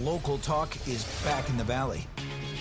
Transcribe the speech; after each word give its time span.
Local 0.00 0.38
talk 0.38 0.76
is 0.88 1.04
back 1.22 1.48
in 1.48 1.56
the 1.56 1.62
valley. 1.62 2.04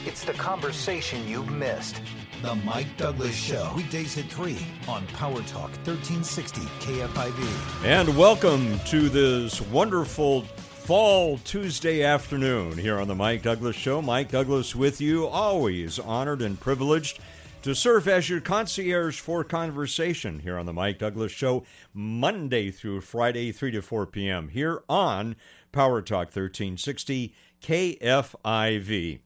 It's 0.06 0.24
the 0.24 0.33
conversation 0.33 1.28
you've 1.28 1.50
missed. 1.50 2.00
The 2.44 2.54
Mike 2.54 2.96
Douglass 2.96 3.33
Show. 3.33 3.74
Weekdays 3.75 4.20
at 4.20 4.25
3 4.25 4.56
on 4.88 5.08
Power 5.08 5.42
Talk 5.42 5.72
1360 5.83 6.61
KFIV. 6.61 7.85
And 7.85 8.16
welcome 8.16 8.77
to 8.82 9.09
this 9.09 9.59
wonderful 9.61 10.43
fall 10.43 11.39
Tuesday 11.39 12.04
afternoon 12.04 12.77
here 12.77 13.00
on 13.00 13.07
the 13.07 13.15
Mike 13.15 13.41
Douglass 13.41 13.75
Show. 13.75 14.00
Mike 14.00 14.29
Douglass 14.29 14.75
with 14.75 15.02
you, 15.02 15.25
always 15.25 15.97
honored 15.97 16.43
and 16.43 16.59
privileged 16.59 17.20
to 17.63 17.73
serve 17.73 18.07
as 18.09 18.29
your 18.29 18.41
concierge 18.41 19.20
for 19.20 19.43
conversation 19.43 20.38
here 20.39 20.59
on 20.59 20.68
the 20.68 20.73
Mike 20.73 21.00
Douglass 21.00 21.31
Show, 21.31 21.63
Monday 21.95 22.70
through 22.70 23.02
Friday, 23.02 23.52
3 23.52 23.71
to 23.71 23.81
4 23.81 24.05
p.m., 24.05 24.50
here 24.50 24.84
on 24.88 25.36
Power 25.73 26.01
Talk 26.01 26.27
1360 26.27 27.33
KFIV. 27.61 29.19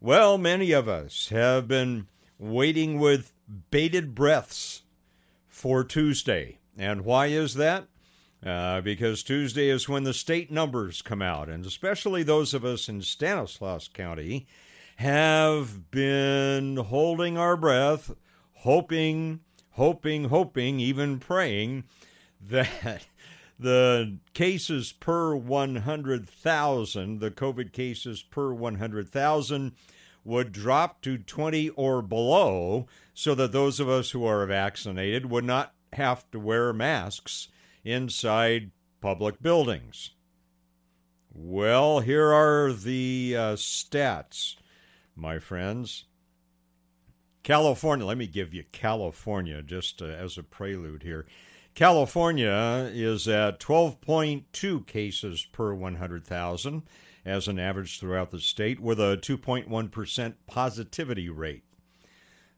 Well, 0.00 0.36
many 0.36 0.72
of 0.72 0.88
us 0.88 1.28
have 1.30 1.66
been 1.66 2.08
waiting 2.38 2.98
with 2.98 3.32
bated 3.70 4.14
breaths 4.14 4.82
for 5.48 5.82
Tuesday. 5.84 6.58
And 6.76 7.04
why 7.04 7.26
is 7.26 7.54
that? 7.54 7.86
Uh, 8.44 8.80
because 8.80 9.22
Tuesday 9.22 9.68
is 9.68 9.88
when 9.88 10.04
the 10.04 10.14
state 10.14 10.50
numbers 10.50 11.02
come 11.02 11.22
out, 11.22 11.48
and 11.48 11.66
especially 11.66 12.22
those 12.22 12.54
of 12.54 12.64
us 12.64 12.88
in 12.88 13.02
Stanislaus 13.02 13.88
County 13.88 14.46
have 14.96 15.90
been 15.90 16.76
holding 16.76 17.36
our 17.36 17.56
breath, 17.56 18.12
hoping, 18.54 19.40
hoping, 19.70 20.24
hoping, 20.24 20.78
even 20.78 21.18
praying 21.18 21.84
that 22.40 23.06
the 23.58 24.18
cases 24.34 24.92
per 24.92 25.34
100,000, 25.34 27.20
the 27.20 27.30
COVID 27.30 27.72
cases 27.72 28.22
per 28.22 28.52
100,000, 28.52 29.72
would 30.24 30.52
drop 30.52 31.00
to 31.02 31.18
20 31.18 31.70
or 31.70 32.02
below 32.02 32.86
so 33.14 33.34
that 33.34 33.52
those 33.52 33.80
of 33.80 33.88
us 33.88 34.10
who 34.10 34.24
are 34.24 34.44
vaccinated 34.46 35.26
would 35.26 35.44
not 35.44 35.74
have 35.94 36.30
to 36.30 36.38
wear 36.38 36.72
masks 36.72 37.48
inside 37.84 38.70
public 39.00 39.40
buildings. 39.42 40.10
Well, 41.32 42.00
here 42.00 42.32
are 42.32 42.72
the 42.72 43.34
uh, 43.36 43.52
stats, 43.54 44.56
my 45.16 45.38
friends. 45.38 46.04
California, 47.42 48.04
let 48.04 48.18
me 48.18 48.26
give 48.26 48.52
you 48.52 48.64
California 48.72 49.62
just 49.62 50.02
uh, 50.02 50.06
as 50.06 50.36
a 50.36 50.42
prelude 50.42 51.02
here. 51.02 51.26
California 51.78 52.90
is 52.92 53.28
at 53.28 53.60
12.2 53.60 54.84
cases 54.84 55.46
per 55.52 55.72
100,000 55.72 56.82
as 57.24 57.46
an 57.46 57.60
average 57.60 58.00
throughout 58.00 58.32
the 58.32 58.40
state, 58.40 58.80
with 58.80 58.98
a 58.98 59.16
2.1% 59.22 60.34
positivity 60.48 61.28
rate. 61.28 61.62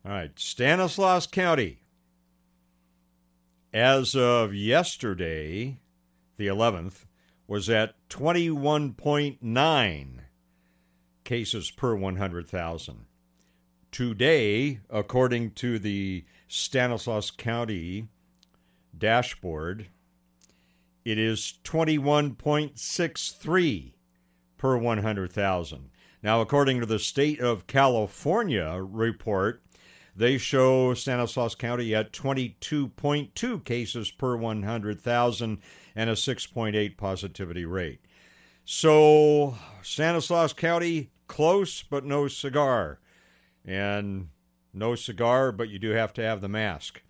All 0.07 0.13
right, 0.13 0.39
Stanislaus 0.39 1.27
County, 1.27 1.83
as 3.75 4.17
of 4.17 4.55
yesterday, 4.55 5.81
the 6.39 6.47
11th, 6.47 7.05
was 7.47 7.69
at 7.69 7.97
21.9 8.09 10.09
cases 11.25 11.71
per 11.71 11.95
100,000. 11.95 13.05
Today, 13.93 14.81
according 14.89 15.51
to 15.51 15.79
the 15.79 16.25
Stanislaus 16.49 17.31
County 17.31 18.09
dashboard, 19.01 19.89
it 21.05 21.19
is 21.19 21.55
21.63 21.65 23.93
per 24.57 24.77
100,000. 24.77 25.91
Now, 26.23 26.41
according 26.41 26.81
to 26.81 26.87
the 26.87 26.99
State 26.99 27.41
of 27.41 27.67
California 27.67 28.79
report, 28.81 29.63
they 30.15 30.37
show 30.37 30.93
Stanislaus 30.93 31.55
County 31.55 31.95
at 31.95 32.13
22.2 32.13 33.65
cases 33.65 34.11
per 34.11 34.37
100,000 34.37 35.59
and 35.97 36.11
a 36.11 36.13
6.8 36.13 36.97
positivity 36.97 37.65
rate. 37.65 38.01
So, 38.65 39.57
Stanislaus 39.83 40.53
County, 40.53 41.11
close 41.27 41.83
but 41.83 42.05
no 42.05 42.29
cigar. 42.29 43.01
And 43.65 44.29
no 44.75 44.95
cigar, 44.95 45.53
but 45.53 45.71
you 45.71 45.79
do 45.79 45.91
have 45.91 46.13
to 46.15 46.23
have 46.23 46.41
the 46.41 46.49
mask. 46.49 47.03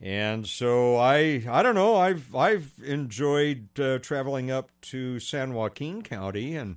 And 0.00 0.46
so 0.46 0.96
I 0.96 1.44
I 1.48 1.62
don't 1.62 1.74
know 1.74 1.96
I've 1.96 2.34
I've 2.34 2.72
enjoyed 2.82 3.78
uh, 3.78 3.98
traveling 3.98 4.50
up 4.50 4.70
to 4.82 5.20
San 5.20 5.52
Joaquin 5.52 6.02
County 6.02 6.56
and 6.56 6.76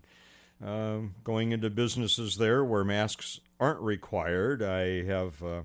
uh, 0.64 1.00
going 1.24 1.52
into 1.52 1.70
businesses 1.70 2.38
there 2.38 2.66
where 2.66 2.84
masks 2.84 3.40
aren't 3.60 3.80
required. 3.80 4.62
I 4.62 5.04
have 5.04 5.42
uh, 5.42 5.62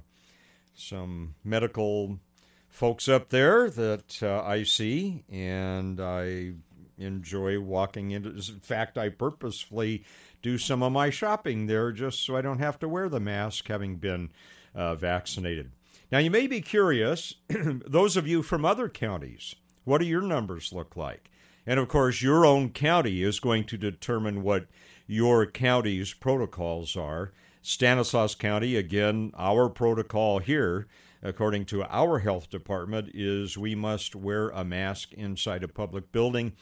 some 0.75 1.35
medical 1.43 2.21
folks 2.69 3.09
up 3.09 3.31
there 3.31 3.69
that 3.71 4.23
uh, 4.23 4.43
I 4.43 4.63
see, 4.63 5.25
and 5.29 6.01
I 6.01 6.53
enjoy 6.97 7.61
walking 7.61 8.13
into. 8.13 8.31
In 8.31 8.61
fact, 8.61 8.97
I 8.97 9.09
purposefully 9.09 10.05
do 10.43 10.59
some 10.59 10.83
of 10.83 10.93
my 10.93 11.11
shopping 11.11 11.67
there 11.67 11.91
just 11.91 12.25
so 12.25 12.37
I 12.37 12.43
don't 12.43 12.61
have 12.61 12.79
to 12.81 12.89
wear 12.89 13.09
the 13.09 13.21
mask, 13.21 13.67
having 13.67 13.97
been 13.97 14.31
uh, 14.75 14.95
vaccinated. 14.95 15.73
Now, 16.11 16.19
you 16.19 16.31
may 16.31 16.47
be 16.47 16.63
curious, 16.63 17.35
those 17.49 18.17
of 18.17 18.27
you 18.27 18.43
from 18.43 18.65
other 18.65 18.89
counties, 18.89 19.55
what 19.85 19.99
do 19.99 20.07
your 20.07 20.23
numbers 20.23 20.73
look 20.73 20.97
like? 20.97 21.31
And 21.67 21.79
of 21.79 21.89
course, 21.89 22.23
your 22.23 22.47
own 22.47 22.71
county 22.71 23.23
is 23.23 23.41
going 23.41 23.65
to 23.65 23.77
determine 23.77 24.43
what 24.43 24.69
your 25.07 25.45
county's 25.45 26.15
protocols 26.15 26.97
are. 26.97 27.33
Stanislaus 27.61 28.35
County, 28.35 28.75
again, 28.75 29.33
our 29.37 29.69
protocol 29.69 30.39
here, 30.39 30.87
according 31.23 31.67
to 31.67 31.85
our 31.85 32.21
health 32.21 32.49
department, 32.49 33.11
is 33.13 33.59
we 33.59 33.75
must 33.75 34.17
wear 34.17 34.49
a 34.49 34.65
mask 34.65 35.13
inside 35.13 35.63
a 35.63 35.69
public 35.69 36.11
building, 36.11 36.55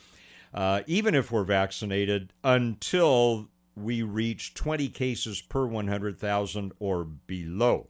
uh, 0.52 0.82
even 0.88 1.14
if 1.14 1.30
we're 1.30 1.44
vaccinated, 1.44 2.32
until 2.42 3.46
we 3.76 4.02
reach 4.02 4.54
20 4.54 4.88
cases 4.88 5.40
per 5.40 5.66
100,000 5.66 6.72
or 6.80 7.04
below. 7.04 7.86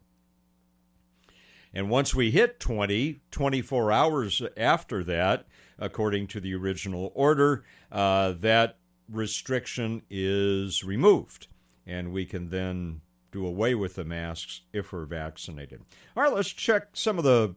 And 1.76 1.88
once 1.91 2.14
we 2.14 2.31
hit 2.31 2.59
20, 2.59 3.20
24 3.31 3.92
hours 3.92 4.41
after 4.56 5.04
that, 5.04 5.44
according 5.78 6.26
to 6.28 6.41
the 6.41 6.54
original 6.54 7.12
order, 7.14 7.64
uh, 7.92 8.32
that 8.41 8.78
restriction 9.10 10.00
is 10.09 10.82
removed. 10.82 11.48
And 11.86 12.15
we 12.15 12.25
can 12.25 12.48
then 12.48 13.03
do 13.31 13.47
away 13.47 13.75
with 13.75 13.97
the 13.97 14.06
masks 14.06 14.62
if 14.72 14.91
we're 14.91 15.04
vaccinated. 15.04 15.82
All 16.16 16.22
right, 16.22 16.32
let's 16.32 16.48
check 16.48 16.88
some 16.94 17.19
of 17.19 17.25
the 17.25 17.56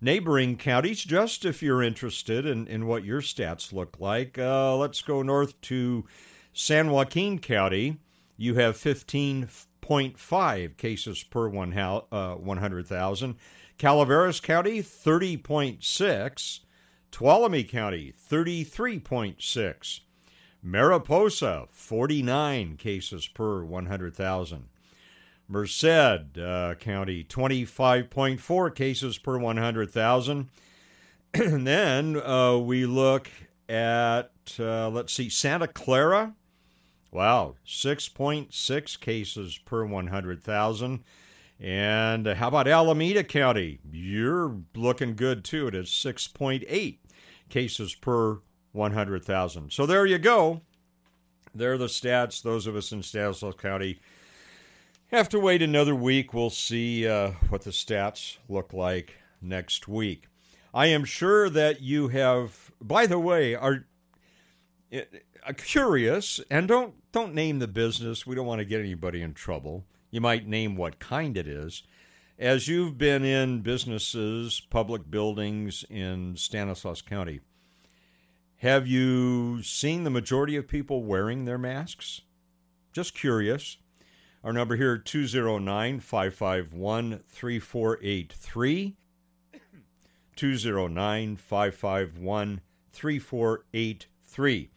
neighboring 0.00 0.56
counties 0.56 1.04
just 1.04 1.44
if 1.44 1.62
you're 1.62 1.80
interested 1.80 2.46
in, 2.46 2.66
in 2.66 2.88
what 2.88 3.04
your 3.04 3.20
stats 3.20 3.72
look 3.72 4.00
like. 4.00 4.36
Uh, 4.36 4.76
let's 4.78 5.00
go 5.00 5.22
north 5.22 5.60
to 5.60 6.04
San 6.52 6.90
Joaquin 6.90 7.38
County. 7.38 7.98
You 8.36 8.56
have 8.56 8.76
15.5 8.76 10.76
cases 10.76 11.22
per 11.22 11.48
one, 11.48 11.78
uh, 11.78 12.34
100,000. 12.34 13.36
Calaveras 13.80 14.40
County, 14.40 14.82
30.6. 14.82 16.60
Tuolumne 17.10 17.66
County, 17.66 18.12
33.6. 18.30 20.00
Mariposa, 20.62 21.66
49 21.70 22.76
cases 22.76 23.26
per 23.26 23.64
100,000. 23.64 24.68
Merced 25.48 26.38
uh, 26.38 26.74
County, 26.74 27.24
25.4 27.24 28.74
cases 28.74 29.16
per 29.16 29.38
100,000. 29.38 30.50
and 31.32 31.66
then 31.66 32.20
uh, 32.20 32.58
we 32.58 32.84
look 32.84 33.30
at, 33.66 34.30
uh, 34.58 34.90
let's 34.90 35.14
see, 35.14 35.30
Santa 35.30 35.66
Clara. 35.66 36.34
Wow, 37.10 37.54
6.6 37.66 39.00
cases 39.00 39.56
per 39.56 39.86
100,000. 39.86 41.02
And 41.60 42.26
how 42.26 42.48
about 42.48 42.66
Alameda 42.66 43.22
County? 43.22 43.80
You're 43.92 44.56
looking 44.74 45.14
good 45.14 45.44
too. 45.44 45.66
It 45.68 45.74
is 45.74 45.88
6.8 45.88 46.98
cases 47.50 47.94
per 47.94 48.38
100,000. 48.72 49.70
So 49.70 49.84
there 49.84 50.06
you 50.06 50.18
go. 50.18 50.62
There 51.54 51.74
are 51.74 51.78
the 51.78 51.86
stats. 51.86 52.42
Those 52.42 52.66
of 52.66 52.76
us 52.76 52.92
in 52.92 53.02
Stanislaus 53.02 53.54
County 53.56 54.00
have 55.08 55.28
to 55.30 55.40
wait 55.40 55.60
another 55.60 55.94
week. 55.94 56.32
We'll 56.32 56.50
see 56.50 57.06
uh, 57.06 57.32
what 57.48 57.62
the 57.62 57.70
stats 57.70 58.38
look 58.48 58.72
like 58.72 59.16
next 59.42 59.88
week. 59.88 60.28
I 60.72 60.86
am 60.86 61.04
sure 61.04 61.50
that 61.50 61.82
you 61.82 62.08
have, 62.08 62.70
by 62.80 63.06
the 63.06 63.18
way, 63.18 63.54
are 63.56 63.86
uh, 64.94 65.00
curious 65.56 66.40
and 66.50 66.68
don't 66.68 66.94
don't 67.12 67.34
name 67.34 67.58
the 67.58 67.66
business. 67.66 68.24
We 68.24 68.36
don't 68.36 68.46
want 68.46 68.60
to 68.60 68.64
get 68.64 68.78
anybody 68.78 69.20
in 69.20 69.34
trouble. 69.34 69.84
You 70.10 70.20
might 70.20 70.46
name 70.46 70.76
what 70.76 70.98
kind 70.98 71.36
it 71.36 71.46
is. 71.46 71.82
As 72.38 72.66
you've 72.68 72.98
been 72.98 73.24
in 73.24 73.60
businesses, 73.60 74.60
public 74.70 75.10
buildings 75.10 75.84
in 75.88 76.36
Stanislaus 76.36 77.02
County, 77.02 77.40
Have 78.58 78.86
you 78.86 79.62
seen 79.62 80.04
the 80.04 80.10
majority 80.10 80.56
of 80.56 80.68
people 80.68 81.04
wearing 81.04 81.44
their 81.44 81.58
masks? 81.58 82.22
Just 82.92 83.14
curious. 83.14 83.78
Our 84.42 84.52
number 84.52 84.76
here 84.76 84.98
209 84.98 86.00
551 86.00 87.20
3483. 87.28 88.96
209 90.36 91.36
551 91.36 92.60
3483. 92.92 94.70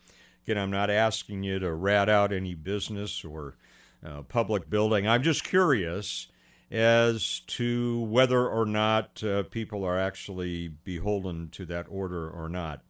Again, 0.45 0.57
I'm 0.57 0.71
not 0.71 0.89
asking 0.89 1.44
you 1.44 1.59
to 1.59 1.74
rat 1.74 2.09
out 2.09 2.33
any 2.33 2.53
business 2.53 3.24
or 3.24 3.56
uh, 4.05 4.21
public 4.23 4.69
building. 4.69 5.07
I'm 5.07 5.23
just 5.23 5.44
curious 5.44 6.27
as 6.71 7.41
to 7.47 8.01
whether 8.01 8.47
or 8.47 8.65
not 8.65 9.23
uh, 9.23 9.44
people 9.44 9.83
are 9.83 10.00
actually 10.00 10.69
beholden 10.69 11.50
to 11.50 11.65
that 11.65 11.85
order 11.89 12.29
or 12.29 12.47
not. 12.50 12.81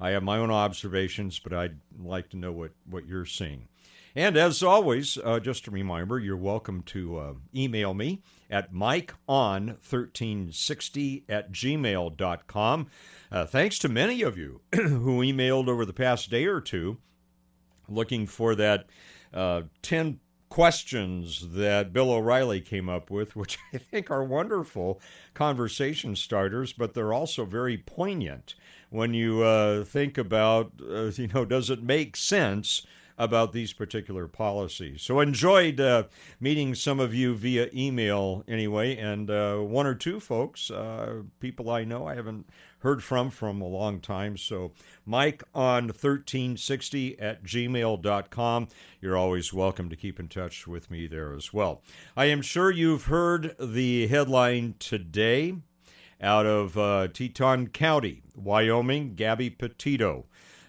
I 0.00 0.10
have 0.10 0.22
my 0.22 0.38
own 0.38 0.50
observations, 0.50 1.38
but 1.38 1.52
I'd 1.52 1.78
like 1.98 2.30
to 2.30 2.36
know 2.36 2.52
what, 2.52 2.70
what 2.88 3.06
you're 3.06 3.26
seeing. 3.26 3.68
And 4.14 4.38
as 4.38 4.62
always, 4.62 5.18
uh, 5.22 5.40
just 5.40 5.66
a 5.66 5.70
reminder, 5.70 6.18
you're 6.18 6.38
welcome 6.38 6.82
to 6.84 7.18
uh, 7.18 7.34
email 7.54 7.92
me 7.92 8.22
at 8.50 8.72
mikeon1360 8.72 11.24
at 11.28 11.52
gmail.com. 11.52 12.86
Uh, 13.30 13.44
thanks 13.44 13.78
to 13.78 13.90
many 13.90 14.22
of 14.22 14.38
you 14.38 14.62
who 14.74 15.20
emailed 15.20 15.68
over 15.68 15.84
the 15.84 15.92
past 15.92 16.30
day 16.30 16.46
or 16.46 16.62
two 16.62 16.96
looking 17.88 18.26
for 18.26 18.54
that 18.54 18.86
uh, 19.34 19.62
10 19.82 20.20
questions 20.56 21.50
that 21.50 21.92
Bill 21.92 22.10
O'Reilly 22.10 22.62
came 22.62 22.88
up 22.88 23.10
with, 23.10 23.36
which 23.36 23.58
I 23.74 23.76
think 23.76 24.10
are 24.10 24.24
wonderful 24.24 25.02
conversation 25.34 26.16
starters, 26.16 26.72
but 26.72 26.94
they're 26.94 27.12
also 27.12 27.44
very 27.44 27.76
poignant 27.76 28.54
when 28.88 29.12
you 29.12 29.42
uh, 29.42 29.84
think 29.84 30.16
about, 30.16 30.72
uh, 30.80 31.10
you 31.14 31.26
know, 31.26 31.44
does 31.44 31.68
it 31.68 31.82
make 31.82 32.16
sense? 32.16 32.86
about 33.18 33.54
these 33.54 33.72
particular 33.72 34.28
policies. 34.28 35.00
So 35.00 35.20
enjoyed 35.20 35.80
uh, 35.80 36.02
meeting 36.38 36.74
some 36.74 37.00
of 37.00 37.14
you 37.14 37.34
via 37.34 37.70
email 37.74 38.44
anyway, 38.46 38.94
and 38.94 39.30
uh, 39.30 39.56
one 39.56 39.86
or 39.86 39.94
two 39.94 40.20
folks, 40.20 40.70
uh, 40.70 41.22
people 41.40 41.70
I 41.70 41.84
know 41.84 42.06
I 42.06 42.14
haven't 42.14 42.46
heard 42.86 43.02
from 43.02 43.30
from 43.30 43.60
a 43.60 43.66
long 43.66 43.98
time. 43.98 44.36
So 44.36 44.70
Mike 45.04 45.42
on 45.52 45.88
1360 45.88 47.18
at 47.18 47.42
gmail.com. 47.42 48.68
You're 49.00 49.16
always 49.16 49.52
welcome 49.52 49.90
to 49.90 49.96
keep 49.96 50.20
in 50.20 50.28
touch 50.28 50.68
with 50.68 50.88
me 50.88 51.08
there 51.08 51.34
as 51.34 51.52
well. 51.52 51.82
I 52.16 52.26
am 52.26 52.42
sure 52.42 52.70
you've 52.70 53.06
heard 53.06 53.56
the 53.58 54.06
headline 54.06 54.76
today 54.78 55.56
out 56.20 56.46
of 56.46 56.78
uh, 56.78 57.08
Teton 57.08 57.68
County, 57.68 58.22
Wyoming, 58.36 59.16
Gabby 59.16 59.50
Petito 59.50 60.26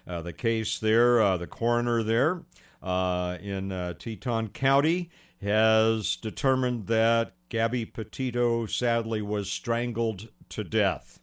uh, 0.08 0.22
the 0.22 0.32
case 0.32 0.78
there, 0.78 1.20
uh, 1.20 1.36
the 1.36 1.46
coroner 1.46 2.02
there 2.02 2.42
uh, 2.82 3.36
in 3.40 3.70
uh, 3.70 3.92
Teton 3.92 4.48
County 4.48 5.10
has 5.40 6.16
determined 6.16 6.88
that 6.88 7.34
Gabby 7.48 7.84
Petito 7.84 8.66
sadly 8.66 9.22
was 9.22 9.50
strangled 9.52 10.28
to 10.48 10.64
death. 10.64 11.20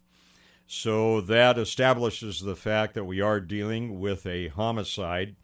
So 0.66 1.20
that 1.20 1.58
establishes 1.58 2.40
the 2.40 2.56
fact 2.56 2.94
that 2.94 3.04
we 3.04 3.20
are 3.20 3.40
dealing 3.40 4.00
with 4.00 4.26
a 4.26 4.48
homicide. 4.48 5.36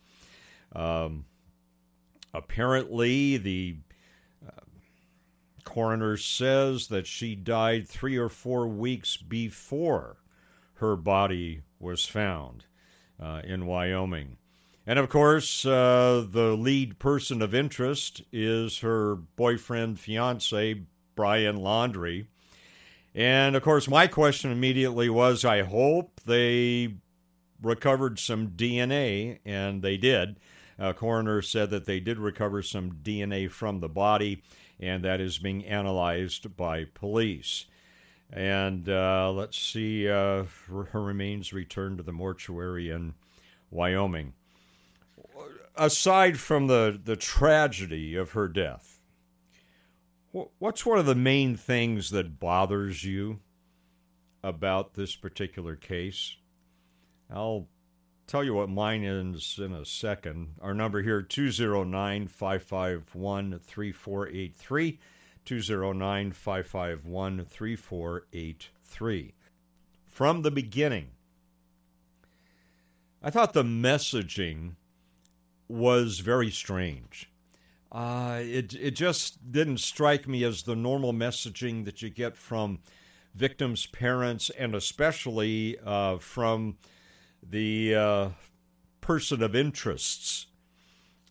Um, 0.75 1.27
apparently, 2.35 3.37
the 3.37 3.77
uh, 4.45 4.63
coroner 5.65 6.17
says 6.17 6.89
that 6.89 7.07
she 7.07 7.37
died 7.37 7.89
three 7.89 8.17
or 8.17 8.29
four 8.29 8.67
weeks 8.67 9.17
before 9.17 10.17
her 10.75 10.97
body 10.97 11.63
was 11.79 12.05
found 12.05 12.65
uh, 13.21 13.43
in 13.45 13.67
Wyoming. 13.67 14.39
And 14.85 14.99
of 14.99 15.09
course, 15.09 15.65
uh, 15.65 16.27
the 16.29 16.57
lead 16.57 16.99
person 16.99 17.41
of 17.41 17.55
interest 17.55 18.23
is 18.33 18.81
her 18.81 19.15
boyfriend, 19.15 20.01
fiance, 20.01 20.83
Brian 21.15 21.59
Laundrie. 21.59 22.27
And 23.14 23.55
of 23.56 23.62
course, 23.62 23.88
my 23.88 24.06
question 24.06 24.50
immediately 24.50 25.09
was 25.11 25.44
I 25.44 25.62
hope 25.62 26.20
they 26.25 26.94
recovered 27.61 28.19
some 28.19 28.49
DNA, 28.49 29.38
and 29.44 29.82
they 29.82 29.97
did. 29.97 30.38
A 30.79 30.94
coroner 30.94 31.43
said 31.43 31.70
that 31.70 31.85
they 31.85 32.00
did 32.00 32.19
recover 32.19 32.62
some 32.62 32.99
DNA 33.03 33.50
from 33.50 33.81
the 33.81 33.88
body, 33.88 34.43
and 34.81 35.05
that 35.05 35.20
is 35.20 35.38
being 35.38 35.64
analyzed 35.64 36.56
by 36.56 36.85
police. 36.85 37.67
And 38.32 38.88
uh, 38.88 39.31
let's 39.31 39.59
see, 39.59 40.09
uh, 40.09 40.44
her 40.69 41.03
remains 41.03 41.53
returned 41.53 41.99
to 41.99 42.03
the 42.03 42.12
mortuary 42.12 42.91
in 42.91 43.14
Wyoming. 43.70 44.32
Aside 45.76 46.38
from 46.38 46.67
the, 46.67 46.99
the 47.03 47.17
tragedy 47.17 48.17
of 48.17 48.32
her 48.32 48.49
death, 48.49 48.92
what's 50.32 50.87
one 50.87 50.99
of 50.99 51.06
the 51.06 51.14
main 51.14 51.56
things 51.56 52.11
that 52.11 52.40
bothers 52.40 53.05
you 53.05 53.40
about 54.43 54.94
this 54.94 55.14
particular 55.14 55.76
case? 55.76 56.37
I'll 57.31 57.69
tell 58.26 58.43
you 58.43 58.55
what 58.55 58.69
mine 58.70 59.05
is 59.05 59.58
in 59.62 59.73
a 59.73 59.84
second. 59.84 60.55
Our 60.61 60.75
number 60.75 61.02
here 61.02 61.23
209 61.23 62.29
551 62.29 63.58
3483. 63.58 64.99
209 65.44 66.32
551 66.32 67.44
3483. 67.44 69.35
From 70.06 70.43
the 70.43 70.50
beginning, 70.50 71.08
I 73.23 73.31
thought 73.31 73.52
the 73.52 73.64
messaging 73.64 74.76
was 75.69 76.20
very 76.20 76.50
strange. 76.50 77.31
Uh, 77.93 78.41
it, 78.41 78.75
it 78.75 78.93
just 78.93 79.53
didn't 79.53 79.79
strike 79.79 80.27
me 80.27 80.43
as 80.44 80.62
the 80.62 80.75
normal 80.75 81.12
messaging 81.12 81.85
that 81.85 82.00
you 82.00 82.09
get 82.09 82.37
from 82.37 82.81
victims' 83.35 83.87
parents 83.87 84.50
and 84.59 84.75
especially 84.75 85.79
uh, 85.85 86.17
from 86.17 86.79
the 87.47 87.94
uh, 87.94 88.29
person 89.03 89.43
of 89.43 89.55
interests 89.55 90.47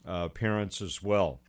uh, 0.06 0.28
parents 0.30 0.82
as 0.82 1.02
well 1.02 1.42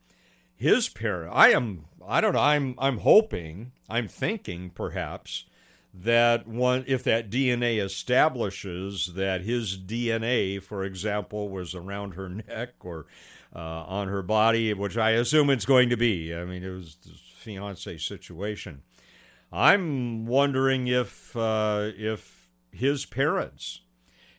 his 0.63 0.87
parent. 0.87 1.33
I 1.35 1.51
am. 1.51 1.85
I 2.07 2.21
don't 2.21 2.33
know. 2.33 2.39
I'm. 2.39 2.75
I'm 2.77 2.99
hoping. 2.99 3.73
I'm 3.89 4.07
thinking 4.07 4.69
perhaps 4.69 5.45
that 5.93 6.47
one 6.47 6.85
if 6.87 7.03
that 7.03 7.29
DNA 7.29 7.83
establishes 7.83 9.11
that 9.15 9.41
his 9.41 9.77
DNA, 9.77 10.61
for 10.61 10.83
example, 10.83 11.49
was 11.49 11.75
around 11.75 12.13
her 12.13 12.29
neck 12.29 12.75
or 12.79 13.05
uh, 13.55 13.59
on 13.59 14.07
her 14.07 14.21
body, 14.21 14.73
which 14.73 14.97
I 14.97 15.11
assume 15.11 15.49
it's 15.49 15.65
going 15.65 15.89
to 15.89 15.97
be. 15.97 16.33
I 16.33 16.45
mean, 16.45 16.63
it 16.63 16.69
was 16.69 16.97
this 17.05 17.19
fiance 17.35 17.97
situation. 17.97 18.81
I'm 19.51 20.25
wondering 20.25 20.87
if 20.87 21.35
uh, 21.35 21.91
if 21.95 22.49
his 22.71 23.05
parents 23.05 23.81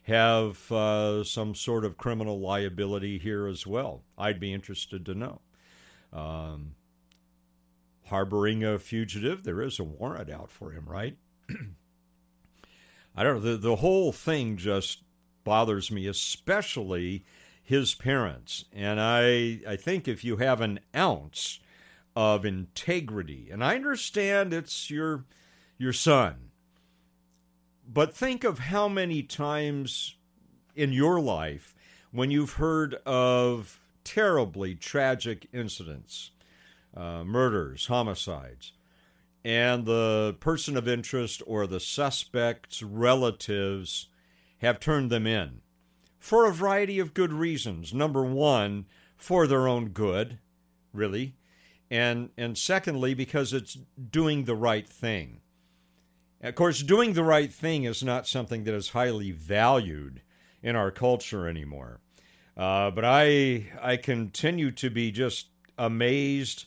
have 0.05 0.71
uh, 0.71 1.25
some 1.25 1.55
sort 1.55 1.85
of 1.85 1.97
criminal 1.97 2.41
liability 2.41 3.19
here 3.19 3.47
as 3.47 3.67
well. 3.67 4.03
I'd 4.19 4.41
be 4.41 4.53
interested 4.53 5.07
to 5.07 5.15
know 5.15 5.41
um, 6.13 6.75
harboring 8.07 8.63
a 8.65 8.79
fugitive. 8.79 9.45
There 9.45 9.63
is 9.63 9.79
a 9.79 9.85
warrant 9.85 10.31
out 10.31 10.51
for 10.51 10.73
him, 10.73 10.85
right? 10.87 11.17
I 13.17 13.23
don't 13.23 13.37
know. 13.37 13.53
The, 13.53 13.57
the 13.57 13.77
whole 13.77 14.13
thing 14.13 14.57
just 14.57 15.05
bothers 15.45 15.91
me, 15.91 16.07
especially 16.07 17.25
his 17.65 17.95
parents. 17.95 18.67
And 18.73 19.01
I, 19.01 19.61
I 19.67 19.77
think 19.77 20.07
if 20.07 20.23
you 20.23 20.37
have 20.37 20.61
an 20.61 20.81
ounce 20.95 21.61
of 22.15 22.45
integrity, 22.45 23.49
and 23.51 23.65
I 23.65 23.75
understand 23.75 24.53
it's 24.53 24.91
your, 24.91 25.25
your 25.79 25.95
son, 25.95 26.51
but 27.89 28.15
think 28.15 28.45
of 28.45 28.59
how 28.61 28.87
many 28.87 29.23
times 29.23 30.17
in 30.77 30.93
your 30.93 31.21
life 31.21 31.75
when 32.13 32.31
you've 32.31 32.55
heard 32.55 32.95
of 33.07 33.81
terribly 34.05 34.75
tragic 34.75 35.49
incidents, 35.53 36.31
uh, 36.95 37.25
murders, 37.25 37.87
homicides, 37.87 38.73
and 39.43 39.87
the 39.87 40.37
person 40.39 40.77
of 40.77 40.87
interest 40.87 41.43
or 41.47 41.67
the 41.67 41.81
suspect's 41.81 42.83
relatives 42.83 44.09
have 44.59 44.79
turned 44.79 45.11
them 45.11 45.27
in 45.27 45.61
for 46.25 46.47
a 46.47 46.53
variety 46.53 46.99
of 46.99 47.13
good 47.13 47.35
reasons. 47.35 47.93
Number 47.93 48.25
one, 48.25 48.87
for 49.15 49.47
their 49.47 49.69
own 49.69 49.91
good, 49.91 50.39
really, 50.91 51.37
and 51.91 52.31
and 52.39 52.57
secondly 52.57 53.13
because 53.13 53.53
it's 53.53 53.77
doing 54.11 54.45
the 54.45 54.55
right 54.55 54.89
thing. 54.89 55.43
Of 56.41 56.55
course, 56.55 56.83
doing 56.83 57.13
the 57.13 57.23
right 57.23 57.53
thing 57.53 57.85
is 57.85 58.03
not 58.03 58.27
something 58.27 58.65
that 58.65 58.73
is 58.73 58.89
highly 58.89 59.33
valued 59.33 60.23
in 60.63 60.77
our 60.77 60.91
culture 60.91 61.47
anymore. 61.47 62.01
Uh, 62.57 62.91
but 62.91 63.05
I 63.05 63.67
I 63.83 63.99
continue 63.99 64.71
to 64.71 64.89
be 64.89 65.13
just 65.13 65.49
amazed 65.77 66.65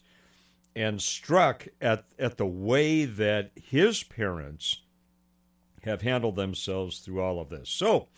and 0.76 1.02
struck 1.02 1.68
at 1.82 2.06
at 2.20 2.38
the 2.38 2.46
way 2.46 3.06
that 3.06 3.54
his 3.56 4.04
parents 4.04 4.84
have 5.82 6.04
handled 6.04 6.36
themselves 6.36 7.00
through 7.00 7.22
all 7.24 7.40
of 7.40 7.50
this. 7.50 7.72
So 7.72 8.10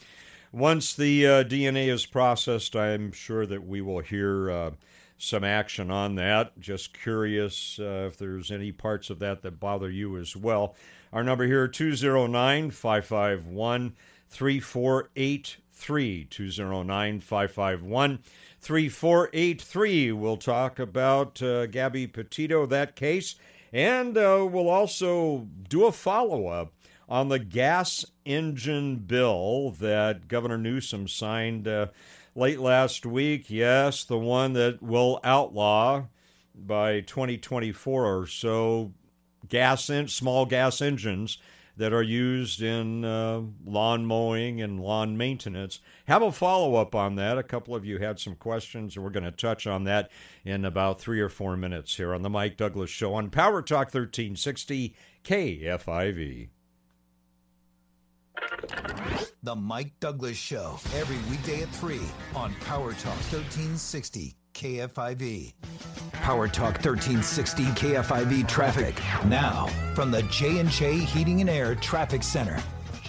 once 0.52 0.94
the 0.94 1.28
uh, 1.28 1.44
DNA 1.44 1.88
is 1.88 2.06
processed, 2.06 2.76
I'm 2.76 3.12
sure 3.12 3.46
that 3.46 3.66
we 3.66 3.82
will 3.82 4.00
hear 4.00 4.50
uh, 4.50 4.72
some 5.18 5.44
action 5.44 5.92
on 5.92 6.16
that. 6.16 6.60
Just 6.60 7.00
curious 7.00 7.78
uh, 7.80 8.08
if 8.08 8.18
there's 8.18 8.52
any 8.52 8.72
parts 8.72 9.10
of 9.10 9.20
that 9.20 9.42
that 9.44 9.60
bother 9.60 9.90
you 9.90 10.18
as 10.18 10.36
well. 10.36 10.76
Our 11.14 11.24
number 11.24 11.46
here 11.46 11.68
209 11.68 12.72
551 12.72 13.96
3483. 14.30 16.26
209 16.26 17.20
551 17.20 18.20
3483. 18.62 20.12
We'll 20.12 20.38
talk 20.38 20.80
about 20.80 21.42
uh, 21.42 21.66
Gabby 21.68 22.08
Petito, 22.08 22.66
that 22.66 22.96
case, 22.96 23.36
and 23.72 24.18
uh, 24.18 24.48
we'll 24.50 24.70
also 24.70 25.48
do 25.68 25.86
a 25.86 25.92
follow 25.92 26.48
up 26.48 26.74
on 27.10 27.28
the 27.30 27.40
gas 27.40 28.06
engine 28.24 28.98
bill 28.98 29.72
that 29.80 30.28
Governor 30.28 30.60
Newsom 30.60 31.08
signed 31.08 31.68
uh, 31.68 31.88
late 32.36 32.60
last 32.60 33.06
week. 33.06 33.50
Yes, 33.50 34.04
the 34.04 34.20
one 34.20 34.54
that 34.54 34.82
will 34.82 35.20
outlaw 35.24 36.06
by 36.56 37.02
2024 37.02 38.06
or 38.06 38.28
so 38.28 38.94
gas 39.48 39.90
in, 39.90 40.08
small 40.08 40.46
gas 40.46 40.82
engines 40.82 41.40
that 41.78 41.94
are 41.94 42.04
used 42.04 42.62
in 42.62 43.06
uh, 43.06 43.42
lawn 43.66 44.06
mowing 44.06 44.62
and 44.62 44.82
lawn 44.82 45.18
maintenance. 45.18 45.80
Have 46.08 46.22
a 46.22 46.32
follow 46.32 46.76
up 46.76 46.94
on 46.94 47.16
that. 47.16 47.38
A 47.38 47.44
couple 47.44 47.74
of 47.74 47.86
you 47.86 47.98
had 47.98 48.20
some 48.20 48.36
questions, 48.36 48.96
and 48.96 49.04
we're 49.04 49.12
going 49.12 49.24
to 49.24 49.32
touch 49.32 49.66
on 49.66 49.86
that 49.86 50.12
in 50.44 50.66
about 50.66 51.00
three 51.00 51.22
or 51.22 51.30
four 51.30 51.56
minutes 51.56 51.96
here 51.96 52.14
on 52.14 52.22
the 52.22 52.30
Mike 52.30 52.58
Douglass 52.58 52.90
Show 52.90 53.14
on 53.14 53.30
Power 53.30 53.62
Talk 53.62 53.88
1360 53.88 54.94
KFIV. 55.24 56.50
The 59.42 59.56
Mike 59.56 60.00
Douglass 60.00 60.38
Show, 60.38 60.80
every 60.96 61.18
weekday 61.30 61.64
at 61.64 61.70
3 61.70 62.00
on 62.36 62.54
Power 62.66 62.94
Talk 62.94 63.16
1360 63.32 64.36
KFIV. 64.54 65.54
Power 66.12 66.48
Talk 66.48 66.74
1360 66.84 67.64
KFIV 67.64 68.48
traffic. 68.48 68.96
Now, 69.28 69.68
from 69.96 70.12
the 70.12 70.24
J&J 70.24 70.98
Heating 70.98 71.42
and 71.42 71.50
Air 71.50 71.76
Traffic 71.76 72.22
Center. 72.22 72.62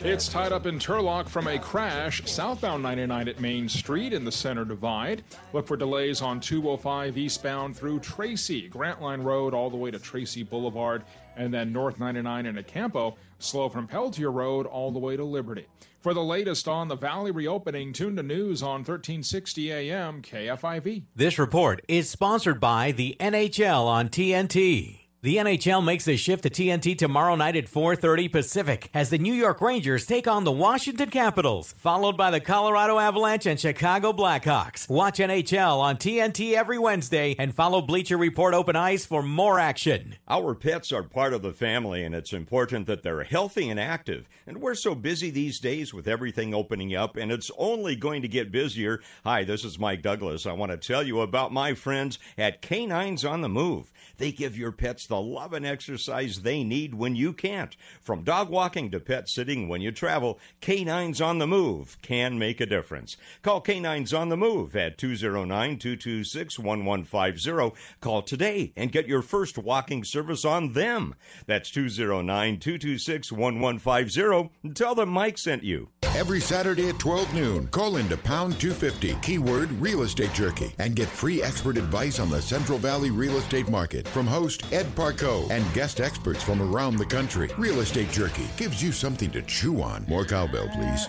It's 0.02 0.28
tied 0.28 0.50
up 0.50 0.64
in 0.64 0.78
Turlock 0.78 1.28
from 1.28 1.46
a 1.46 1.58
crash 1.58 2.22
southbound 2.25 2.82
99 2.82 3.28
at 3.28 3.38
Main 3.38 3.68
Street 3.68 4.14
in 4.14 4.25
the 4.25 4.32
center 4.32 4.64
divide. 4.64 5.22
Look 5.52 5.66
for 5.66 5.76
delays 5.76 6.22
on 6.22 6.40
205 6.40 7.18
eastbound 7.18 7.76
through 7.76 8.00
Tracy, 8.00 8.66
Grantline 8.68 9.20
Road, 9.20 9.52
all 9.52 9.68
the 9.68 9.76
way 9.76 9.90
to 9.90 9.99
Tracy 9.99 10.42
Boulevard, 10.42 11.04
and 11.37 11.52
then 11.52 11.72
North 11.72 11.99
99 11.99 12.46
and 12.46 12.58
Acampo, 12.58 13.16
slow 13.38 13.68
from 13.68 13.87
Peltier 13.87 14.30
Road 14.30 14.66
all 14.66 14.90
the 14.90 14.99
way 14.99 15.16
to 15.16 15.25
Liberty. 15.25 15.66
For 16.00 16.14
the 16.14 16.22
latest 16.22 16.66
on 16.66 16.88
the 16.88 16.96
Valley 16.96 17.30
reopening, 17.30 17.92
tune 17.92 18.16
to 18.16 18.22
news 18.22 18.62
on 18.62 18.80
1360 18.80 19.70
AM 19.70 20.22
KFIV. 20.22 21.02
This 21.14 21.38
report 21.38 21.82
is 21.88 22.08
sponsored 22.08 22.58
by 22.58 22.92
the 22.92 23.16
NHL 23.20 23.84
on 23.84 24.08
TNT. 24.08 25.00
The 25.23 25.37
NHL 25.37 25.85
makes 25.85 26.07
the 26.07 26.17
shift 26.17 26.45
to 26.45 26.49
TNT 26.49 26.97
tomorrow 26.97 27.37
night 27.37 27.55
at 27.55 27.69
4:30 27.69 28.33
Pacific 28.33 28.89
as 28.95 29.11
the 29.11 29.19
New 29.19 29.35
York 29.35 29.61
Rangers 29.61 30.07
take 30.07 30.27
on 30.27 30.45
the 30.45 30.50
Washington 30.50 31.11
Capitals, 31.11 31.75
followed 31.77 32.17
by 32.17 32.31
the 32.31 32.41
Colorado 32.41 32.99
Avalanche 32.99 33.45
and 33.45 33.61
Chicago 33.61 34.15
Blackhawks. 34.15 34.89
Watch 34.89 35.19
NHL 35.19 35.79
on 35.79 35.99
TNT 35.99 36.55
every 36.55 36.79
Wednesday 36.79 37.37
and 37.39 37.55
follow 37.55 37.83
Bleacher 37.83 38.17
Report 38.17 38.55
Open 38.55 38.77
Ice 38.77 39.05
for 39.05 39.23
more 39.23 39.59
action. 39.59 40.17
Our 40.27 40.55
pets 40.55 40.91
are 40.91 41.03
part 41.03 41.35
of 41.35 41.43
the 41.43 41.53
family 41.53 42.03
and 42.03 42.15
it's 42.15 42.33
important 42.33 42.87
that 42.87 43.03
they're 43.03 43.25
healthy 43.25 43.69
and 43.69 43.79
active. 43.79 44.27
And 44.47 44.62
we're 44.62 44.75
so 44.75 44.95
busy 44.95 45.29
these 45.29 45.61
days 45.61 45.93
with 45.93 46.09
everything 46.09 46.55
opening 46.55 46.97
up 46.97 47.19
and 47.19 47.31
it's 47.31 47.50
only 47.59 47.95
going 47.95 48.23
to 48.23 48.29
get 48.29 48.50
busier. 48.50 49.03
Hi, 49.25 49.45
this 49.45 49.67
is 49.67 49.79
Mike 49.79 50.00
Douglass. 50.00 50.47
I 50.47 50.53
want 50.53 50.73
to 50.73 50.79
tell 50.79 51.03
you 51.03 51.21
about 51.21 51.53
my 51.53 51.75
friends 51.75 52.19
at 52.39 52.62
Canines 52.62 53.23
on 53.23 53.43
the 53.43 53.50
Move. 53.50 53.93
They 54.17 54.33
give 54.33 54.57
your 54.57 54.73
pets 54.73 55.10
the 55.11 55.21
love 55.21 55.52
and 55.52 55.67
exercise 55.67 56.40
they 56.40 56.64
need 56.64 56.95
when 56.95 57.14
you 57.14 57.35
can't. 57.35 57.76
From 58.00 58.23
dog 58.23 58.49
walking 58.49 58.90
to 58.93 59.00
pet 59.00 59.29
sitting 59.29 59.69
when 59.69 59.83
you 59.83 59.93
travel, 59.93 60.38
Canines 60.62 61.21
on 61.21 61.38
the 61.38 61.47
Move 61.47 61.99
can 62.00 62.38
make 62.38 62.61
a 62.61 62.67
difference. 62.67 63.19
Call 63.43 63.61
Canines 63.61 64.14
on 64.14 64.31
the 64.31 64.37
Move 64.37 64.75
at 64.75 64.97
209 64.97 65.79
226 65.79 66.59
1150. 66.59 67.79
Call 68.00 68.23
today 68.23 68.73
and 68.76 68.93
get 68.93 69.09
your 69.09 69.21
first 69.21 69.59
walking 69.59 70.05
service 70.05 70.45
on 70.45 70.73
them. 70.73 71.14
That's 71.47 71.71
209 71.71 72.61
226 72.61 73.33
1150. 73.33 74.73
Tell 74.75 74.95
them 74.95 75.09
Mike 75.11 75.37
sent 75.37 75.64
you. 75.64 75.88
Every 76.14 76.40
Saturday 76.40 76.88
at 76.88 76.99
12 76.99 77.35
noon, 77.35 77.67
call 77.69 77.97
into 77.97 78.17
Pound 78.17 78.61
250, 78.61 79.17
keyword 79.23 79.71
real 79.73 80.02
estate 80.02 80.33
jerky, 80.33 80.75
and 80.79 80.97
get 80.97 81.09
free 81.09 81.40
expert 81.40 81.76
advice 81.76 82.19
on 82.19 82.29
the 82.29 82.43
Central 82.43 82.79
Valley 82.79 83.11
real 83.11 83.37
estate 83.37 83.69
market 83.69 84.09
from 84.09 84.26
host 84.26 84.64
Ed 84.73 84.93
Parco 85.00 85.50
and 85.50 85.64
guest 85.73 85.99
experts 85.99 86.42
from 86.42 86.61
around 86.61 86.97
the 86.97 87.07
country. 87.07 87.49
Real 87.57 87.80
estate 87.80 88.11
jerky 88.11 88.45
gives 88.59 88.83
you 88.83 88.92
something 88.92 89.30
to 89.30 89.40
chew 89.40 89.80
on. 89.80 90.04
More 90.07 90.26
cowbell, 90.26 90.69
please. 90.69 91.09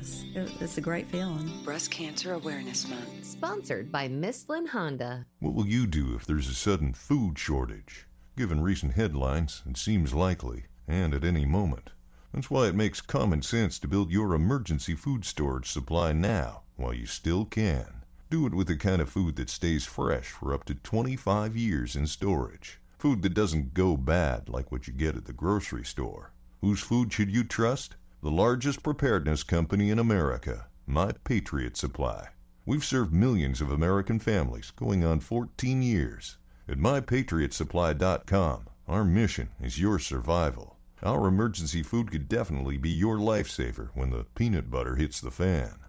beat 0.01 0.33
this. 0.33 0.61
It's 0.61 0.77
a 0.77 0.81
great 0.81 1.07
feeling. 1.07 1.49
Breast 1.63 1.91
Cancer 1.91 2.33
Awareness 2.33 2.87
Month. 2.89 3.25
Sponsored 3.25 3.91
by 3.91 4.07
Michelin 4.07 4.67
Honda. 4.67 5.25
What 5.39 5.53
will 5.53 5.67
you 5.67 5.87
do 5.87 6.15
if 6.15 6.25
there's 6.25 6.49
a 6.49 6.53
sudden 6.53 6.93
food 6.93 7.37
shortage? 7.37 8.07
Given 8.37 8.61
recent 8.61 8.93
headlines, 8.93 9.61
it 9.69 9.77
seems 9.77 10.13
likely, 10.13 10.65
and 10.87 11.13
at 11.13 11.23
any 11.23 11.45
moment. 11.45 11.91
That's 12.33 12.49
why 12.49 12.67
it 12.67 12.75
makes 12.75 13.01
common 13.01 13.41
sense 13.41 13.77
to 13.79 13.87
build 13.87 14.11
your 14.11 14.33
emergency 14.33 14.95
food 14.95 15.25
storage 15.25 15.69
supply 15.69 16.13
now, 16.13 16.61
while 16.77 16.93
you 16.93 17.05
still 17.05 17.45
can. 17.45 18.03
Do 18.29 18.47
it 18.47 18.53
with 18.53 18.67
the 18.67 18.77
kind 18.77 19.01
of 19.01 19.09
food 19.09 19.35
that 19.35 19.49
stays 19.49 19.85
fresh 19.85 20.27
for 20.27 20.53
up 20.53 20.63
to 20.65 20.75
25 20.75 21.57
years 21.57 21.95
in 21.97 22.07
storage. 22.07 22.79
Food 22.97 23.21
that 23.23 23.33
doesn't 23.33 23.73
go 23.73 23.97
bad 23.97 24.47
like 24.47 24.71
what 24.71 24.87
you 24.87 24.93
get 24.93 25.17
at 25.17 25.25
the 25.25 25.33
grocery 25.33 25.83
store. 25.83 26.31
Whose 26.61 26.79
food 26.79 27.11
should 27.11 27.31
you 27.31 27.43
trust? 27.43 27.95
The 28.23 28.29
largest 28.29 28.83
preparedness 28.83 29.41
company 29.41 29.89
in 29.89 29.97
America, 29.97 30.67
My 30.85 31.11
Patriot 31.23 31.75
Supply. 31.75 32.27
We've 32.67 32.85
served 32.85 33.11
millions 33.11 33.61
of 33.61 33.71
American 33.71 34.19
families 34.19 34.69
going 34.69 35.03
on 35.03 35.21
14 35.21 35.81
years. 35.81 36.37
At 36.69 36.77
MyPatriotSupply.com, 36.77 38.65
our 38.87 39.03
mission 39.03 39.49
is 39.59 39.79
your 39.79 39.97
survival. 39.97 40.77
Our 41.01 41.27
emergency 41.27 41.81
food 41.81 42.11
could 42.11 42.29
definitely 42.29 42.77
be 42.77 42.91
your 42.91 43.17
lifesaver 43.17 43.89
when 43.95 44.11
the 44.11 44.27
peanut 44.35 44.69
butter 44.69 44.97
hits 44.97 45.19
the 45.19 45.31
fan. 45.31 45.79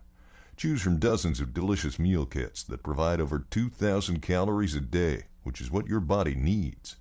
Choose 0.56 0.80
from 0.80 0.98
dozens 0.98 1.38
of 1.38 1.52
delicious 1.52 1.98
meal 1.98 2.24
kits 2.24 2.62
that 2.62 2.82
provide 2.82 3.20
over 3.20 3.40
2,000 3.50 4.22
calories 4.22 4.74
a 4.74 4.80
day, 4.80 5.24
which 5.42 5.60
is 5.60 5.70
what 5.70 5.86
your 5.86 6.00
body 6.00 6.34
needs. 6.34 6.96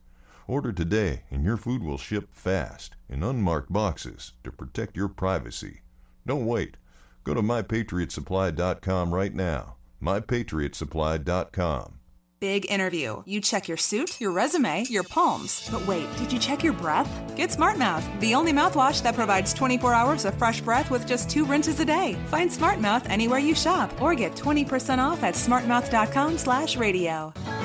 Order 0.51 0.73
today 0.73 1.23
and 1.31 1.45
your 1.45 1.55
food 1.55 1.81
will 1.81 1.97
ship 1.97 2.27
fast 2.33 2.97
in 3.07 3.23
unmarked 3.23 3.71
boxes 3.71 4.33
to 4.43 4.51
protect 4.51 4.97
your 4.97 5.07
privacy. 5.07 5.79
Don't 6.27 6.45
wait. 6.45 6.75
Go 7.23 7.33
to 7.33 7.41
mypatriotsupply.com 7.41 9.13
right 9.13 9.33
now. 9.33 9.77
mypatriotsupply.com. 10.03 11.93
Big 12.41 12.69
interview. 12.69 13.23
You 13.25 13.39
check 13.39 13.69
your 13.69 13.77
suit, 13.77 14.19
your 14.19 14.31
resume, 14.31 14.83
your 14.89 15.03
palms. 15.03 15.69
But 15.71 15.87
wait, 15.87 16.07
did 16.17 16.33
you 16.33 16.39
check 16.39 16.65
your 16.65 16.73
breath? 16.73 17.09
Get 17.37 17.53
Smart 17.53 17.77
Mouth, 17.77 18.05
the 18.19 18.35
only 18.35 18.51
mouthwash 18.51 19.01
that 19.03 19.15
provides 19.15 19.53
24 19.53 19.93
hours 19.93 20.25
of 20.25 20.35
fresh 20.35 20.59
breath 20.59 20.91
with 20.91 21.07
just 21.07 21.29
two 21.29 21.45
rinses 21.45 21.79
a 21.79 21.85
day. 21.85 22.17
Find 22.25 22.51
Smart 22.51 22.81
Mouth 22.81 23.07
anywhere 23.09 23.39
you 23.39 23.55
shop 23.55 24.01
or 24.01 24.15
get 24.15 24.33
20% 24.33 24.97
off 24.97 25.23
at 25.23 25.35
smartmouth.com 25.35 27.60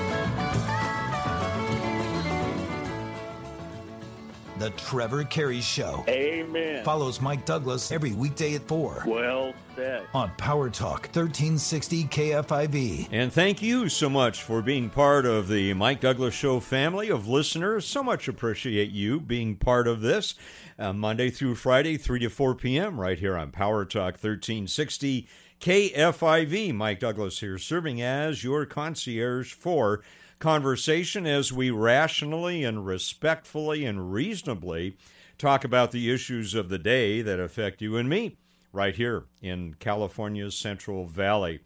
The 4.58 4.70
Trevor 4.70 5.24
Carey 5.24 5.60
Show. 5.60 6.04
Amen. 6.08 6.82
Follows 6.82 7.20
Mike 7.20 7.44
Douglass 7.44 7.92
every 7.92 8.12
weekday 8.12 8.54
at 8.54 8.66
4. 8.66 9.04
Well 9.06 9.52
said. 9.74 10.06
On 10.14 10.30
Power 10.38 10.70
Talk 10.70 11.02
1360 11.14 12.04
KFIV. 12.04 13.08
And 13.10 13.30
thank 13.30 13.60
you 13.60 13.88
so 13.90 14.08
much 14.08 14.42
for 14.42 14.62
being 14.62 14.88
part 14.88 15.26
of 15.26 15.48
the 15.48 15.74
Mike 15.74 16.00
Douglass 16.00 16.34
Show 16.34 16.60
family 16.60 17.10
of 17.10 17.28
listeners. 17.28 17.86
So 17.86 18.02
much 18.02 18.28
appreciate 18.28 18.90
you 18.90 19.20
being 19.20 19.56
part 19.56 19.86
of 19.86 20.00
this. 20.00 20.34
Uh, 20.78 20.92
Monday 20.92 21.30
through 21.30 21.56
Friday, 21.56 21.98
3 21.98 22.20
to 22.20 22.28
4 22.30 22.54
p.m., 22.54 22.98
right 22.98 23.18
here 23.18 23.36
on 23.36 23.50
Power 23.50 23.84
Talk 23.84 24.14
1360 24.14 25.28
KFIV. 25.60 26.74
Mike 26.74 27.00
Douglass 27.00 27.40
here, 27.40 27.58
serving 27.58 28.00
as 28.00 28.42
your 28.42 28.64
concierge 28.66 29.52
for 29.52 30.02
conversation 30.38 31.26
as 31.26 31.52
we 31.52 31.70
rationally 31.70 32.64
and 32.64 32.86
respectfully 32.86 33.84
and 33.84 34.12
reasonably 34.12 34.96
talk 35.38 35.64
about 35.64 35.90
the 35.90 36.10
issues 36.12 36.54
of 36.54 36.68
the 36.68 36.78
day 36.78 37.22
that 37.22 37.40
affect 37.40 37.82
you 37.82 37.96
and 37.96 38.08
me 38.08 38.36
right 38.72 38.96
here 38.96 39.24
in 39.40 39.74
California's 39.74 40.56
Central 40.56 41.06
Valley. 41.06 41.60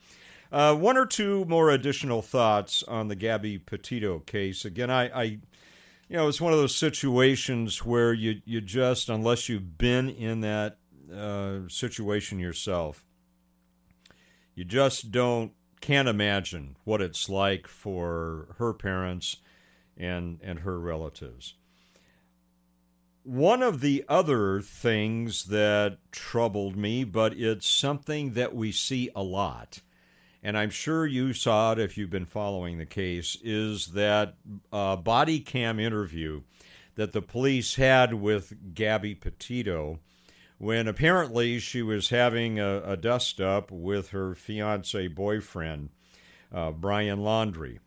Uh, 0.52 0.74
one 0.74 0.96
or 0.96 1.06
two 1.06 1.44
more 1.44 1.70
additional 1.70 2.22
thoughts 2.22 2.82
on 2.84 3.08
the 3.08 3.14
Gabby 3.14 3.58
Petito 3.58 4.18
case. 4.20 4.64
Again, 4.64 4.90
I, 4.90 5.08
I, 5.08 5.22
you 5.22 6.16
know, 6.16 6.26
it's 6.26 6.40
one 6.40 6.52
of 6.52 6.58
those 6.58 6.74
situations 6.74 7.84
where 7.84 8.12
you 8.12 8.40
you 8.44 8.60
just, 8.60 9.08
unless 9.08 9.48
you've 9.48 9.78
been 9.78 10.08
in 10.08 10.40
that 10.40 10.78
uh, 11.14 11.60
situation 11.68 12.40
yourself, 12.40 13.04
you 14.56 14.64
just 14.64 15.12
don't 15.12 15.52
can't 15.80 16.08
imagine 16.08 16.76
what 16.84 17.00
it's 17.00 17.28
like 17.28 17.66
for 17.66 18.54
her 18.58 18.72
parents 18.72 19.36
and 19.96 20.38
and 20.42 20.60
her 20.60 20.78
relatives. 20.78 21.54
One 23.22 23.62
of 23.62 23.80
the 23.80 24.04
other 24.08 24.60
things 24.60 25.44
that 25.46 25.98
troubled 26.10 26.76
me, 26.76 27.04
but 27.04 27.34
it's 27.34 27.68
something 27.68 28.32
that 28.32 28.54
we 28.54 28.72
see 28.72 29.10
a 29.14 29.22
lot, 29.22 29.80
and 30.42 30.56
I'm 30.56 30.70
sure 30.70 31.06
you 31.06 31.32
saw 31.34 31.72
it 31.72 31.78
if 31.78 31.98
you've 31.98 32.10
been 32.10 32.24
following 32.24 32.78
the 32.78 32.86
case, 32.86 33.36
is 33.42 33.88
that 33.88 34.34
uh, 34.72 34.96
body 34.96 35.40
cam 35.40 35.78
interview 35.78 36.42
that 36.94 37.12
the 37.12 37.22
police 37.22 37.76
had 37.76 38.14
with 38.14 38.74
Gabby 38.74 39.14
Petito 39.14 40.00
when 40.60 40.86
apparently 40.86 41.58
she 41.58 41.80
was 41.80 42.10
having 42.10 42.60
a, 42.60 42.82
a 42.84 42.94
dust 42.94 43.40
up 43.40 43.70
with 43.70 44.10
her 44.10 44.34
fiance 44.34 45.08
boyfriend, 45.08 45.88
uh, 46.52 46.70
Brian 46.70 47.20
Laundrie. 47.20 47.78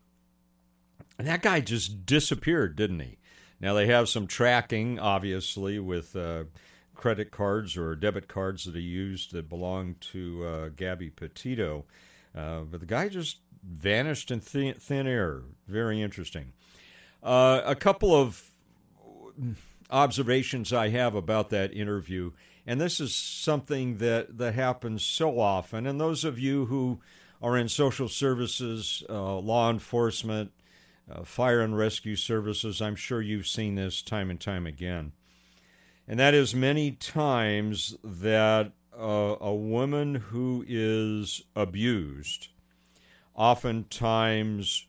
And 1.19 1.27
that 1.27 1.43
guy 1.43 1.59
just 1.59 2.07
disappeared, 2.07 2.75
didn't 2.75 3.01
he? 3.01 3.19
Now 3.61 3.75
they 3.75 3.85
have 3.85 4.09
some 4.09 4.25
tracking, 4.25 4.97
obviously, 4.97 5.77
with 5.77 6.15
uh, 6.15 6.45
credit 6.95 7.29
cards 7.29 7.77
or 7.77 7.95
debit 7.95 8.27
cards 8.27 8.65
that 8.65 8.73
he 8.73 8.81
used 8.81 9.33
that 9.33 9.47
belonged 9.47 10.01
to 10.01 10.43
uh, 10.43 10.69
Gabby 10.69 11.11
Petito. 11.11 11.85
Uh, 12.35 12.61
but 12.61 12.79
the 12.79 12.87
guy 12.87 13.07
just 13.07 13.37
vanished 13.63 14.31
in 14.31 14.39
thin, 14.39 14.73
thin 14.79 15.05
air. 15.05 15.43
Very 15.67 16.01
interesting. 16.01 16.53
Uh, 17.21 17.61
a 17.63 17.75
couple 17.75 18.15
of 18.15 18.49
observations 19.91 20.73
I 20.73 20.89
have 20.89 21.13
about 21.13 21.51
that 21.51 21.71
interview, 21.71 22.31
and 22.65 22.79
this 22.79 22.99
is 22.99 23.15
something 23.15 23.97
that, 23.97 24.37
that 24.37 24.53
happens 24.53 25.03
so 25.03 25.39
often. 25.39 25.85
And 25.85 25.99
those 25.99 26.23
of 26.23 26.39
you 26.39 26.65
who 26.65 26.99
are 27.41 27.57
in 27.57 27.67
social 27.67 28.07
services, 28.07 29.03
uh, 29.09 29.37
law 29.37 29.69
enforcement, 29.69 30.51
uh, 31.11 31.23
fire 31.23 31.61
and 31.61 31.77
rescue 31.77 32.15
services. 32.15 32.81
I'm 32.81 32.95
sure 32.95 33.21
you've 33.21 33.47
seen 33.47 33.75
this 33.75 34.01
time 34.01 34.29
and 34.29 34.39
time 34.39 34.65
again. 34.65 35.11
And 36.07 36.19
that 36.19 36.33
is 36.33 36.53
many 36.53 36.91
times 36.91 37.95
that 38.03 38.71
uh, 38.97 39.35
a 39.39 39.53
woman 39.53 40.15
who 40.15 40.63
is 40.67 41.43
abused 41.55 42.49
oftentimes 43.35 44.87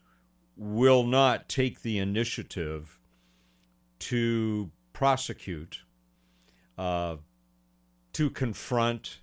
will 0.56 1.04
not 1.04 1.48
take 1.48 1.82
the 1.82 1.98
initiative 1.98 2.98
to 3.98 4.70
prosecute, 4.92 5.82
uh, 6.76 7.16
to 8.14 8.30
confront, 8.30 9.20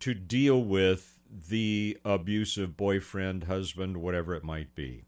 to 0.00 0.14
deal 0.14 0.62
with 0.62 1.18
the 1.48 1.96
abusive 2.04 2.76
boyfriend, 2.76 3.44
husband, 3.44 3.96
whatever 3.96 4.34
it 4.34 4.44
might 4.44 4.74
be. 4.74 5.04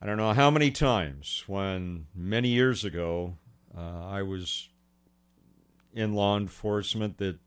I 0.00 0.06
don't 0.06 0.16
know 0.16 0.32
how 0.32 0.50
many 0.50 0.70
times 0.70 1.44
when 1.46 2.06
many 2.14 2.48
years 2.48 2.84
ago 2.84 3.36
uh, 3.76 4.06
I 4.06 4.22
was 4.22 4.68
in 5.92 6.14
law 6.14 6.36
enforcement 6.36 7.18
that 7.18 7.38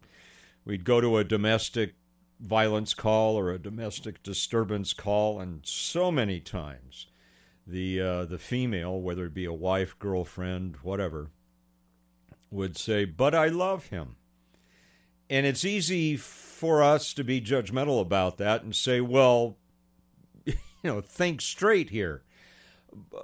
we'd 0.66 0.84
go 0.84 1.02
to 1.02 1.18
a 1.18 1.24
domestic 1.24 1.96
violence 2.40 2.94
call 2.94 3.38
or 3.38 3.52
a 3.52 3.60
domestic 3.60 4.22
disturbance 4.22 4.94
call, 4.94 5.40
and 5.40 5.62
so 5.66 6.12
many 6.12 6.40
times 6.40 7.08
the 7.66 8.02
uh, 8.02 8.26
the 8.26 8.40
female, 8.40 9.00
whether 9.00 9.26
it 9.26 9.34
be 9.34 9.46
a 9.46 9.54
wife, 9.54 9.98
girlfriend, 9.98 10.78
whatever, 10.84 11.30
would 12.52 12.78
say, 12.78 13.06
"But 13.06 13.34
I 13.34 13.48
love 13.48 13.88
him," 13.88 14.18
and 15.30 15.46
it's 15.46 15.66
easy 15.66 16.16
for 16.18 16.84
us 16.84 17.14
to 17.16 17.24
be 17.24 17.42
judgmental 17.42 18.00
about 18.02 18.38
that 18.38 18.62
and 18.62 18.76
say, 18.76 19.02
"Well, 19.02 19.58
you 20.46 20.54
know, 20.84 21.02
think 21.02 21.42
straight 21.42 21.90
here." 21.90 22.24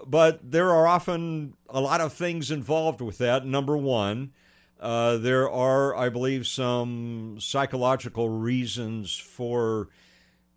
but 0.06 0.52
there 0.52 0.72
are 0.72 0.88
often 0.88 1.54
a 1.70 1.82
lot 1.82 2.02
of 2.02 2.14
things 2.14 2.52
involved 2.52 3.02
with 3.02 3.18
that. 3.18 3.46
Number 3.46 3.76
one, 3.76 4.32
uh, 4.80 5.18
there 5.18 5.50
are, 5.50 5.96
I 5.96 6.10
believe, 6.10 6.48
some 6.48 7.38
psychological 7.40 8.30
reasons 8.30 9.18
for 9.18 9.90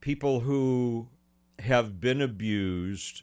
people 0.00 0.40
who 0.40 1.08
have 1.58 2.00
been 2.00 2.20
abused 2.20 3.22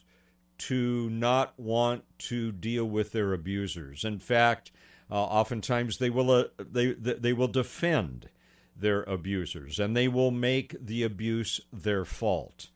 to 0.58 1.10
not 1.10 1.54
want 1.60 2.04
to 2.18 2.52
deal 2.52 2.86
with 2.86 3.12
their 3.12 3.34
abusers. 3.34 4.04
In 4.04 4.20
fact, 4.20 4.72
uh, 5.10 5.16
oftentimes 5.16 5.98
they 5.98 6.10
will 6.10 6.32
uh, 6.32 6.46
they 6.60 6.94
they 6.94 7.34
will 7.34 7.48
defend 7.48 8.30
their 8.76 9.04
abusers 9.04 9.80
and 9.80 9.96
they 9.96 10.08
will 10.08 10.32
make 10.32 10.76
the 10.80 11.04
abuse 11.04 11.62
their 11.72 12.06
fault. 12.06 12.70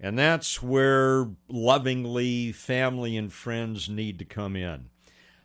And 0.00 0.18
that's 0.18 0.62
where 0.62 1.28
lovingly 1.48 2.52
family 2.52 3.16
and 3.16 3.32
friends 3.32 3.88
need 3.88 4.18
to 4.20 4.24
come 4.24 4.54
in. 4.54 4.90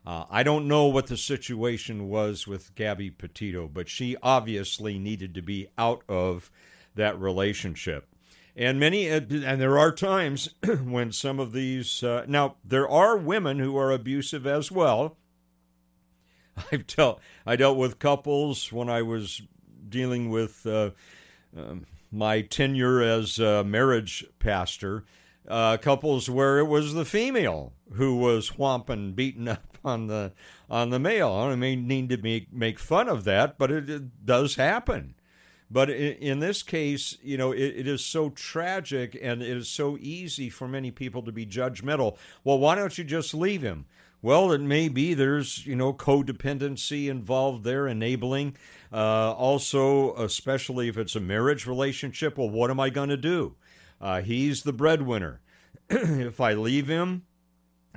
Uh, 0.05 0.25
I 0.29 0.43
don't 0.43 0.67
know 0.67 0.87
what 0.87 1.07
the 1.07 1.17
situation 1.17 2.09
was 2.09 2.45
with 2.45 2.75
Gabby 2.75 3.09
Petito, 3.09 3.67
but 3.67 3.87
she 3.87 4.17
obviously 4.21 4.99
needed 4.99 5.33
to 5.35 5.41
be 5.41 5.69
out 5.77 6.03
of 6.09 6.51
that 6.93 7.19
relationship. 7.19 8.07
And 8.55 8.79
many, 8.79 9.07
and 9.07 9.29
there 9.29 9.79
are 9.79 9.91
times 9.91 10.49
when 10.83 11.11
some 11.11 11.39
of 11.39 11.53
these, 11.53 12.03
uh, 12.03 12.25
now 12.27 12.57
there 12.63 12.87
are 12.87 13.17
women 13.17 13.59
who 13.59 13.77
are 13.77 13.91
abusive 13.91 14.45
as 14.45 14.71
well. 14.71 15.17
I've 16.71 16.87
dealt, 16.87 17.19
I 17.45 17.55
dealt 17.55 17.77
with 17.77 17.99
couples 17.99 18.71
when 18.71 18.89
I 18.89 19.01
was 19.01 19.41
dealing 19.87 20.29
with 20.29 20.65
uh, 20.65 20.91
um, 21.55 21.85
my 22.11 22.41
tenure 22.41 23.01
as 23.01 23.39
a 23.39 23.63
marriage 23.63 24.25
pastor, 24.39 25.03
uh, 25.47 25.77
couples 25.77 26.29
where 26.29 26.59
it 26.59 26.67
was 26.67 26.93
the 26.93 27.05
female 27.05 27.73
who 27.93 28.17
was 28.17 28.51
whomping, 28.51 29.15
beaten 29.15 29.47
up 29.49 29.77
on 29.83 30.07
the 30.07 30.31
on 30.69 30.89
the 30.89 30.99
male. 30.99 31.31
I 31.31 31.49
don't 31.49 31.59
mean 31.59 31.87
need 31.87 32.09
to 32.09 32.17
make 32.17 32.53
make 32.53 32.79
fun 32.79 33.09
of 33.09 33.23
that, 33.25 33.57
but 33.57 33.71
it, 33.71 33.89
it 33.89 34.25
does 34.25 34.55
happen. 34.55 35.15
But 35.69 35.89
in, 35.89 36.13
in, 36.17 36.39
this 36.39 36.61
case, 36.61 37.17
you 37.23 37.35
know, 37.35 37.51
it, 37.51 37.57
it 37.57 37.87
is 37.87 38.05
so 38.05 38.29
tragic 38.29 39.17
and 39.19 39.41
it 39.41 39.57
is 39.57 39.67
so 39.67 39.97
easy 39.99 40.49
for 40.49 40.67
many 40.67 40.91
people 40.91 41.23
to 41.23 41.31
be 41.31 41.47
judgmental. 41.47 42.17
Well, 42.43 42.59
why 42.59 42.75
don't 42.75 42.95
you 42.95 43.03
just 43.03 43.33
leave 43.33 43.63
him? 43.63 43.85
Well, 44.23 44.53
it 44.53 44.61
may 44.61 44.87
be 44.87 45.13
there's, 45.13 45.67
you 45.67 45.75
know, 45.75 45.91
codependency 45.93 47.09
involved 47.09 47.65
there, 47.65 47.89
enabling. 47.89 48.55
Uh, 48.89 49.33
also, 49.33 50.15
especially 50.15 50.87
if 50.87 50.97
it's 50.97 51.17
a 51.17 51.19
marriage 51.19 51.67
relationship, 51.67 52.37
well, 52.37 52.49
what 52.49 52.71
am 52.71 52.79
I 52.79 52.89
going 52.89 53.09
to 53.09 53.17
do? 53.17 53.55
Uh, 53.99 54.21
he's 54.21 54.63
the 54.63 54.71
breadwinner. 54.71 55.41
if 55.89 56.39
I 56.39 56.53
leave 56.53 56.87
him, 56.87 57.23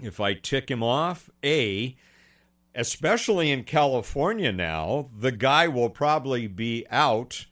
if 0.02 0.18
I 0.18 0.34
tick 0.34 0.68
him 0.68 0.82
off, 0.82 1.30
A, 1.44 1.96
especially 2.74 3.52
in 3.52 3.62
California 3.62 4.50
now, 4.50 5.10
the 5.16 5.30
guy 5.30 5.68
will 5.68 5.90
probably 5.90 6.48
be 6.48 6.84
out 6.90 7.46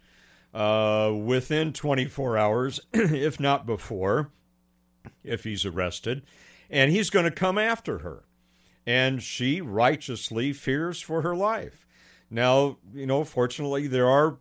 uh, 0.53 1.13
within 1.15 1.73
24 1.73 2.37
hours, 2.37 2.81
if 2.93 3.39
not 3.39 3.67
before, 3.67 4.33
if 5.23 5.45
he's 5.45 5.65
arrested, 5.65 6.23
and 6.69 6.91
he's 6.91 7.09
going 7.09 7.25
to 7.25 7.31
come 7.31 7.57
after 7.57 7.99
her. 7.99 8.25
And 8.87 9.23
she 9.23 9.61
righteously 9.61 10.53
fears 10.53 11.01
for 11.01 11.23
her 11.23 11.35
life. 11.35 11.87
Now, 12.31 12.79
you 12.93 13.07
know, 13.07 13.25
fortunately, 13.25 13.87
there 13.87 14.09
are 14.09 14.39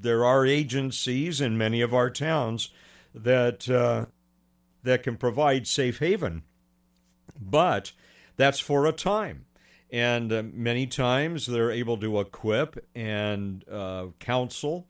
there 0.00 0.24
are 0.24 0.44
agencies 0.44 1.40
in 1.40 1.56
many 1.56 1.80
of 1.80 1.94
our 1.94 2.10
towns 2.10 2.70
that 3.14 3.68
uh, 3.68 4.06
that 4.82 5.02
can 5.02 5.16
provide 5.16 5.66
safe 5.66 5.98
haven, 5.98 6.42
but 7.40 7.92
that's 8.36 8.60
for 8.60 8.86
a 8.86 8.92
time. 8.92 9.46
And 9.90 10.32
uh, 10.32 10.42
many 10.52 10.86
times 10.86 11.46
they're 11.46 11.70
able 11.70 11.98
to 11.98 12.18
equip 12.18 12.84
and 12.94 13.64
uh, 13.68 14.06
counsel 14.18 14.88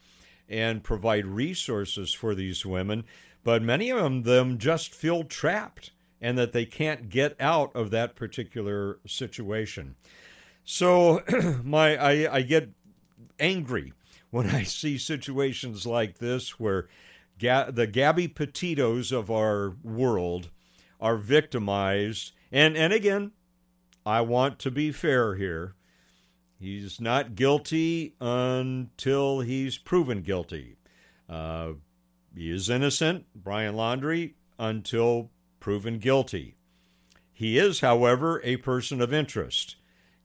and 0.49 0.85
provide 0.85 1.27
resources 1.27 2.15
for 2.15 2.35
these 2.35 2.65
women, 2.65 3.05
but 3.43 3.63
many 3.63 3.91
of 3.91 4.25
them 4.25 4.59
just 4.59 4.95
feel 4.95 5.25
trapped 5.25 5.91
and 6.23 6.39
that 6.39 6.53
they 6.53 6.65
can't 6.65 7.11
get 7.11 7.37
out 7.41 7.75
of 7.75 7.91
that 7.91 8.15
particular 8.15 9.01
situation. 9.07 9.97
So 10.65 11.23
my 11.65 11.97
I, 11.97 12.37
I 12.37 12.43
get 12.43 12.71
angry 13.41 13.93
when 14.31 14.49
I 14.49 14.63
see 14.63 14.97
situations 14.97 15.85
like 15.85 16.19
this 16.19 16.61
where 16.61 16.89
ga- 17.39 17.71
the 17.71 17.89
Gabby 17.89 18.29
Petitos 18.29 19.13
of 19.13 19.31
our 19.31 19.75
world 19.83 20.49
are 21.01 21.17
victimized. 21.17 22.33
And, 22.53 22.77
and 22.77 22.93
again, 22.93 23.33
I 24.07 24.21
want 24.21 24.61
to 24.61 24.71
be 24.71 24.93
fair 24.93 25.35
here. 25.35 25.75
He's 26.59 27.01
not 27.01 27.35
guilty 27.35 28.15
until 28.21 29.41
he's 29.41 29.79
proven 29.79 30.23
guilty. 30.23 30.77
Uh, 31.29 31.73
he 32.35 32.51
is 32.51 32.71
innocent, 32.71 33.27
Brian 33.35 33.75
Laundrie, 33.75 34.35
until 34.59 35.31
proven 35.63 35.99
guilty. 35.99 36.57
He 37.33 37.57
is, 37.57 37.81
however, 37.81 38.41
a 38.43 38.57
person 38.57 39.01
of 39.01 39.15
interest, 39.15 39.77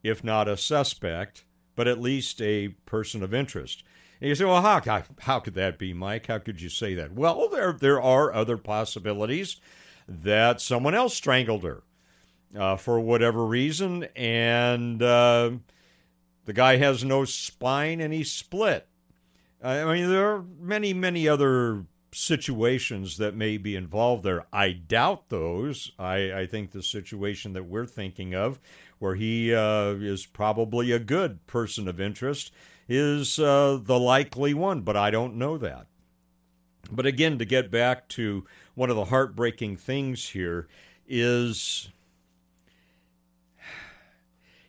if 0.02 0.24
not 0.24 0.50
a 0.50 0.58
suspect, 0.58 1.46
but 1.76 1.88
at 1.88 2.02
least 2.02 2.42
a 2.42 2.70
person 2.88 3.22
of 3.22 3.36
interest. 3.36 3.84
And 4.20 4.30
you 4.30 4.36
say, 4.36 4.46
well, 4.46 4.64
how, 4.64 5.04
how, 5.20 5.40
could 5.40 5.54
that 5.54 5.78
be, 5.78 5.94
Mike? 5.94 6.26
How 6.26 6.40
could 6.40 6.60
you 6.60 6.70
say 6.70 6.96
that? 6.96 7.14
Well, 7.14 7.50
there, 7.50 7.72
there 7.72 8.02
are 8.02 8.34
other 8.34 8.58
possibilities 8.58 9.58
that 10.08 10.60
someone 10.60 10.96
else 10.96 11.14
strangled 11.14 11.64
her 11.64 11.84
uh, 12.58 12.78
for 12.78 13.00
whatever 13.00 13.46
reason, 13.46 14.08
and 14.16 15.04
uh, 15.04 15.52
the 16.46 16.54
guy 16.54 16.78
has 16.78 17.04
no 17.04 17.26
spine 17.26 18.02
and 18.02 18.12
he's 18.12 18.32
split. 18.32 18.88
I 19.64 19.86
mean, 19.86 20.10
there 20.10 20.34
are 20.34 20.44
many, 20.60 20.94
many 20.94 21.28
other 21.28 21.86
situations 22.14 23.18
that 23.18 23.36
may 23.36 23.58
be 23.58 23.76
involved 23.76 24.24
there. 24.24 24.46
I 24.52 24.72
doubt 24.72 25.30
those. 25.30 25.92
I, 26.00 26.32
I 26.34 26.46
think 26.46 26.72
the 26.72 26.84
situation 26.84 27.54
that 27.54 27.66
we're 27.66 27.86
thinking 27.86 28.34
of, 28.34 28.60
where 29.00 29.16
he 29.16 29.54
uh, 29.54 29.92
is 29.92 30.26
probably 30.26 30.92
a 30.92 31.00
good 31.00 31.46
person 31.48 31.88
of 31.88 32.00
interest, 32.00 32.52
is 32.90 33.40
uh, 33.40 33.80
the 33.82 34.00
likely 34.00 34.54
one, 34.54 34.82
but 34.82 34.96
I 34.96 35.12
don't 35.12 35.36
know 35.36 35.58
that. 35.58 35.88
But 36.90 37.06
again, 37.06 37.38
to 37.38 37.46
get 37.46 37.70
back 37.70 38.08
to 38.10 38.46
one 38.74 38.90
of 38.90 38.96
the 38.96 39.06
heartbreaking 39.06 39.78
things 39.78 40.30
here 40.30 40.68
is 41.08 41.90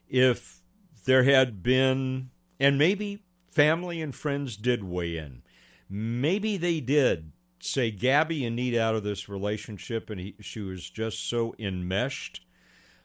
if 0.09 0.61
there 1.05 1.22
had 1.22 1.62
been, 1.62 2.31
and 2.59 2.77
maybe 2.77 3.22
family 3.51 4.03
and 4.03 4.14
friends 4.14 4.57
did 4.57 4.83
weigh 4.83 5.16
in, 5.16 5.42
maybe 5.88 6.57
they 6.57 6.81
did 6.81 7.33
say, 7.61 7.90
Gabby, 7.90 8.37
you 8.37 8.51
need 8.51 8.77
out 8.77 8.94
of 8.94 9.03
this 9.03 9.29
relationship, 9.29 10.11
and 10.11 10.20
he, 10.20 10.35
she 10.40 10.61
was 10.61 10.88
just 10.88 11.29
so 11.29 11.55
enmeshed 11.59 12.42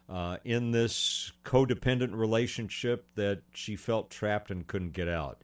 uh, 0.09 0.37
in 0.43 0.71
this 0.71 1.31
codependent 1.43 2.15
relationship 2.15 3.07
that 3.15 3.41
she 3.53 3.75
felt 3.75 4.09
trapped 4.09 4.51
and 4.51 4.67
couldn't 4.67 4.93
get 4.93 5.07
out. 5.07 5.41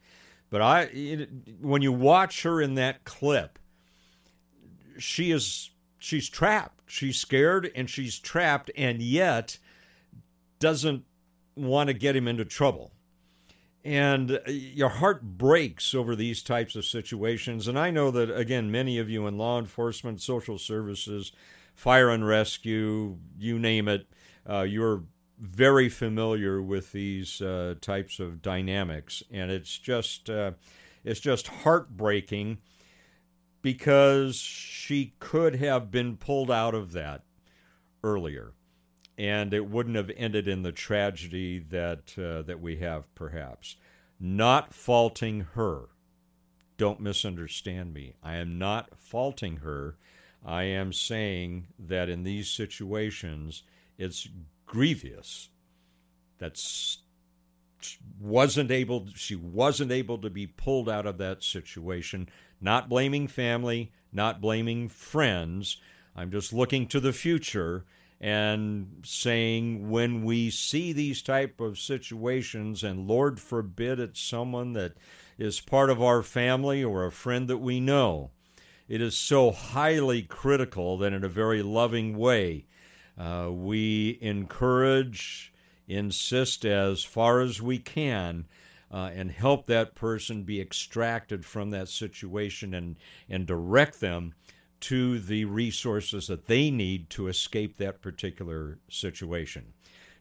But 0.50 0.62
I, 0.62 0.82
it, 0.94 1.30
when 1.62 1.82
you 1.82 1.92
watch 1.92 2.44
her 2.44 2.62
in 2.62 2.76
that 2.76 3.04
clip, 3.04 3.60
she 4.98 5.32
is 5.32 5.72
she's 5.98 6.30
trapped. 6.30 6.82
She's 6.88 7.18
scared 7.18 7.72
and 7.76 7.90
she's 7.90 8.20
trapped, 8.20 8.72
and 8.76 9.02
yet 9.02 9.60
doesn't 10.60 11.06
want 11.56 11.88
to 11.88 11.94
get 11.94 12.16
him 12.16 12.28
into 12.28 12.46
trouble. 12.46 12.92
And 13.84 14.42
your 14.48 14.90
heart 14.90 15.24
breaks 15.24 15.96
over 15.96 16.16
these 16.16 16.44
types 16.44 16.76
of 16.76 16.86
situations. 16.86 17.68
And 17.68 17.80
I 17.80 17.92
know 17.92 18.12
that, 18.12 18.36
again, 18.36 18.72
many 18.72 18.98
of 18.98 19.10
you 19.10 19.26
in 19.26 19.38
law 19.38 19.58
enforcement, 19.58 20.22
social 20.22 20.58
services, 20.58 21.32
fire 21.76 22.10
and 22.10 22.28
rescue, 22.28 23.18
you 23.38 23.58
name 23.58 23.88
it, 23.88 24.08
uh, 24.50 24.64
you're 24.64 25.04
very 25.40 25.88
familiar 25.88 26.62
with 26.62 26.92
these 26.92 27.42
uh, 27.42 27.76
types 27.80 28.20
of 28.20 28.42
dynamics. 28.42 29.24
And 29.32 29.50
it's 29.50 29.78
just, 29.78 30.30
uh, 30.30 30.52
it's 31.06 31.22
just 31.22 31.48
heartbreaking 31.48 32.58
because 33.62 34.36
she 34.36 35.14
could 35.20 35.56
have 35.56 35.90
been 35.90 36.18
pulled 36.18 36.52
out 36.52 36.76
of 36.76 36.92
that 36.92 37.24
earlier 38.04 38.54
and 39.20 39.54
it 39.54 39.70
wouldn't 39.70 39.98
have 39.98 40.10
ended 40.16 40.48
in 40.48 40.64
the 40.64 40.72
tragedy 40.72 41.60
that 41.60 42.18
uh, 42.18 42.42
that 42.44 42.62
we 42.62 42.78
have 42.78 43.14
perhaps. 43.14 43.76
Not 44.20 44.74
faulting 44.74 45.42
her. 45.54 45.90
Don't 46.78 47.02
misunderstand 47.02 47.94
me. 47.94 48.16
I 48.24 48.36
am 48.36 48.58
not 48.58 48.98
faulting 48.98 49.58
her. 49.58 49.98
I 50.46 50.64
am 50.64 50.94
saying 50.94 51.68
that 51.78 52.08
in 52.08 52.24
these 52.24 52.50
situations 52.50 53.64
it's 53.98 54.30
grievous 54.66 55.50
that's 56.38 57.00
wasn't 58.20 58.72
able 58.72 59.08
she 59.16 59.36
wasn't 59.36 59.92
able 59.92 60.18
to 60.18 60.30
be 60.30 60.48
pulled 60.48 60.90
out 60.90 61.06
of 61.06 61.18
that 61.18 61.44
situation. 61.44 62.30
Not 62.62 62.88
blaming 62.88 63.28
family 63.28 63.92
not 64.12 64.42
blaming 64.42 64.90
friends. 64.90 65.78
I'm 66.16 66.32
just 66.32 66.54
looking 66.54 66.88
to 66.88 67.00
the 67.00 67.14
future 67.14 67.86
and 68.22 69.02
saying 69.04 69.90
when 69.90 70.24
we 70.24 70.50
see 70.50 70.92
these 70.92 71.22
type 71.22 71.62
of 71.62 71.80
situations 71.80 72.84
and 72.84 73.08
lord 73.08 73.40
forbid 73.40 74.00
it's 74.00 74.22
someone 74.22 74.74
that 74.74 74.94
is 75.38 75.62
part 75.62 75.90
of 75.90 76.02
our 76.02 76.22
family 76.22 76.84
or 76.84 77.06
a 77.06 77.12
friend 77.12 77.48
that 77.48 77.58
we 77.58 77.80
know 77.80 78.30
it 78.90 79.02
is 79.02 79.16
so 79.16 79.52
highly 79.52 80.22
critical 80.22 80.98
that 80.98 81.14
in 81.14 81.24
a 81.24 81.30
very 81.30 81.62
loving 81.62 82.18
way 82.18 82.66
uh, 83.18 83.50
we 83.52 84.18
encourage 84.22 85.54
insist 85.88 86.66
as 86.66 87.04
far 87.04 87.40
as 87.40 87.62
we 87.62 87.78
can 87.80 88.46
uh, 88.92 89.10
and 89.14 89.32
help 89.32 89.68
that 89.68 89.96
person 89.96 90.44
be 90.44 90.62
extracted 90.62 91.46
from 91.46 91.70
that 91.70 91.88
situation 91.88 92.74
and, 92.74 92.96
and 93.30 93.46
direct 93.46 94.00
them 94.00 94.34
to 94.82 95.20
the 95.20 95.46
resources 95.46 96.28
that 96.28 96.46
they 96.46 96.72
need 96.72 97.10
to 97.12 97.28
escape 97.28 97.78
that 97.78 98.02
particular 98.02 98.80
situation. 98.90 99.74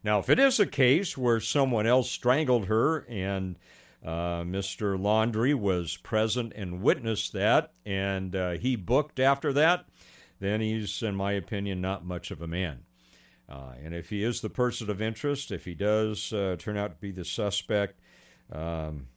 Now, 0.02 0.18
if 0.18 0.28
it 0.28 0.38
is 0.38 0.60
a 0.60 0.66
case 0.66 1.18
where 1.18 1.40
someone 1.40 1.86
else 1.86 2.10
strangled 2.10 2.66
her 2.66 3.04
and 3.08 3.56
uh, 4.04 4.42
Mr. 4.42 4.98
Laundrie 4.98 5.54
was 5.54 5.96
present 5.96 6.52
and 6.54 6.82
witnessed 6.82 7.32
that, 7.32 7.72
and 7.84 8.34
uh, 8.36 8.50
he 8.52 8.76
booked 8.76 9.18
after 9.18 9.52
that, 9.52 9.86
then 10.40 10.60
he's, 10.60 11.02
in 11.02 11.16
my 11.16 11.32
opinion, 11.32 11.80
not 11.80 12.04
much 12.04 12.30
of 12.30 12.40
a 12.40 12.46
man. 12.46 12.84
Uh, 13.48 13.72
and 13.82 13.94
if 13.94 14.10
he 14.10 14.22
is 14.22 14.40
the 14.40 14.50
person 14.50 14.88
of 14.90 15.02
interest, 15.02 15.50
if 15.50 15.64
he 15.64 15.74
does 15.74 16.32
uh, 16.32 16.54
turn 16.58 16.76
out 16.76 16.90
to 16.90 16.96
be 17.00 17.10
the 17.10 17.24
suspect, 17.24 17.98
um, 18.52 19.08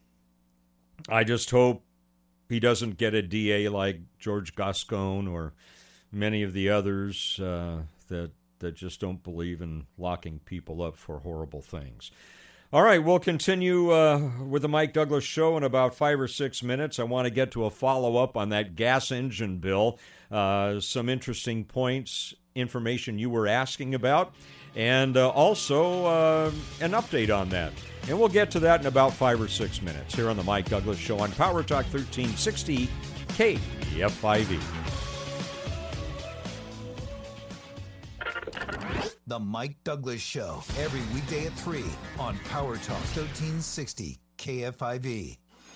I 1.10 1.24
just 1.24 1.52
hope 1.52 1.84
he 2.52 2.60
doesn't 2.60 2.98
get 2.98 3.14
a 3.14 3.22
DA 3.22 3.70
like 3.70 4.02
George 4.20 4.56
Gascon 4.56 5.26
or 5.26 5.54
many 6.12 6.44
of 6.44 6.52
the 6.52 6.70
others 6.70 7.40
uh, 7.40 7.84
that 8.10 8.32
that 8.60 8.76
just 8.76 9.00
don't 9.00 9.24
believe 9.24 9.62
in 9.62 9.88
locking 9.98 10.40
people 10.40 10.84
up 10.84 10.98
for 10.98 11.20
horrible 11.20 11.62
things. 11.62 12.12
All 12.74 12.84
right, 12.84 13.04
we'll 13.04 13.20
continue 13.20 13.92
uh, 13.92 14.30
with 14.46 14.62
the 14.62 14.68
Mike 14.68 14.94
Douglass 14.94 15.24
show 15.24 15.58
in 15.58 15.64
about 15.64 15.96
five 15.96 16.20
or 16.20 16.28
six 16.28 16.62
minutes. 16.62 17.00
I 17.00 17.04
want 17.04 17.26
to 17.26 17.32
get 17.32 17.52
to 17.52 17.66
a 17.66 17.70
follow 17.70 18.18
up 18.18 18.36
on 18.36 18.50
that 18.50 18.76
gas 18.76 19.12
engine 19.12 19.58
bill. 19.58 19.98
Uh, 20.30 20.80
some 20.80 21.08
interesting 21.10 21.64
points, 21.64 22.34
information 22.54 23.18
you 23.18 23.30
were 23.30 23.48
asking 23.48 23.96
about, 23.96 24.36
and 24.76 25.18
uh, 25.18 25.30
also 25.30 26.06
uh, 26.06 26.52
an 26.80 26.92
update 26.92 27.36
on 27.36 27.50
that. 27.50 27.74
And 28.08 28.20
we'll 28.20 28.30
get 28.30 28.50
to 28.52 28.60
that 28.62 28.82
in 28.82 28.88
about 28.88 29.14
five 29.14 29.40
or 29.40 29.48
six 29.48 29.82
minutes 29.82 30.16
here 30.16 30.30
on 30.30 30.38
the 30.38 30.44
Mike 30.44 30.70
Douglass 30.70 30.98
Show 30.98 31.20
on 31.20 31.32
Power 31.34 31.62
Talk 31.64 31.86
1360 31.94 32.90
KFIV. 33.30 34.60
The 39.28 39.40
Mike 39.40 39.78
Douglass 39.84 40.20
Show, 40.20 40.64
every 40.80 41.02
weekday 41.14 41.46
at 41.46 41.54
3 41.54 41.84
on 42.20 42.38
Power 42.50 42.76
Talk 42.78 43.00
1360 43.16 44.20
KFIV. 44.38 45.38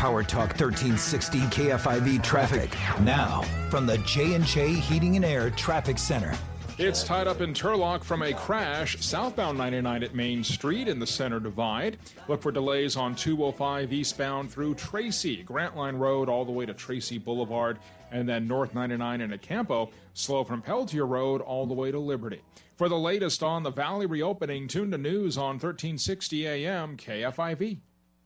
Power 0.00 0.22
Talk 0.22 0.58
1360 0.58 1.40
KFIV 1.40 2.22
traffic. 2.22 2.70
Now, 3.02 3.42
from 3.68 3.84
the 3.84 3.98
J&J 3.98 4.72
Heating 4.72 5.16
and 5.16 5.26
Air 5.26 5.50
Traffic 5.50 5.98
Center. 5.98 6.32
It's 6.78 7.04
tied 7.04 7.26
up 7.26 7.42
in 7.42 7.52
Turlock 7.52 8.02
from 8.02 8.22
a 8.22 8.32
crash 8.32 8.98
southbound 9.04 9.58
99 9.58 10.02
at 10.02 10.14
Main 10.14 10.42
Street 10.42 10.88
in 10.88 10.98
the 10.98 11.06
center 11.06 11.38
divide. 11.38 11.98
Look 12.28 12.40
for 12.40 12.50
delays 12.50 12.96
on 12.96 13.14
205 13.14 13.92
eastbound 13.92 14.50
through 14.50 14.76
Tracy, 14.76 15.42
Grantline 15.42 15.96
Road, 15.96 16.30
all 16.30 16.46
the 16.46 16.52
way 16.52 16.64
to 16.64 16.72
Tracy 16.72 17.18
Boulevard, 17.18 17.78
and 18.10 18.26
then 18.26 18.48
North 18.48 18.74
99 18.74 19.20
in 19.20 19.32
Acampo, 19.32 19.90
slow 20.14 20.44
from 20.44 20.62
Peltier 20.62 21.04
Road 21.04 21.42
all 21.42 21.66
the 21.66 21.74
way 21.74 21.90
to 21.90 21.98
Liberty. 21.98 22.40
For 22.76 22.88
the 22.88 22.98
latest 22.98 23.42
on 23.42 23.64
the 23.64 23.70
Valley 23.70 24.06
reopening, 24.06 24.66
tune 24.66 24.90
to 24.92 24.96
news 24.96 25.36
on 25.36 25.56
1360 25.56 26.46
AM 26.46 26.96
KFIV. 26.96 27.80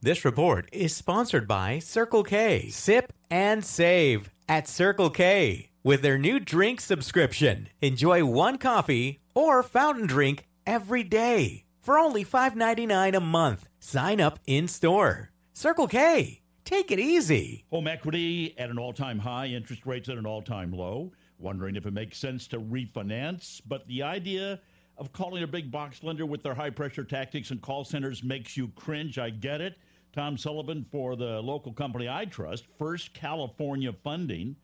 This 0.04 0.22
report 0.22 0.68
is 0.70 0.94
sponsored 0.94 1.48
by 1.48 1.78
Circle 1.78 2.24
K. 2.24 2.68
Sip 2.68 3.10
and 3.30 3.64
save 3.64 4.28
at 4.46 4.68
Circle 4.68 5.08
K 5.08 5.70
with 5.82 6.02
their 6.02 6.18
new 6.18 6.38
drink 6.38 6.82
subscription. 6.82 7.68
Enjoy 7.80 8.22
one 8.22 8.58
coffee 8.58 9.20
or 9.34 9.62
fountain 9.62 10.06
drink 10.06 10.46
every 10.66 11.04
day 11.04 11.64
for 11.80 11.98
only 11.98 12.22
$5.99 12.22 13.16
a 13.16 13.20
month. 13.20 13.70
Sign 13.80 14.20
up 14.20 14.38
in 14.46 14.68
store. 14.68 15.30
Circle 15.54 15.88
K. 15.88 16.42
Take 16.66 16.90
it 16.90 17.00
easy. 17.00 17.64
Home 17.70 17.88
equity 17.88 18.54
at 18.58 18.68
an 18.68 18.78
all 18.78 18.92
time 18.92 19.18
high, 19.18 19.46
interest 19.46 19.86
rates 19.86 20.10
at 20.10 20.18
an 20.18 20.26
all 20.26 20.42
time 20.42 20.70
low. 20.70 21.12
Wondering 21.38 21.76
if 21.76 21.86
it 21.86 21.94
makes 21.94 22.18
sense 22.18 22.46
to 22.48 22.60
refinance, 22.60 23.62
but 23.66 23.88
the 23.88 24.02
idea 24.02 24.60
of 24.98 25.14
calling 25.14 25.42
a 25.42 25.46
big 25.46 25.70
box 25.70 26.02
lender 26.02 26.26
with 26.26 26.42
their 26.42 26.54
high 26.54 26.68
pressure 26.68 27.04
tactics 27.04 27.50
and 27.50 27.62
call 27.62 27.84
centers 27.84 28.22
makes 28.22 28.54
you 28.54 28.68
cringe. 28.76 29.18
I 29.18 29.30
get 29.30 29.62
it. 29.62 29.78
Tom 30.14 30.38
Sullivan 30.38 30.86
for 30.92 31.16
the 31.16 31.40
local 31.42 31.72
company 31.72 32.08
I 32.08 32.24
trust, 32.24 32.66
First 32.78 33.12
California 33.14 33.92
Funding. 33.92 34.54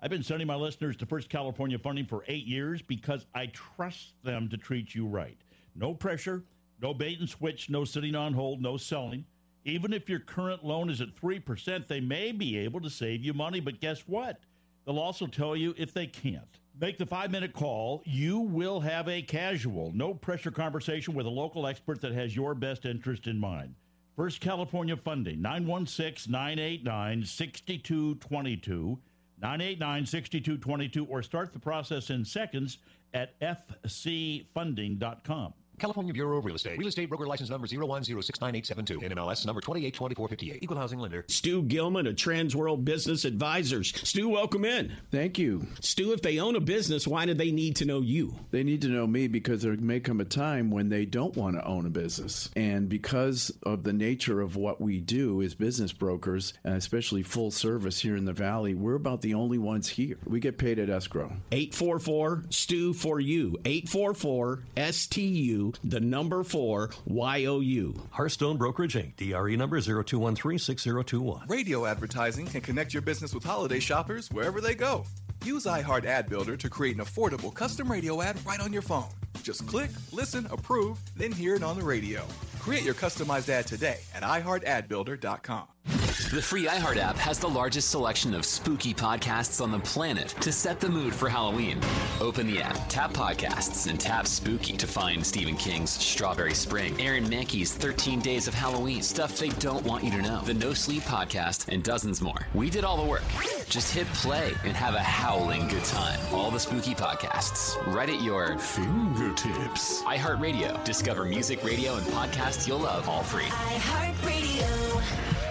I've 0.00 0.08
been 0.08 0.22
sending 0.22 0.46
my 0.46 0.54
listeners 0.54 0.96
to 0.96 1.06
First 1.06 1.28
California 1.28 1.78
Funding 1.78 2.06
for 2.06 2.24
eight 2.26 2.46
years 2.46 2.80
because 2.80 3.26
I 3.34 3.46
trust 3.46 4.14
them 4.22 4.48
to 4.48 4.56
treat 4.56 4.94
you 4.94 5.06
right. 5.06 5.36
No 5.76 5.92
pressure, 5.92 6.42
no 6.80 6.94
bait 6.94 7.20
and 7.20 7.28
switch, 7.28 7.68
no 7.68 7.84
sitting 7.84 8.14
on 8.14 8.32
hold, 8.32 8.62
no 8.62 8.78
selling. 8.78 9.26
Even 9.66 9.92
if 9.92 10.08
your 10.08 10.20
current 10.20 10.64
loan 10.64 10.88
is 10.88 11.02
at 11.02 11.14
3%, 11.14 11.86
they 11.86 12.00
may 12.00 12.32
be 12.32 12.56
able 12.56 12.80
to 12.80 12.88
save 12.88 13.22
you 13.22 13.34
money, 13.34 13.60
but 13.60 13.82
guess 13.82 14.04
what? 14.06 14.40
They'll 14.86 14.98
also 14.98 15.26
tell 15.26 15.54
you 15.54 15.74
if 15.76 15.92
they 15.92 16.06
can't. 16.06 16.60
Make 16.80 16.96
the 16.96 17.06
five 17.06 17.30
minute 17.30 17.52
call. 17.52 18.02
You 18.06 18.40
will 18.40 18.80
have 18.80 19.06
a 19.08 19.20
casual, 19.20 19.92
no 19.94 20.14
pressure 20.14 20.50
conversation 20.50 21.12
with 21.12 21.26
a 21.26 21.30
local 21.30 21.66
expert 21.66 22.00
that 22.00 22.12
has 22.12 22.34
your 22.34 22.54
best 22.54 22.86
interest 22.86 23.26
in 23.26 23.38
mind. 23.38 23.74
First 24.16 24.40
California 24.40 24.96
Funding, 24.96 25.42
916 25.42 26.30
989 26.30 27.24
6222. 27.24 28.98
989 29.40 30.06
6222, 30.06 31.04
or 31.06 31.20
start 31.22 31.52
the 31.52 31.58
process 31.58 32.10
in 32.10 32.24
seconds 32.24 32.78
at 33.12 33.36
fcfunding.com. 33.40 35.54
California 35.78 36.12
Bureau 36.12 36.38
of 36.38 36.44
Real 36.44 36.54
Estate. 36.56 36.78
Real 36.78 36.88
estate 36.88 37.08
broker 37.08 37.26
license 37.26 37.50
number 37.50 37.66
01069872. 37.66 39.02
NMLS 39.02 39.44
number 39.46 39.60
282458. 39.60 40.62
Equal 40.62 40.76
housing 40.76 40.98
lender. 40.98 41.24
Stu 41.28 41.62
Gilman 41.62 42.06
of 42.06 42.14
Transworld 42.14 42.84
Business 42.84 43.24
Advisors. 43.24 43.92
Stu, 44.08 44.28
welcome 44.28 44.64
in. 44.64 44.92
Thank 45.10 45.38
you. 45.38 45.66
Stu, 45.80 46.12
if 46.12 46.22
they 46.22 46.38
own 46.38 46.56
a 46.56 46.60
business, 46.60 47.06
why 47.06 47.26
do 47.26 47.34
they 47.34 47.50
need 47.50 47.76
to 47.76 47.84
know 47.84 48.00
you? 48.00 48.34
They 48.50 48.62
need 48.62 48.82
to 48.82 48.88
know 48.88 49.06
me 49.06 49.26
because 49.28 49.62
there 49.62 49.76
may 49.76 50.00
come 50.00 50.20
a 50.20 50.24
time 50.24 50.70
when 50.70 50.88
they 50.88 51.04
don't 51.04 51.36
want 51.36 51.56
to 51.56 51.64
own 51.64 51.86
a 51.86 51.90
business. 51.90 52.50
And 52.54 52.88
because 52.88 53.50
of 53.64 53.82
the 53.82 53.92
nature 53.92 54.40
of 54.40 54.56
what 54.56 54.80
we 54.80 55.00
do 55.00 55.42
as 55.42 55.54
business 55.54 55.92
brokers, 55.92 56.54
and 56.62 56.74
especially 56.74 57.22
full 57.22 57.50
service 57.50 58.00
here 58.00 58.16
in 58.16 58.24
the 58.24 58.32
Valley, 58.32 58.74
we're 58.74 58.94
about 58.94 59.22
the 59.22 59.34
only 59.34 59.58
ones 59.58 59.88
here. 59.88 60.18
We 60.24 60.40
get 60.40 60.58
paid 60.58 60.78
at 60.78 60.90
escrow. 60.90 61.32
844 61.52 62.44
Stu 62.50 62.92
for 62.92 63.20
you. 63.20 63.58
844 63.64 64.62
STU 64.90 65.63
the 65.84 66.00
number 66.00 66.42
four 66.44 66.90
YOU. 67.06 67.94
Hearthstone 68.10 68.56
Brokerage 68.56 68.94
Inc. 68.94 69.16
DRE 69.16 69.56
number 69.56 69.80
02136021. 69.80 71.48
Radio 71.48 71.86
advertising 71.86 72.46
can 72.46 72.60
connect 72.60 72.92
your 72.92 73.02
business 73.02 73.34
with 73.34 73.44
holiday 73.44 73.80
shoppers 73.80 74.30
wherever 74.30 74.60
they 74.60 74.74
go. 74.74 75.04
Use 75.44 75.64
iHeart 75.66 76.04
Ad 76.06 76.28
Builder 76.28 76.56
to 76.56 76.70
create 76.70 76.96
an 76.96 77.04
affordable 77.04 77.52
custom 77.52 77.90
radio 77.90 78.22
ad 78.22 78.36
right 78.46 78.60
on 78.60 78.72
your 78.72 78.82
phone. 78.82 79.08
Just 79.42 79.66
click, 79.66 79.90
listen, 80.12 80.46
approve, 80.50 80.98
then 81.16 81.32
hear 81.32 81.54
it 81.54 81.62
on 81.62 81.78
the 81.78 81.84
radio. 81.84 82.26
Create 82.60 82.82
your 82.82 82.94
customized 82.94 83.48
ad 83.50 83.66
today 83.66 83.98
at 84.14 84.22
iHeartAdBuilder.com. 84.22 86.03
The 86.34 86.42
free 86.42 86.66
iHeart 86.66 86.96
app 86.96 87.14
has 87.18 87.38
the 87.38 87.48
largest 87.48 87.90
selection 87.90 88.34
of 88.34 88.44
spooky 88.44 88.92
podcasts 88.92 89.60
on 89.60 89.70
the 89.70 89.78
planet 89.78 90.34
to 90.40 90.50
set 90.50 90.80
the 90.80 90.88
mood 90.88 91.14
for 91.14 91.28
Halloween. 91.28 91.78
Open 92.20 92.48
the 92.48 92.60
app, 92.60 92.76
tap 92.88 93.12
podcasts, 93.12 93.88
and 93.88 94.00
tap 94.00 94.26
spooky 94.26 94.76
to 94.76 94.88
find 94.88 95.24
Stephen 95.24 95.56
King's 95.56 95.90
Strawberry 95.90 96.52
Spring, 96.52 97.00
Aaron 97.00 97.26
Mahnke's 97.26 97.72
13 97.72 98.18
Days 98.18 98.48
of 98.48 98.54
Halloween, 98.54 99.00
stuff 99.00 99.38
they 99.38 99.50
don't 99.60 99.84
want 99.84 100.02
you 100.02 100.10
to 100.10 100.22
know, 100.22 100.40
the 100.40 100.54
No 100.54 100.74
Sleep 100.74 101.04
podcast, 101.04 101.68
and 101.68 101.84
dozens 101.84 102.20
more. 102.20 102.48
We 102.52 102.68
did 102.68 102.82
all 102.82 102.96
the 102.96 103.08
work. 103.08 103.22
Just 103.68 103.94
hit 103.94 104.08
play 104.08 104.54
and 104.64 104.76
have 104.76 104.94
a 104.94 105.02
howling 105.04 105.68
good 105.68 105.84
time. 105.84 106.18
All 106.32 106.50
the 106.50 106.58
spooky 106.58 106.96
podcasts 106.96 107.76
right 107.94 108.10
at 108.10 108.20
your 108.20 108.58
fingertips. 108.58 110.02
iHeartRadio. 110.02 110.82
Discover 110.82 111.26
music, 111.26 111.62
radio, 111.62 111.94
and 111.94 112.06
podcasts 112.08 112.66
you'll 112.66 112.80
love 112.80 113.08
all 113.08 113.22
free. 113.22 113.44
iHeartRadio. 113.44 115.43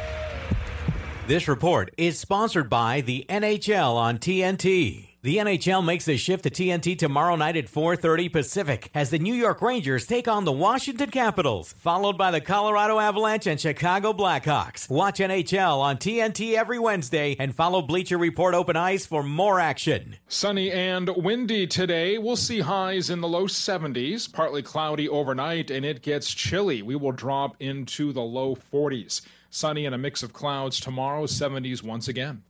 This 1.26 1.48
report 1.48 1.90
is 1.98 2.20
sponsored 2.20 2.70
by 2.70 3.00
the 3.00 3.26
NHL 3.30 3.96
on 3.96 4.18
TNT. 4.18 5.08
The 5.22 5.38
NHL 5.38 5.82
makes 5.82 6.04
the 6.04 6.18
shift 6.18 6.44
to 6.44 6.50
TNT 6.50 7.00
tomorrow 7.00 7.38
night 7.38 7.56
at 7.56 7.70
4:30 7.70 8.28
Pacific 8.28 8.92
as 8.94 9.10
the 9.10 9.20
New 9.20 9.34
York 9.34 9.62
Rangers 9.62 10.06
take 10.06 10.28
on 10.28 10.44
the 10.44 10.52
Washington 10.52 11.10
Capitals, 11.12 11.76
followed 11.78 12.18
by 12.18 12.30
the 12.30 12.42
Colorado 12.42 13.00
Avalanche 13.00 13.48
and 13.48 13.58
Chicago 13.58 14.12
Blackhawks. 14.12 14.90
Watch 14.90 15.20
NHL 15.22 15.80
on 15.80 15.96
TNT 15.96 16.58
every 16.58 16.78
Wednesday 16.78 17.38
and 17.40 17.56
follow 17.56 17.82
Bleacher 17.82 18.18
Report 18.18 18.54
Open 18.54 18.76
Ice 18.76 19.06
for 19.06 19.24
more 19.24 19.62
action. 19.62 20.18
Sunny 20.28 20.74
and 20.74 21.08
windy 21.16 21.66
today. 21.68 22.18
We'll 22.18 22.36
see 22.36 22.60
highs 22.60 23.10
in 23.10 23.22
the 23.22 23.30
low 23.30 23.48
70s, 23.48 24.28
partly 24.28 24.62
cloudy 24.62 25.08
overnight, 25.08 25.72
and 25.72 25.86
it 25.86 26.02
gets 26.02 26.34
chilly. 26.34 26.82
We 26.82 26.98
will 26.98 27.14
drop 27.14 27.56
into 27.62 28.12
the 28.12 28.22
low 28.22 28.58
40s. 28.58 29.22
Sunny 29.54 29.86
and 29.86 29.94
a 29.94 29.98
mix 30.00 30.24
of 30.24 30.34
clouds 30.34 30.80
tomorrow, 30.80 31.28
70s 31.28 31.84
once 31.84 32.08
again. 32.08 32.42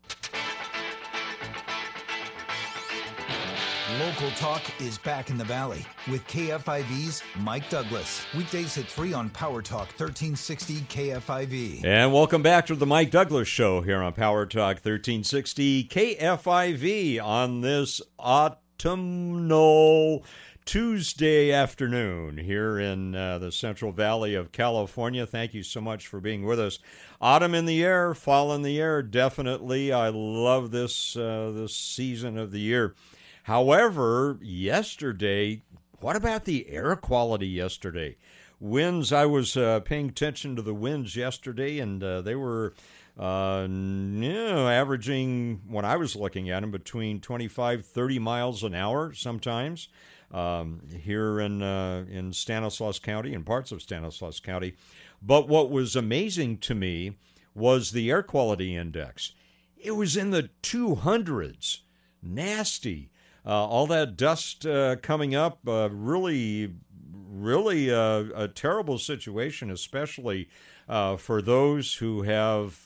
Local 3.99 4.31
Talk 4.37 4.61
is 4.81 4.97
back 4.99 5.29
in 5.29 5.37
the 5.37 5.43
Valley 5.43 5.85
with 6.09 6.25
KFIV's 6.27 7.21
Mike 7.39 7.69
Douglass. 7.69 8.25
Weekdays 8.33 8.77
at 8.77 8.85
3 8.85 9.11
on 9.11 9.29
Power 9.31 9.61
Talk 9.61 9.87
1360 9.99 10.75
KFIV. 10.87 11.83
And 11.83 12.13
welcome 12.13 12.41
back 12.41 12.67
to 12.67 12.75
the 12.75 12.85
Mike 12.85 13.11
Douglass 13.11 13.49
Show 13.49 13.81
here 13.81 14.01
on 14.01 14.13
Power 14.13 14.45
Talk 14.45 14.77
1360 14.77 15.89
KFIV 15.89 17.21
on 17.21 17.59
this 17.59 18.01
autumnal 18.17 20.23
Tuesday 20.65 21.51
afternoon 21.51 22.37
here 22.37 22.79
in 22.79 23.15
uh, 23.15 23.37
the 23.37 23.51
Central 23.51 23.91
Valley 23.91 24.33
of 24.33 24.51
California. 24.51 25.25
Thank 25.25 25.53
you 25.53 25.63
so 25.63 25.81
much 25.81 26.07
for 26.07 26.19
being 26.19 26.45
with 26.45 26.59
us. 26.59 26.79
Autumn 27.19 27.53
in 27.53 27.65
the 27.65 27.83
air, 27.83 28.13
fall 28.13 28.53
in 28.53 28.61
the 28.61 28.79
air, 28.79 29.01
definitely. 29.01 29.91
I 29.91 30.09
love 30.09 30.71
this 30.71 31.15
uh, 31.17 31.51
this 31.53 31.75
season 31.75 32.37
of 32.37 32.51
the 32.51 32.59
year. 32.59 32.95
However, 33.43 34.37
yesterday, 34.41 35.61
what 35.99 36.15
about 36.15 36.45
the 36.45 36.69
air 36.69 36.95
quality 36.95 37.47
yesterday? 37.47 38.15
Winds, 38.59 39.11
I 39.11 39.25
was 39.25 39.57
uh, 39.57 39.81
paying 39.81 40.09
attention 40.09 40.55
to 40.55 40.61
the 40.61 40.73
winds 40.73 41.15
yesterday, 41.15 41.79
and 41.79 42.01
uh, 42.01 42.21
they 42.21 42.35
were 42.35 42.73
uh, 43.17 43.67
know, 43.69 44.67
averaging, 44.67 45.61
when 45.67 45.85
I 45.85 45.97
was 45.97 46.15
looking 46.15 46.49
at 46.49 46.61
them, 46.61 46.71
between 46.71 47.19
25, 47.19 47.85
30 47.85 48.19
miles 48.19 48.63
an 48.63 48.73
hour 48.73 49.13
sometimes. 49.13 49.89
Um, 50.33 50.81
here 50.91 51.39
in 51.39 51.61
uh, 51.61 52.05
in 52.09 52.33
Stanislaus 52.33 52.97
County 52.97 53.35
and 53.35 53.45
parts 53.45 53.71
of 53.71 53.83
Stanislaus 53.83 54.39
County. 54.39 54.73
But 55.21 55.47
what 55.47 55.69
was 55.69 55.95
amazing 55.95 56.57
to 56.59 56.75
me 56.75 57.17
was 57.55 57.91
the 57.91 58.09
air 58.09 58.23
quality 58.23 58.75
index. 58.75 59.33
It 59.77 59.91
was 59.91 60.17
in 60.17 60.31
the 60.31 60.49
200s. 60.61 61.79
Nasty. 62.21 63.11
Uh, 63.45 63.65
all 63.65 63.87
that 63.87 64.15
dust 64.15 64.65
uh, 64.65 64.95
coming 64.97 65.35
up, 65.35 65.59
uh, 65.67 65.89
really, 65.91 66.73
really 67.11 67.91
uh, 67.91 68.23
a 68.33 68.47
terrible 68.47 68.97
situation, 68.97 69.69
especially 69.69 70.47
uh, 70.87 71.17
for 71.17 71.41
those 71.41 71.95
who 71.95 72.21
have 72.21 72.79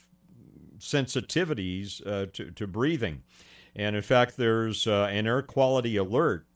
sensitivities 0.80 2.06
uh, 2.08 2.26
to, 2.34 2.50
to 2.52 2.66
breathing. 2.66 3.22
And 3.76 3.96
in 3.96 4.02
fact, 4.02 4.38
there's 4.38 4.88
an 4.88 5.28
air 5.28 5.44
quality 5.44 5.98
alert 5.98 6.48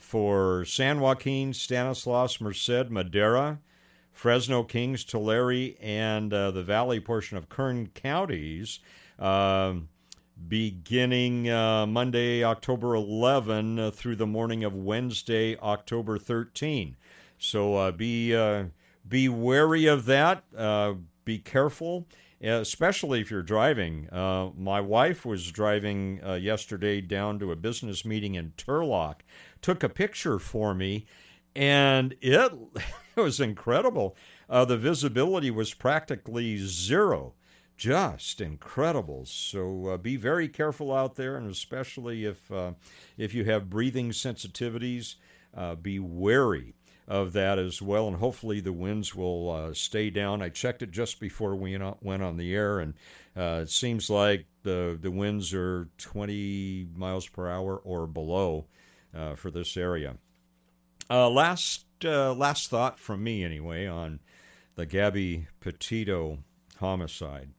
for 0.00 0.64
San 0.64 0.98
Joaquin, 0.98 1.52
Stanislaus, 1.52 2.40
Merced, 2.40 2.90
Madera, 2.90 3.60
Fresno, 4.12 4.64
Kings, 4.64 5.04
Tulare, 5.04 5.76
and 5.80 6.34
uh, 6.34 6.50
the 6.50 6.62
valley 6.62 6.98
portion 6.98 7.36
of 7.36 7.48
Kern 7.48 7.86
counties 7.88 8.80
um, 9.20 9.88
beginning 10.48 11.50
uh, 11.50 11.86
Monday, 11.86 12.42
October 12.42 12.94
11 12.94 13.78
uh, 13.78 13.90
through 13.90 14.16
the 14.16 14.26
morning 14.26 14.64
of 14.64 14.74
Wednesday, 14.74 15.56
October 15.58 16.18
13. 16.18 16.96
So 17.38 17.76
uh, 17.76 17.90
be 17.92 18.34
uh, 18.34 18.64
be 19.06 19.28
wary 19.28 19.86
of 19.86 20.06
that. 20.06 20.44
Uh, 20.56 20.94
be 21.24 21.38
careful, 21.38 22.06
especially 22.40 23.20
if 23.20 23.30
you're 23.30 23.42
driving. 23.42 24.08
Uh, 24.10 24.50
my 24.56 24.80
wife 24.80 25.24
was 25.24 25.50
driving 25.50 26.20
yesterday 26.40 27.00
down 27.00 27.38
to 27.38 27.52
a 27.52 27.56
business 27.56 28.04
meeting 28.04 28.34
in 28.34 28.52
Turlock, 28.56 29.20
took 29.62 29.82
a 29.82 29.88
picture 29.88 30.38
for 30.38 30.74
me, 30.74 31.06
and 31.54 32.14
it, 32.20 32.52
it 33.16 33.20
was 33.20 33.40
incredible. 33.40 34.16
the 34.48 34.76
visibility 34.76 35.50
was 35.50 35.74
practically 35.74 36.58
zero 36.58 37.34
just 37.80 38.42
incredible. 38.42 39.24
So 39.24 39.86
uh, 39.86 39.96
be 39.96 40.16
very 40.16 40.48
careful 40.48 40.92
out 40.92 41.14
there, 41.14 41.36
and 41.36 41.50
especially 41.50 42.26
if 42.26 42.52
uh, 42.52 42.72
if 43.16 43.32
you 43.32 43.46
have 43.46 43.70
breathing 43.70 44.10
sensitivities, 44.10 45.14
uh, 45.56 45.76
be 45.76 45.98
wary 45.98 46.74
of 47.08 47.32
that 47.32 47.58
as 47.58 47.80
well. 47.80 48.06
And 48.06 48.18
hopefully 48.18 48.60
the 48.60 48.74
winds 48.74 49.14
will 49.14 49.50
uh, 49.50 49.72
stay 49.72 50.10
down. 50.10 50.42
I 50.42 50.50
checked 50.50 50.82
it 50.82 50.90
just 50.90 51.20
before 51.20 51.56
we 51.56 51.78
went 52.02 52.22
on 52.22 52.36
the 52.36 52.54
air, 52.54 52.80
and 52.80 52.92
uh, 53.34 53.60
it 53.62 53.70
seems 53.70 54.10
like 54.10 54.44
the 54.62 54.98
the 55.00 55.10
winds 55.10 55.54
are 55.54 55.88
20 55.96 56.88
miles 56.94 57.28
per 57.28 57.48
hour 57.48 57.78
or 57.78 58.06
below 58.06 58.66
uh, 59.14 59.34
for 59.34 59.50
this 59.50 59.76
area. 59.76 60.16
last 61.10 61.84
last 62.02 62.70
thought 62.70 62.98
from 62.98 63.22
me 63.22 63.44
anyway 63.44 63.86
on 63.86 64.20
the 64.76 64.86
Gabby 64.86 65.48
Petito 65.60 66.38
homicide 66.78 67.50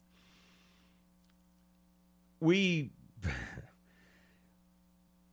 we 2.41 2.89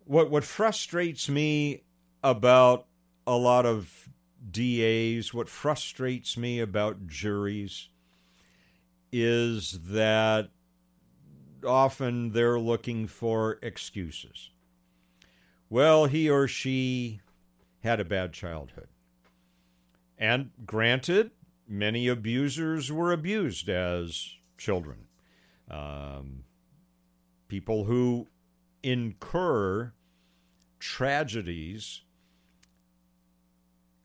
what 0.04 0.30
what 0.30 0.44
frustrates 0.44 1.28
me 1.28 1.82
about 2.22 2.86
a 3.26 3.36
lot 3.36 3.66
of 3.66 4.08
DAs, 4.50 5.34
what 5.34 5.48
frustrates 5.48 6.36
me 6.36 6.60
about 6.60 7.08
juries 7.08 7.88
is 9.10 9.80
that 9.84 10.50
often 11.66 12.32
they're 12.32 12.60
looking 12.60 13.06
for 13.06 13.58
excuses. 13.62 14.50
Well, 15.70 16.06
he 16.06 16.30
or 16.30 16.48
she 16.48 17.20
had 17.82 18.00
a 18.00 18.04
bad 18.04 18.32
childhood. 18.32 18.88
And 20.16 20.50
granted, 20.64 21.30
many 21.66 22.08
abusers 22.08 22.90
were 22.90 23.12
abused 23.12 23.68
as 23.68 24.36
children. 24.56 25.06
Um, 25.70 26.44
people 27.48 27.84
who 27.84 28.26
incur 28.82 29.92
tragedies 30.78 32.02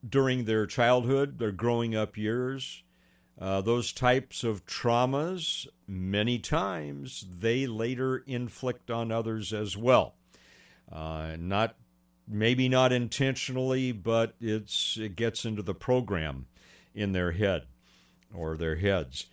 during 0.06 0.44
their 0.44 0.66
childhood, 0.66 1.38
their 1.38 1.52
growing 1.52 1.96
up 1.96 2.16
years, 2.16 2.82
uh, 3.40 3.60
those 3.62 3.92
types 3.92 4.44
of 4.44 4.66
traumas, 4.66 5.66
many 5.88 6.38
times 6.38 7.26
they 7.40 7.66
later 7.66 8.18
inflict 8.18 8.90
on 8.90 9.10
others 9.10 9.52
as 9.52 9.76
well. 9.76 10.14
Uh, 10.90 11.36
not 11.38 11.76
maybe 12.28 12.68
not 12.68 12.92
intentionally, 12.92 13.92
but 13.92 14.34
it's 14.40 14.96
it 15.00 15.16
gets 15.16 15.44
into 15.44 15.62
the 15.62 15.74
program 15.74 16.46
in 16.94 17.12
their 17.12 17.32
head 17.32 17.66
or 18.32 18.56
their 18.56 18.76
heads. 18.76 19.26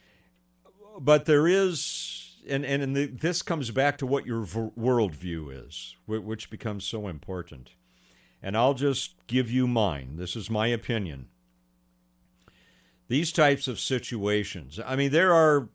But 0.99 1.25
there 1.25 1.47
is 1.47 2.35
and 2.47 2.65
and, 2.65 2.95
the, 2.95 3.05
this 3.05 3.41
comes 3.41 3.71
back 3.71 3.97
to 3.99 4.05
what 4.05 4.25
your 4.25 4.41
v- 4.41 4.71
worldview 4.77 5.67
is, 5.67 5.95
which 6.05 6.49
becomes 6.49 6.85
so 6.85 7.07
important. 7.07 7.71
And 8.41 8.57
I'll 8.57 8.73
just 8.73 9.15
give 9.27 9.51
you 9.51 9.67
mine. 9.67 10.15
This 10.15 10.35
is 10.35 10.49
my 10.49 10.67
opinion. 10.67 11.27
These 13.07 13.31
types 13.31 13.67
of 13.67 13.79
situations. 13.79 14.79
I 14.83 14.95
mean, 14.95 15.11
there 15.11 15.33
are 15.33 15.69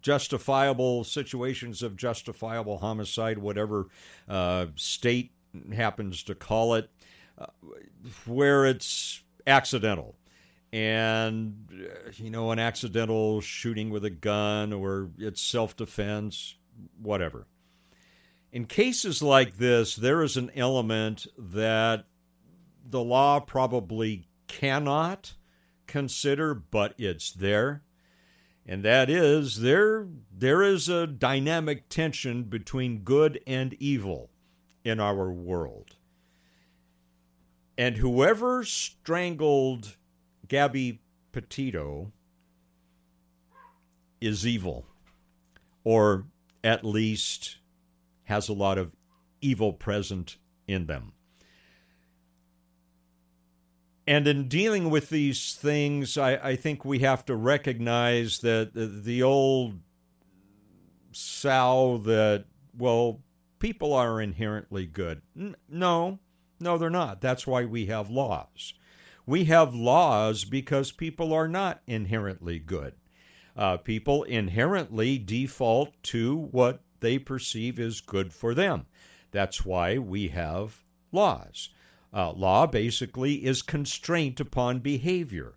justifiable 0.00 1.04
situations 1.04 1.82
of 1.82 1.96
justifiable 1.96 2.78
homicide, 2.78 3.38
whatever 3.38 3.88
uh, 4.28 4.66
state 4.76 5.32
happens 5.74 6.22
to 6.24 6.34
call 6.34 6.74
it, 6.74 6.90
uh, 7.38 7.46
where 8.26 8.66
it's 8.66 9.22
accidental. 9.46 10.16
And 10.72 11.68
uh, 11.72 12.10
you 12.16 12.30
know 12.30 12.50
an 12.50 12.58
accidental 12.58 13.40
shooting 13.40 13.90
with 13.90 14.04
a 14.04 14.10
gun 14.10 14.72
or 14.72 15.10
it's 15.18 15.40
self-defense 15.40 16.56
whatever. 17.00 17.46
In 18.52 18.66
cases 18.66 19.22
like 19.22 19.56
this 19.56 19.96
there 19.96 20.22
is 20.22 20.36
an 20.36 20.50
element 20.54 21.26
that 21.38 22.04
the 22.84 23.02
law 23.02 23.40
probably 23.40 24.28
cannot 24.46 25.34
consider 25.86 26.54
but 26.54 26.94
it's 26.98 27.32
there 27.32 27.82
and 28.68 28.84
that 28.84 29.10
is 29.10 29.60
there 29.60 30.06
there 30.30 30.62
is 30.62 30.88
a 30.88 31.06
dynamic 31.06 31.88
tension 31.88 32.44
between 32.44 32.98
good 32.98 33.40
and 33.46 33.74
evil 33.80 34.30
in 34.84 35.00
our 35.00 35.32
world 35.32 35.96
and 37.78 37.96
whoever 37.96 38.64
strangled 38.64 39.96
Gabby 40.48 41.00
Petito 41.30 42.10
is 44.20 44.44
evil, 44.44 44.84
or 45.84 46.24
at 46.64 46.84
least 46.84 47.58
has 48.24 48.48
a 48.48 48.52
lot 48.52 48.78
of 48.78 48.90
evil 49.40 49.72
present 49.72 50.38
in 50.66 50.86
them. 50.86 51.12
And 54.08 54.26
in 54.26 54.48
dealing 54.48 54.88
with 54.88 55.10
these 55.10 55.54
things, 55.54 56.16
I, 56.16 56.36
I 56.36 56.56
think 56.56 56.82
we 56.82 57.00
have 57.00 57.26
to 57.26 57.36
recognize 57.36 58.38
that 58.38 58.70
the, 58.72 59.22
old 59.22 59.80
sow 61.12 61.98
that, 62.06 62.46
well, 62.74 63.20
people 63.58 63.92
are 63.92 64.18
inherently 64.18 64.86
good. 64.86 65.20
No, 65.68 66.20
no, 66.58 66.78
they're 66.78 66.88
not. 66.88 67.20
That's 67.20 67.46
why 67.46 67.66
we 67.66 67.84
have 67.86 68.08
laws. 68.08 68.72
We 69.26 69.44
have 69.44 69.74
laws 69.74 70.46
because 70.46 70.90
people 70.90 71.34
are 71.34 71.46
not 71.46 71.82
inherently 71.86 72.58
good. 72.58 72.94
Uh, 73.54 73.76
people 73.76 74.22
inherently 74.22 75.18
default 75.18 76.02
to 76.04 76.34
what 76.34 76.80
they 77.00 77.18
perceive 77.18 77.78
is 77.78 78.00
good 78.00 78.32
for 78.32 78.54
them. 78.54 78.86
That's 79.32 79.66
why 79.66 79.98
we 79.98 80.28
have 80.28 80.82
laws. 81.12 81.68
Uh, 82.12 82.32
law 82.32 82.66
basically 82.66 83.44
is 83.44 83.62
constraint 83.62 84.40
upon 84.40 84.78
behavior. 84.78 85.54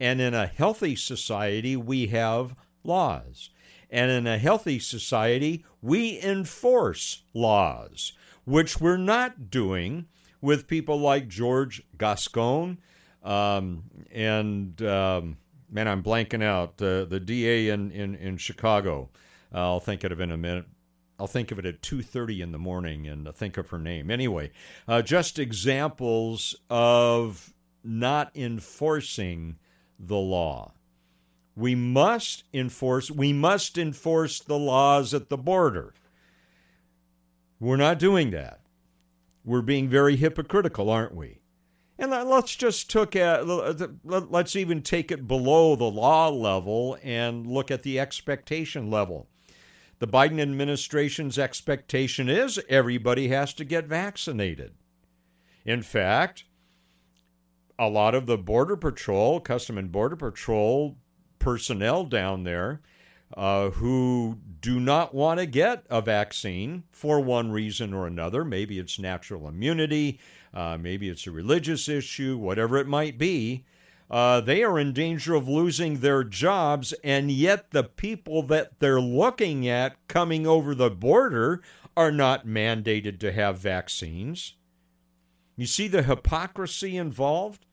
And 0.00 0.20
in 0.20 0.34
a 0.34 0.46
healthy 0.46 0.94
society, 0.94 1.76
we 1.76 2.06
have 2.08 2.54
laws. 2.84 3.50
And 3.90 4.10
in 4.10 4.26
a 4.26 4.38
healthy 4.38 4.78
society, 4.78 5.64
we 5.82 6.20
enforce 6.22 7.22
laws, 7.34 8.12
which 8.44 8.80
we're 8.80 8.96
not 8.96 9.50
doing 9.50 10.06
with 10.40 10.68
people 10.68 10.98
like 11.00 11.28
George 11.28 11.82
Gascon, 11.96 12.78
um, 13.22 13.84
and 14.12 14.80
um, 14.82 15.36
man, 15.70 15.88
I'm 15.88 16.02
blanking 16.02 16.42
out 16.42 16.76
the 16.76 17.06
the 17.08 17.20
DA 17.20 17.68
in 17.68 17.90
in, 17.90 18.14
in 18.14 18.36
Chicago. 18.36 19.10
Uh, 19.52 19.58
I'll 19.58 19.80
think 19.80 20.04
of 20.04 20.12
it 20.12 20.20
in 20.20 20.30
a 20.30 20.36
minute. 20.36 20.66
I'll 21.18 21.26
think 21.26 21.50
of 21.50 21.58
it 21.58 21.66
at 21.66 21.82
2:30 21.82 22.40
in 22.40 22.52
the 22.52 22.58
morning 22.58 23.06
and 23.06 23.34
think 23.34 23.56
of 23.56 23.70
her 23.70 23.78
name. 23.78 24.10
Anyway, 24.10 24.50
uh, 24.86 25.02
just 25.02 25.38
examples 25.38 26.54
of 26.70 27.52
not 27.82 28.30
enforcing 28.36 29.56
the 29.98 30.16
law. 30.16 30.74
We 31.56 31.74
must 31.74 32.44
enforce. 32.54 33.10
We 33.10 33.32
must 33.32 33.76
enforce 33.76 34.38
the 34.38 34.58
laws 34.58 35.12
at 35.12 35.28
the 35.28 35.36
border. 35.36 35.92
We're 37.58 37.76
not 37.76 37.98
doing 37.98 38.30
that. 38.30 38.60
We're 39.44 39.62
being 39.62 39.88
very 39.88 40.16
hypocritical, 40.16 40.88
aren't 40.88 41.16
we? 41.16 41.40
And 41.98 42.12
let's 42.12 42.54
just 42.54 42.88
took 42.88 43.16
a, 43.16 43.42
let's 44.04 44.54
even 44.54 44.82
take 44.82 45.10
it 45.10 45.26
below 45.26 45.74
the 45.74 45.90
law 45.90 46.28
level 46.28 46.96
and 47.02 47.44
look 47.44 47.72
at 47.72 47.82
the 47.82 47.98
expectation 47.98 48.88
level. 48.88 49.26
The 49.98 50.06
Biden 50.06 50.40
administration's 50.40 51.38
expectation 51.38 52.28
is 52.28 52.60
everybody 52.68 53.28
has 53.28 53.52
to 53.54 53.64
get 53.64 53.86
vaccinated. 53.86 54.74
In 55.64 55.82
fact, 55.82 56.44
a 57.78 57.88
lot 57.88 58.14
of 58.14 58.26
the 58.26 58.38
Border 58.38 58.76
Patrol, 58.76 59.40
Custom 59.40 59.76
and 59.76 59.90
Border 59.90 60.16
Patrol 60.16 60.96
personnel 61.38 62.04
down 62.04 62.44
there 62.44 62.80
uh, 63.36 63.70
who 63.70 64.38
do 64.60 64.80
not 64.80 65.14
want 65.14 65.40
to 65.40 65.46
get 65.46 65.84
a 65.90 66.00
vaccine 66.00 66.84
for 66.90 67.20
one 67.20 67.52
reason 67.52 67.92
or 67.92 68.06
another. 68.06 68.44
Maybe 68.44 68.78
it's 68.78 68.98
natural 68.98 69.48
immunity, 69.48 70.20
uh, 70.54 70.78
maybe 70.80 71.08
it's 71.08 71.26
a 71.26 71.30
religious 71.30 71.88
issue, 71.88 72.36
whatever 72.36 72.78
it 72.78 72.86
might 72.86 73.18
be. 73.18 73.64
Uh, 74.10 74.40
they 74.40 74.62
are 74.62 74.78
in 74.78 74.92
danger 74.92 75.34
of 75.34 75.48
losing 75.48 75.98
their 75.98 76.24
jobs, 76.24 76.94
and 77.04 77.30
yet 77.30 77.72
the 77.72 77.84
people 77.84 78.42
that 78.42 78.78
they're 78.78 79.00
looking 79.00 79.68
at 79.68 79.96
coming 80.08 80.46
over 80.46 80.74
the 80.74 80.90
border 80.90 81.60
are 81.96 82.12
not 82.12 82.46
mandated 82.46 83.18
to 83.20 83.32
have 83.32 83.58
vaccines. 83.58 84.54
You 85.56 85.66
see 85.66 85.88
the 85.88 86.04
hypocrisy 86.04 86.96
involved? 86.96 87.66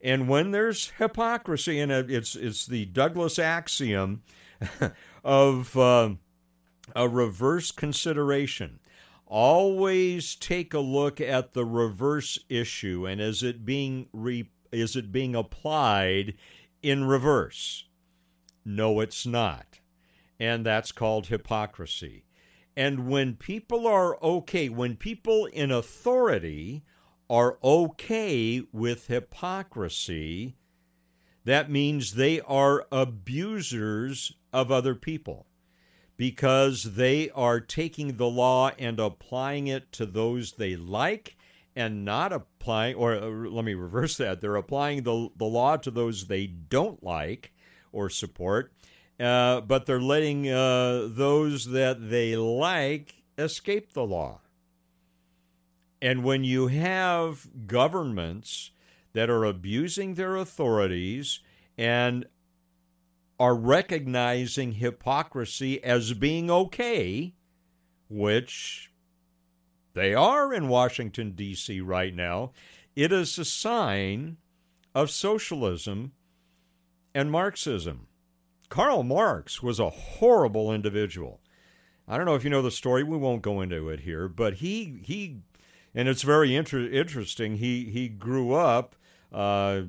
And 0.00 0.28
when 0.28 0.50
there's 0.50 0.90
hypocrisy, 0.98 1.78
and 1.78 1.92
it's, 1.92 2.34
it's 2.34 2.66
the 2.66 2.86
Douglass 2.86 3.38
axiom 3.38 4.22
of 5.24 5.76
uh, 5.76 6.10
a 6.96 7.08
reverse 7.08 7.70
consideration. 7.70 8.80
Always 9.26 10.34
take 10.34 10.72
a 10.72 10.80
look 10.80 11.20
at 11.20 11.52
the 11.52 11.66
reverse 11.66 12.38
issue 12.48 13.06
and 13.06 13.20
is 13.20 13.42
it 13.42 13.66
being 13.66 14.08
re- 14.12 14.48
is 14.72 14.96
it 14.96 15.12
being 15.12 15.34
applied 15.34 16.34
in 16.82 17.04
reverse? 17.04 17.84
No, 18.64 19.00
it's 19.00 19.26
not. 19.26 19.80
And 20.38 20.64
that's 20.64 20.92
called 20.92 21.28
hypocrisy. 21.28 22.24
And 22.76 23.08
when 23.08 23.34
people 23.34 23.86
are 23.86 24.22
okay, 24.22 24.68
when 24.68 24.96
people 24.96 25.46
in 25.46 25.70
authority 25.70 26.84
are 27.28 27.58
okay 27.64 28.62
with 28.72 29.08
hypocrisy, 29.08 30.56
that 31.44 31.70
means 31.70 32.12
they 32.12 32.40
are 32.42 32.86
abusers 32.92 34.32
of 34.52 34.70
other 34.70 34.94
people 34.94 35.46
because 36.18 36.82
they 36.82 37.30
are 37.30 37.58
taking 37.58 38.16
the 38.16 38.28
law 38.28 38.70
and 38.78 39.00
applying 39.00 39.66
it 39.66 39.90
to 39.92 40.04
those 40.04 40.52
they 40.52 40.76
like 40.76 41.37
and 41.78 42.04
not 42.04 42.32
applying, 42.32 42.96
or 42.96 43.14
uh, 43.14 43.26
let 43.28 43.64
me 43.64 43.74
reverse 43.74 44.16
that, 44.16 44.40
they're 44.40 44.56
applying 44.56 45.04
the, 45.04 45.28
the 45.36 45.44
law 45.44 45.76
to 45.76 45.92
those 45.92 46.26
they 46.26 46.44
don't 46.44 47.04
like 47.04 47.52
or 47.92 48.10
support, 48.10 48.72
uh, 49.20 49.60
but 49.60 49.86
they're 49.86 50.00
letting 50.00 50.48
uh, 50.48 51.06
those 51.08 51.66
that 51.66 52.10
they 52.10 52.34
like 52.34 53.22
escape 53.38 53.92
the 53.92 54.04
law. 54.04 54.40
And 56.02 56.24
when 56.24 56.42
you 56.42 56.66
have 56.66 57.46
governments 57.68 58.72
that 59.12 59.30
are 59.30 59.44
abusing 59.44 60.14
their 60.14 60.34
authorities 60.34 61.38
and 61.76 62.26
are 63.38 63.54
recognizing 63.54 64.72
hypocrisy 64.72 65.82
as 65.84 66.12
being 66.12 66.50
okay, 66.50 67.34
which 68.08 68.90
they 69.94 70.14
are 70.14 70.52
in 70.52 70.68
Washington, 70.68 71.32
D.C. 71.32 71.80
right 71.80 72.14
now, 72.14 72.52
it 72.94 73.12
is 73.12 73.38
a 73.38 73.44
sign 73.44 74.36
of 74.94 75.10
socialism 75.10 76.12
and 77.14 77.30
Marxism. 77.30 78.06
Karl 78.68 79.02
Marx 79.02 79.62
was 79.62 79.80
a 79.80 79.90
horrible 79.90 80.72
individual. 80.72 81.40
I 82.06 82.16
don't 82.16 82.26
know 82.26 82.34
if 82.34 82.44
you 82.44 82.50
know 82.50 82.62
the 82.62 82.70
story. 82.70 83.02
We 83.02 83.16
won't 83.16 83.42
go 83.42 83.60
into 83.60 83.88
it 83.88 84.00
here, 84.00 84.28
but 84.28 84.54
he 84.54 85.00
he, 85.02 85.40
and 85.94 86.08
it's 86.08 86.22
very 86.22 86.54
inter- 86.54 86.88
interesting. 86.88 87.56
He 87.56 87.84
he 87.84 88.08
grew 88.08 88.54
up 88.54 88.96
uh, 89.32 89.82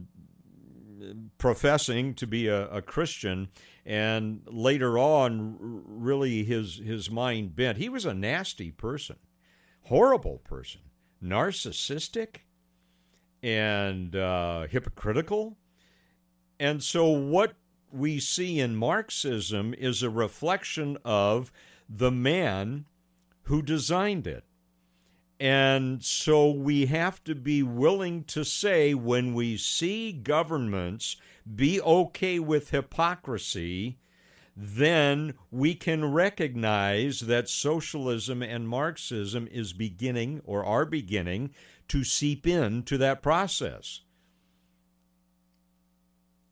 professing 1.37 2.13
to 2.15 2.27
be 2.27 2.47
a, 2.47 2.67
a 2.69 2.81
Christian, 2.81 3.49
and 3.85 4.41
later 4.45 4.97
on, 4.97 5.57
really 5.59 6.43
his 6.43 6.77
his 6.77 7.09
mind 7.09 7.55
bent. 7.55 7.77
He 7.77 7.89
was 7.89 8.05
a 8.05 8.13
nasty 8.13 8.71
person, 8.71 9.17
horrible 9.83 10.39
person, 10.39 10.81
narcissistic, 11.23 12.37
and 13.41 14.15
uh, 14.15 14.67
hypocritical. 14.67 15.57
And 16.59 16.83
so, 16.83 17.07
what 17.07 17.53
we 17.91 18.19
see 18.19 18.59
in 18.59 18.75
Marxism 18.75 19.73
is 19.73 20.03
a 20.03 20.09
reflection 20.09 20.97
of 21.03 21.51
the 21.89 22.11
man 22.11 22.85
who 23.43 23.61
designed 23.61 24.27
it. 24.27 24.43
And 25.39 26.03
so 26.03 26.51
we 26.51 26.87
have 26.87 27.23
to 27.23 27.33
be 27.33 27.63
willing 27.63 28.25
to 28.25 28.43
say 28.43 28.93
when 28.93 29.33
we 29.33 29.55
see 29.55 30.11
governments 30.11 31.15
be 31.55 31.81
okay 31.81 32.39
with 32.39 32.71
hypocrisy, 32.71 33.97
then 34.61 35.35
we 35.51 35.73
can 35.73 36.11
recognize 36.11 37.21
that 37.21 37.47
socialism 37.47 38.43
and 38.43 38.67
Marxism 38.67 39.47
is 39.47 39.71
beginning 39.71 40.41
or 40.43 40.65
are 40.65 40.85
beginning 40.85 41.51
to 41.87 42.03
seep 42.03 42.45
into 42.45 42.97
that 42.97 43.21
process. 43.21 44.01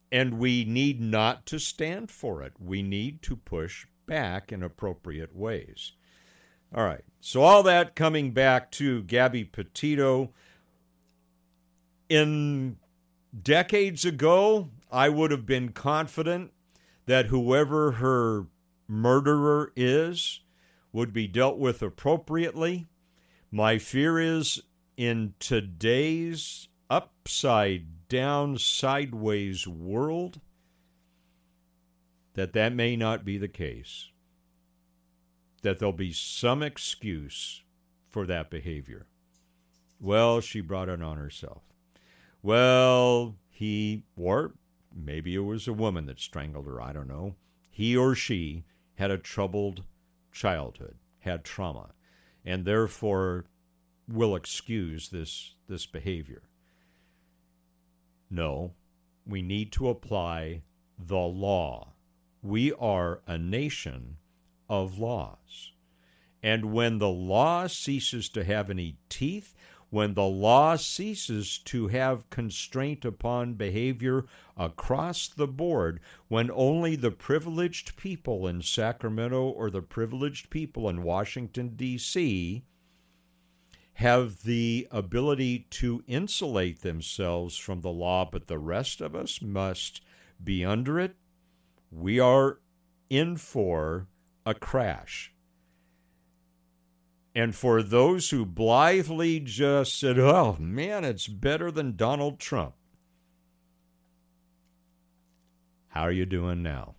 And 0.09 0.35
we 0.35 0.63
need 0.63 1.01
not 1.01 1.45
to 1.47 1.59
stand 1.59 2.09
for 2.09 2.41
it. 2.41 2.53
We 2.57 2.81
need 2.81 3.21
to 3.23 3.35
push 3.35 3.87
back 4.05 4.53
in 4.53 4.63
appropriate 4.63 5.35
ways. 5.35 5.91
All 6.73 6.85
right. 6.85 7.03
So, 7.19 7.41
all 7.41 7.61
that 7.63 7.93
coming 7.93 8.31
back 8.31 8.71
to 8.73 9.03
Gabby 9.03 9.43
Petito. 9.43 10.31
In 12.07 12.77
decades 13.43 14.05
ago, 14.05 14.69
I 14.89 15.09
would 15.09 15.31
have 15.31 15.45
been 15.45 15.73
confident 15.73 16.51
that 17.07 17.27
whoever 17.27 17.93
her 17.93 18.45
murderer 18.87 19.73
is 19.75 20.41
would 20.93 21.11
be 21.11 21.27
dealt 21.27 21.57
with 21.57 21.81
appropriately. 21.81 22.85
My 23.49 23.77
fear 23.79 24.19
is 24.19 24.61
in 24.95 25.33
today's 25.39 26.67
upside 26.89 28.07
down, 28.07 28.57
sideways 28.57 29.67
world 29.67 30.39
that 32.35 32.53
that 32.53 32.73
may 32.73 32.95
not 32.95 33.25
be 33.25 33.37
the 33.37 33.47
case 33.47 34.09
that 35.63 35.79
there'll 35.79 35.91
be 35.91 36.13
some 36.13 36.61
excuse 36.61 37.63
for 38.09 38.25
that 38.25 38.49
behavior. 38.49 39.07
Well, 39.99 40.39
she 40.39 40.61
brought 40.61 40.87
it 40.87 41.01
on 41.01 41.17
herself. 41.17 41.63
Well, 42.43 43.35
he, 43.49 44.03
or 44.15 44.53
maybe 44.97 45.35
it 45.35 45.39
was 45.39 45.67
a 45.67 45.73
woman 45.73 46.05
that 46.07 46.19
strangled 46.19 46.65
her, 46.65 46.81
I 46.81 46.91
don't 46.93 47.07
know. 47.07 47.35
He 47.69 47.95
or 47.95 48.15
she 48.15 48.65
had 48.95 49.11
a 49.11 49.17
troubled 49.17 49.83
childhood, 50.31 50.95
had 51.19 51.43
trauma, 51.43 51.93
and 52.43 52.65
therefore 52.65 53.45
will 54.07 54.35
excuse 54.35 55.09
this, 55.09 55.53
this 55.67 55.85
behavior. 55.85 56.43
No, 58.29 58.73
we 59.25 59.41
need 59.41 59.71
to 59.73 59.89
apply 59.89 60.63
the 60.97 61.17
law. 61.17 61.93
We 62.41 62.73
are 62.73 63.21
a 63.27 63.37
nation 63.37 64.17
of 64.69 64.97
laws. 64.97 65.71
And 66.41 66.71
when 66.71 66.99
the 66.99 67.09
law 67.09 67.67
ceases 67.67 68.29
to 68.29 68.43
have 68.43 68.69
any 68.69 68.97
teeth, 69.09 69.53
when 69.89 70.13
the 70.13 70.23
law 70.23 70.75
ceases 70.75 71.57
to 71.59 71.87
have 71.87 72.29
constraint 72.29 73.05
upon 73.05 73.53
behavior 73.53 74.25
across 74.57 75.27
the 75.27 75.47
board, 75.47 75.99
when 76.27 76.51
only 76.51 76.95
the 76.95 77.11
privileged 77.11 77.95
people 77.95 78.47
in 78.47 78.61
Sacramento 78.61 79.43
or 79.43 79.69
the 79.69 79.81
privileged 79.81 80.49
people 80.49 80.89
in 80.89 81.03
Washington, 81.03 81.69
D.C. 81.75 82.63
have 83.93 84.43
the 84.43 84.87
ability 84.91 85.67
to 85.69 86.03
insulate 86.05 86.81
themselves 86.81 87.57
from 87.57 87.81
the 87.81 87.91
law, 87.91 88.27
but 88.29 88.47
the 88.47 88.59
rest 88.59 88.99
of 88.99 89.15
us 89.15 89.41
must 89.41 90.01
be 90.43 90.65
under 90.65 90.99
it, 90.99 91.15
we 91.89 92.19
are 92.19 92.59
in 93.09 93.37
for 93.37 94.07
a 94.45 94.53
crash. 94.53 95.33
And 97.37 97.53
for 97.53 97.83
those 97.83 98.31
who 98.31 98.47
blithely 98.47 99.39
just 99.39 99.99
said, 99.99 100.17
oh 100.17 100.57
man, 100.59 101.03
it's 101.03 101.27
better 101.27 101.69
than 101.69 101.95
Donald 101.95 102.39
Trump, 102.39 102.73
how 105.89 106.01
are 106.01 106.11
you 106.11 106.25
doing 106.25 106.63
now? 106.63 106.95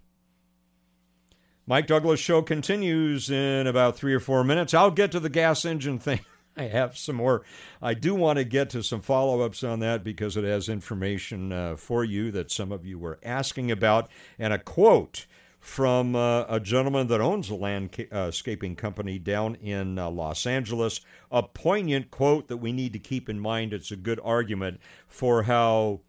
Mike 1.66 1.88
Douglass 1.88 2.20
show 2.20 2.40
continues 2.40 3.28
in 3.28 3.66
about 3.66 3.96
three 3.96 4.14
or 4.14 4.20
four 4.20 4.44
minutes. 4.44 4.72
I'll 4.74 4.92
get 4.92 5.10
to 5.10 5.18
the 5.18 5.28
gas 5.28 5.64
engine 5.64 5.98
thing. 5.98 6.20
I 6.56 6.68
have 6.68 6.96
some 6.96 7.16
more. 7.16 7.42
I 7.82 7.94
do 7.94 8.14
want 8.14 8.38
to 8.38 8.44
get 8.44 8.70
to 8.70 8.84
some 8.84 9.00
follow 9.00 9.40
ups 9.40 9.64
on 9.64 9.80
that 9.80 10.04
because 10.04 10.36
it 10.36 10.44
has 10.44 10.68
information 10.68 11.50
uh, 11.50 11.74
for 11.74 12.04
you 12.04 12.30
that 12.30 12.52
some 12.52 12.70
of 12.70 12.86
you 12.86 12.96
were 12.96 13.18
asking 13.24 13.72
about 13.72 14.08
and 14.38 14.52
a 14.52 14.58
quote 14.60 15.26
from 15.60 16.14
uh, 16.14 16.44
a 16.48 16.60
gentleman 16.60 17.08
that 17.08 17.20
owns 17.20 17.50
a 17.50 17.54
landscaping 17.54 18.76
company 18.76 19.18
down 19.18 19.54
in 19.56 19.98
uh, 19.98 20.10
Los 20.10 20.46
Angeles. 20.46 21.00
A 21.30 21.42
poignant 21.42 22.10
quote 22.10 22.48
that 22.48 22.58
we 22.58 22.72
need 22.72 22.92
to 22.92 22.98
keep 22.98 23.28
in 23.28 23.40
mind. 23.40 23.72
It's 23.72 23.90
a 23.90 23.96
good 23.96 24.20
argument 24.22 24.80
for 25.06 25.44
how 25.44 26.00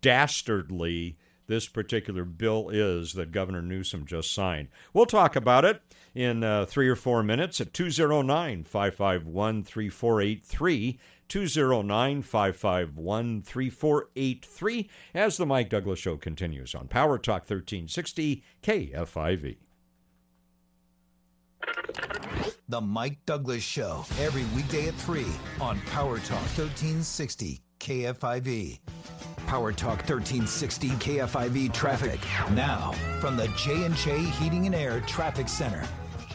dastardly 0.00 1.16
this 1.46 1.66
particular 1.66 2.24
bill 2.24 2.68
is 2.68 3.14
that 3.14 3.32
Governor 3.32 3.62
Newsom 3.62 4.04
just 4.04 4.32
signed. 4.32 4.68
We'll 4.92 5.06
talk 5.06 5.34
about 5.34 5.64
it 5.64 5.80
in 6.14 6.44
uh, 6.44 6.66
three 6.66 6.88
or 6.88 6.96
four 6.96 7.22
minutes 7.22 7.60
at 7.60 7.72
209 7.72 8.64
551 8.64 9.64
3483. 9.64 10.98
209 11.28 12.22
551 12.22 13.42
3483 13.42 14.90
as 15.14 15.36
the 15.36 15.46
Mike 15.46 15.68
Douglass 15.68 15.98
Show 15.98 16.16
continues 16.16 16.74
on 16.74 16.88
Power 16.88 17.18
Talk 17.18 17.42
1360 17.42 18.42
KFIV. 18.62 19.56
The 22.68 22.80
Mike 22.80 23.24
Douglass 23.26 23.62
Show, 23.62 24.04
every 24.20 24.44
weekday 24.54 24.88
at 24.88 24.94
3 24.94 25.24
on 25.60 25.80
Power 25.92 26.18
Talk 26.18 26.42
1360 26.56 27.60
KFIV. 27.80 28.80
Power 29.46 29.72
Talk 29.72 29.98
1360 29.98 30.88
KFIV 30.90 31.72
traffic. 31.72 32.20
Now, 32.52 32.92
from 33.20 33.36
the 33.36 33.48
J&J 33.56 34.18
Heating 34.24 34.66
and 34.66 34.74
Air 34.74 35.00
Traffic 35.00 35.48
Center. 35.48 35.82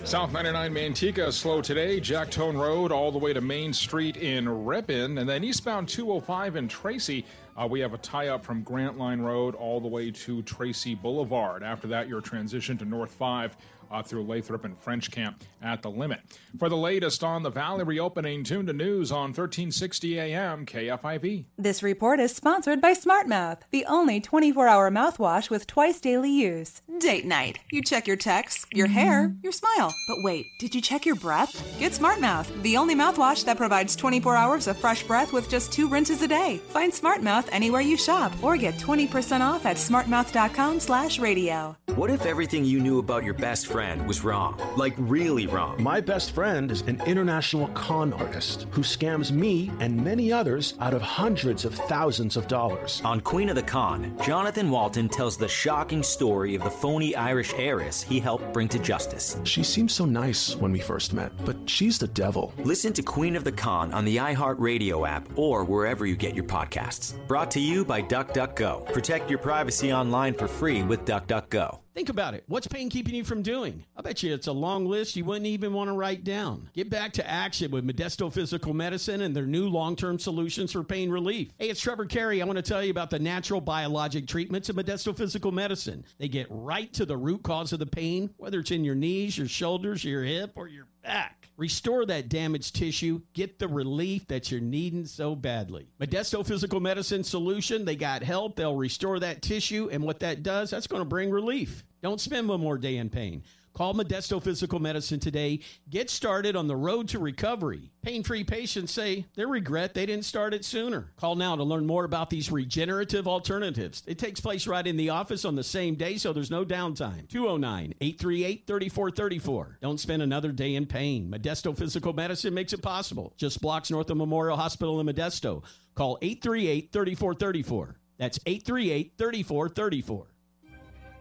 South 0.05 0.33
99 0.33 0.73
Manteca 0.73 1.31
slow 1.31 1.61
today. 1.61 1.97
Jacktone 2.01 2.59
Road 2.59 2.91
all 2.91 3.09
the 3.09 3.17
way 3.17 3.31
to 3.31 3.39
Main 3.39 3.71
Street 3.71 4.17
in 4.17 4.49
Ripon. 4.65 5.17
And 5.17 5.29
then 5.29 5.45
eastbound 5.45 5.87
205 5.87 6.57
in 6.57 6.67
Tracy, 6.67 7.25
uh, 7.55 7.65
we 7.67 7.79
have 7.79 7.93
a 7.93 7.97
tie 7.97 8.27
up 8.27 8.43
from 8.43 8.63
Grant 8.63 8.97
Line 8.97 9.21
Road 9.21 9.55
all 9.55 9.79
the 9.79 9.87
way 9.87 10.11
to 10.11 10.41
Tracy 10.43 10.93
Boulevard. 10.93 11.63
After 11.63 11.87
that, 11.87 12.09
your 12.09 12.19
transition 12.19 12.77
to 12.79 12.85
North 12.85 13.11
5 13.11 13.55
uh, 13.91 14.03
through 14.03 14.23
Lathrop 14.23 14.65
and 14.65 14.77
French 14.77 15.11
Camp 15.11 15.43
at 15.61 15.81
the 15.81 15.89
limit. 15.89 16.19
For 16.57 16.69
the 16.69 16.77
latest 16.77 17.23
on 17.23 17.43
the 17.43 17.49
Valley 17.49 17.83
reopening, 17.83 18.43
tune 18.43 18.65
to 18.67 18.73
news 18.73 19.11
on 19.11 19.29
1360 19.29 20.19
AM 20.19 20.65
KFIV. 20.65 21.45
This 21.57 21.83
report 21.83 22.19
is 22.19 22.35
sponsored 22.35 22.81
by 22.81 22.93
SmartMouth, 22.93 23.61
the 23.71 23.85
only 23.85 24.19
24 24.19 24.67
hour 24.67 24.91
mouthwash 24.91 25.49
with 25.49 25.67
twice 25.67 25.99
daily 25.99 26.31
use. 26.31 26.81
Date 26.99 27.25
night. 27.25 27.59
You 27.71 27.81
check 27.81 28.07
your 28.07 28.17
texts, 28.17 28.65
your 28.71 28.87
hair, 28.87 29.33
your 29.43 29.51
smile. 29.51 29.93
But 30.07 30.17
wait, 30.23 30.45
did 30.59 30.73
you 30.75 30.81
check 30.81 31.05
your 31.05 31.15
breath? 31.15 31.53
Get 31.79 31.91
SmartMouth, 31.91 32.61
the 32.63 32.77
only 32.77 32.95
mouthwash 32.95 33.45
that 33.45 33.57
provides 33.57 33.95
24 33.95 34.35
hours 34.35 34.67
of 34.67 34.77
fresh 34.77 35.03
breath 35.03 35.33
with 35.33 35.49
just 35.49 35.71
two 35.71 35.87
rinses 35.87 36.21
a 36.21 36.27
day. 36.27 36.57
Find 36.69 36.91
SmartMouth 36.91 37.47
anywhere 37.51 37.81
you 37.81 37.97
shop 37.97 38.31
or 38.41 38.57
get 38.57 38.75
20% 38.75 39.41
off 39.41 39.65
at 39.65 39.77
smartmouth.com 39.77 40.79
slash 40.79 41.19
radio. 41.19 41.75
What 41.95 42.09
if 42.09 42.25
everything 42.25 42.65
you 42.65 42.79
knew 42.79 42.99
about 42.99 43.23
your 43.23 43.35
best 43.35 43.67
friend 43.67 43.82
was 44.07 44.23
wrong? 44.23 44.59
Like, 44.77 44.93
really 44.97 45.47
wrong? 45.47 45.81
My 45.81 45.99
best 45.99 46.31
friend 46.31 46.71
is 46.71 46.81
an 46.81 47.01
international 47.05 47.67
con 47.69 48.13
artist 48.13 48.65
who 48.71 48.81
scams 48.81 49.31
me 49.31 49.71
and 49.79 50.03
many 50.03 50.31
others 50.31 50.75
out 50.79 50.93
of 50.93 51.01
hundreds 51.01 51.65
of 51.65 51.75
thousands 51.75 52.37
of 52.37 52.47
dollars. 52.47 53.01
On 53.03 53.19
Queen 53.19 53.49
of 53.49 53.55
the 53.55 53.63
Con, 53.63 54.17
Jonathan 54.23 54.69
Walton 54.69 55.09
tells 55.09 55.37
the 55.37 55.47
shocking 55.47 56.01
story 56.03 56.55
of 56.55 56.63
the 56.63 56.69
phony 56.69 57.15
Irish 57.15 57.53
heiress 57.55 58.01
he 58.01 58.19
helped 58.19 58.53
bring 58.53 58.67
to 58.69 58.79
justice. 58.79 59.37
She 59.43 59.63
seemed 59.63 59.91
so 59.91 60.05
nice 60.05 60.55
when 60.55 60.71
we 60.71 60.79
first 60.79 61.13
met, 61.13 61.31
but 61.45 61.57
she's 61.65 61.99
the 61.99 62.07
devil. 62.07 62.53
Listen 62.63 62.93
to 62.93 63.03
Queen 63.03 63.35
of 63.35 63.43
the 63.43 63.51
Con 63.51 63.93
on 63.93 64.05
the 64.05 64.17
iHeartRadio 64.17 65.07
app 65.07 65.27
or 65.35 65.63
wherever 65.63 66.05
you 66.05 66.15
get 66.15 66.35
your 66.35 66.45
podcasts. 66.45 67.15
Brought 67.27 67.51
to 67.51 67.59
you 67.59 67.83
by 67.83 68.01
DuckDuckGo. 68.01 68.91
Protect 68.93 69.29
your 69.29 69.39
privacy 69.39 69.91
online 69.91 70.33
for 70.33 70.47
free 70.47 70.83
with 70.83 71.05
DuckDuckGo. 71.05 71.82
Think 71.93 72.09
about 72.09 72.33
it. 72.33 72.43
What's 72.47 72.65
pain 72.65 72.89
keeping 72.89 73.13
you 73.13 73.23
from 73.23 73.43
doing? 73.43 73.85
I 73.95 74.01
bet 74.01 74.23
you 74.23 74.33
it's 74.33 74.47
a 74.47 74.51
long 74.51 74.85
list 74.87 75.15
you 75.15 75.25
wouldn't 75.25 75.45
even 75.45 75.73
want 75.73 75.89
to 75.89 75.93
write 75.93 76.23
down. 76.23 76.69
Get 76.73 76.89
back 76.89 77.13
to 77.13 77.29
action 77.29 77.69
with 77.69 77.85
Modesto 77.85 78.33
Physical 78.33 78.73
Medicine 78.73 79.21
and 79.21 79.35
their 79.35 79.45
new 79.45 79.67
long 79.69 79.95
term 79.95 80.17
solutions 80.17 80.71
for 80.71 80.83
pain 80.83 81.11
relief. 81.11 81.49
Hey, 81.59 81.69
it's 81.69 81.81
Trevor 81.81 82.05
Carey. 82.05 82.41
I 82.41 82.45
want 82.45 82.57
to 82.57 82.63
tell 82.63 82.83
you 82.83 82.89
about 82.89 83.11
the 83.11 83.19
natural 83.19 83.61
biologic 83.61 84.27
treatments 84.27 84.69
of 84.69 84.75
Modesto 84.75 85.15
Physical 85.15 85.51
Medicine. 85.51 86.03
They 86.17 86.27
get 86.27 86.47
right 86.49 86.91
to 86.93 87.05
the 87.05 87.17
root 87.17 87.43
cause 87.43 87.73
of 87.73 87.79
the 87.79 87.85
pain, 87.85 88.31
whether 88.37 88.59
it's 88.59 88.71
in 88.71 88.83
your 88.83 88.95
knees, 88.95 89.37
your 89.37 89.47
shoulders, 89.47 90.03
your 90.03 90.23
hip, 90.23 90.53
or 90.55 90.67
your 90.67 90.87
back. 91.03 91.49
Restore 91.55 92.05
that 92.07 92.29
damaged 92.29 92.75
tissue. 92.75 93.21
Get 93.33 93.59
the 93.59 93.67
relief 93.67 94.27
that 94.27 94.51
you're 94.51 94.59
needing 94.59 95.05
so 95.05 95.35
badly. 95.35 95.87
Modesto 96.01 96.45
Physical 96.45 96.79
Medicine 96.79 97.23
Solution, 97.23 97.85
they 97.85 97.95
got 97.95 98.23
help. 98.23 98.55
They'll 98.55 98.75
restore 98.75 99.19
that 99.19 99.43
tissue. 99.43 99.89
And 99.91 100.03
what 100.03 100.19
that 100.21 100.41
does, 100.41 100.71
that's 100.71 100.87
going 100.87 101.01
to 101.01 101.07
bring 101.07 101.29
relief. 101.29 101.83
Don't 102.01 102.19
spend 102.19 102.49
one 102.49 102.59
more 102.59 102.77
day 102.77 102.97
in 102.97 103.09
pain. 103.09 103.43
Call 103.73 103.95
Modesto 103.95 104.41
Physical 104.41 104.79
Medicine 104.79 105.19
today. 105.19 105.59
Get 105.89 106.11
started 106.11 106.55
on 106.55 106.67
the 106.67 106.75
road 106.75 107.07
to 107.09 107.17
recovery. 107.17 107.89
Pain 108.03 108.21
free 108.21 108.43
patients 108.43 108.91
say 108.91 109.25
they 109.33 109.45
regret 109.45 109.95
they 109.95 110.05
didn't 110.05 110.25
start 110.25 110.53
it 110.53 110.63
sooner. 110.63 111.11
Call 111.17 111.35
now 111.35 111.55
to 111.55 111.63
learn 111.63 111.87
more 111.87 112.05
about 112.05 112.29
these 112.29 112.51
regenerative 112.51 113.27
alternatives. 113.27 114.03
It 114.05 114.19
takes 114.19 114.39
place 114.39 114.67
right 114.67 114.85
in 114.85 114.95
the 114.95 115.09
office 115.09 115.43
on 115.43 115.55
the 115.55 115.63
same 115.63 115.95
day, 115.95 116.17
so 116.17 116.33
there's 116.33 116.51
no 116.51 116.63
downtime. 116.63 117.27
209 117.29 117.95
838 117.99 118.67
3434. 118.67 119.79
Don't 119.81 119.99
spend 119.99 120.21
another 120.21 120.51
day 120.51 120.75
in 120.75 120.85
pain. 120.85 121.31
Modesto 121.31 121.75
Physical 121.75 122.13
Medicine 122.13 122.53
makes 122.53 122.73
it 122.73 122.81
possible. 122.83 123.33
Just 123.37 123.59
blocks 123.59 123.89
north 123.89 124.11
of 124.11 124.17
Memorial 124.17 124.55
Hospital 124.55 124.99
in 124.99 125.07
Modesto. 125.07 125.63
Call 125.95 126.19
838 126.21 126.91
3434. 126.91 127.95
That's 128.19 128.39
838 128.45 129.13
3434. 129.17 130.32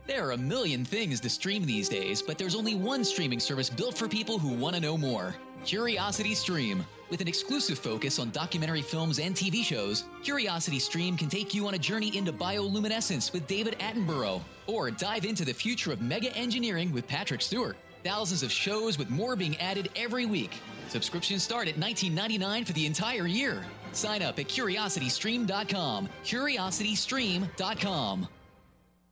There 0.06 0.26
are 0.26 0.32
a 0.32 0.36
million 0.36 0.84
things 0.84 1.20
to 1.20 1.30
stream 1.30 1.64
these 1.64 1.88
days, 1.88 2.22
but 2.22 2.36
there's 2.36 2.56
only 2.56 2.74
one 2.74 3.04
streaming 3.04 3.38
service 3.38 3.70
built 3.70 3.96
for 3.96 4.08
people 4.08 4.36
who 4.38 4.52
want 4.52 4.74
to 4.74 4.80
know 4.80 4.98
more 4.98 5.36
Curiosity 5.64 6.34
Stream. 6.34 6.84
With 7.08 7.20
an 7.20 7.28
exclusive 7.28 7.78
focus 7.78 8.18
on 8.18 8.30
documentary 8.30 8.82
films 8.82 9.20
and 9.20 9.32
TV 9.34 9.62
shows, 9.62 10.04
Curiosity 10.24 10.80
Stream 10.80 11.16
can 11.16 11.28
take 11.28 11.54
you 11.54 11.68
on 11.68 11.74
a 11.74 11.78
journey 11.78 12.16
into 12.16 12.32
bioluminescence 12.32 13.32
with 13.32 13.46
David 13.46 13.78
Attenborough, 13.78 14.42
or 14.66 14.90
dive 14.90 15.24
into 15.24 15.44
the 15.44 15.52
future 15.52 15.92
of 15.92 16.00
mega 16.00 16.34
engineering 16.36 16.92
with 16.92 17.06
Patrick 17.06 17.42
Stewart. 17.42 17.76
Thousands 18.02 18.42
of 18.42 18.50
shows 18.50 18.98
with 18.98 19.08
more 19.08 19.36
being 19.36 19.56
added 19.58 19.88
every 19.94 20.26
week. 20.26 20.58
Subscriptions 20.88 21.44
start 21.44 21.68
at 21.68 21.76
$19.99 21.76 22.66
for 22.66 22.72
the 22.72 22.86
entire 22.86 23.28
year. 23.28 23.64
Sign 23.92 24.22
up 24.22 24.40
at 24.40 24.48
curiositystream.com. 24.48 26.08
Curiositystream.com. 26.24 28.28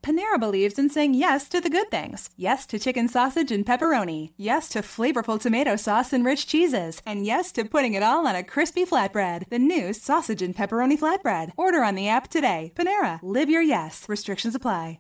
Panera 0.03 0.41
believes 0.41 0.79
in 0.79 0.89
saying 0.89 1.15
yes 1.15 1.49
to 1.51 1.61
the 1.61 1.69
good 1.69 1.91
things. 1.91 2.31
Yes 2.37 2.65
to 2.67 2.79
chicken 2.79 3.07
sausage 3.07 3.53
and 3.53 3.67
pepperoni. 3.67 4.31
Yes 4.37 4.69
to 4.71 4.81
flavorful 4.81 5.39
tomato 5.39 5.77
sauce 5.77 6.13
and 6.13 6.25
rich 6.25 6.47
cheeses. 6.47 7.03
And 7.05 7.27
yes 7.27 7.53
to 7.53 7.65
putting 7.65 7.95
it 7.95 8.03
all 8.03 8.27
on 8.27 8.35
a 8.35 8.43
crispy 8.43 8.87
flatbread. 8.87 9.49
The 9.51 9.59
new 9.59 9.93
sausage 9.93 10.41
and 10.43 10.57
pepperoni 10.57 10.99
flatbread. 10.99 11.53
Order 11.57 11.85
on 11.85 11.97
the 11.97 12.09
app 12.09 12.29
today. 12.29 12.73
Panera, 12.75 13.21
live 13.23 13.51
your 13.51 13.63
yes. 13.63 14.09
Restrictions 14.09 14.55
apply. 14.55 14.99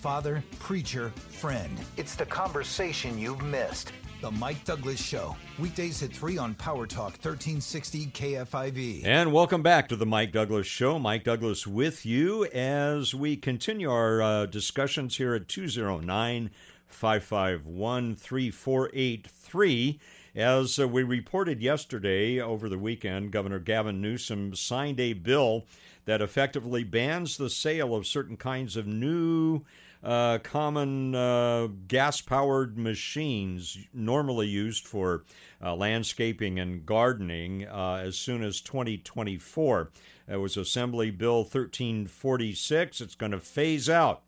Father, 0.00 0.42
preacher, 0.60 1.10
friend. 1.30 1.76
It's 1.96 2.14
the 2.14 2.26
conversation 2.26 3.18
you've 3.18 3.42
missed. 3.42 3.92
The 4.22 4.30
Mike 4.30 4.64
Douglass 4.64 4.98
Show. 4.98 5.36
Weekdays 5.58 6.02
at 6.02 6.10
3 6.10 6.38
on 6.38 6.54
Power 6.54 6.86
Talk 6.86 7.12
1360 7.22 8.06
KFIV. 8.06 9.04
And 9.04 9.30
welcome 9.30 9.62
back 9.62 9.88
to 9.88 9.96
the 9.96 10.06
Mike 10.06 10.32
Douglass 10.32 10.66
Show. 10.66 10.98
Mike 10.98 11.24
Douglass 11.24 11.66
with 11.66 12.06
you 12.06 12.46
as 12.46 13.14
we 13.14 13.36
continue 13.36 13.90
our 13.90 14.22
uh, 14.22 14.46
discussions 14.46 15.18
here 15.18 15.34
at 15.34 15.48
209 15.48 16.50
551 16.88 18.16
3483. 18.16 20.00
As 20.34 20.78
uh, 20.78 20.88
we 20.88 21.02
reported 21.02 21.60
yesterday 21.60 22.40
over 22.40 22.70
the 22.70 22.78
weekend, 22.78 23.32
Governor 23.32 23.58
Gavin 23.58 24.00
Newsom 24.00 24.54
signed 24.54 24.98
a 24.98 25.12
bill 25.12 25.66
that 26.06 26.22
effectively 26.22 26.84
bans 26.84 27.36
the 27.36 27.50
sale 27.50 27.94
of 27.94 28.06
certain 28.06 28.38
kinds 28.38 28.76
of 28.76 28.86
new 28.86 29.62
uh, 30.02 30.38
common 30.38 31.14
uh, 31.14 31.68
gas 31.88 32.20
powered 32.20 32.78
machines 32.78 33.78
normally 33.92 34.46
used 34.46 34.86
for 34.86 35.24
uh, 35.62 35.74
landscaping 35.74 36.58
and 36.58 36.84
gardening 36.84 37.66
uh, 37.66 38.02
as 38.04 38.16
soon 38.16 38.42
as 38.42 38.60
2024. 38.60 39.90
It 40.28 40.36
was 40.36 40.56
Assembly 40.56 41.10
Bill 41.10 41.38
1346. 41.38 43.00
It's 43.00 43.14
going 43.14 43.32
to 43.32 43.40
phase 43.40 43.88
out 43.88 44.22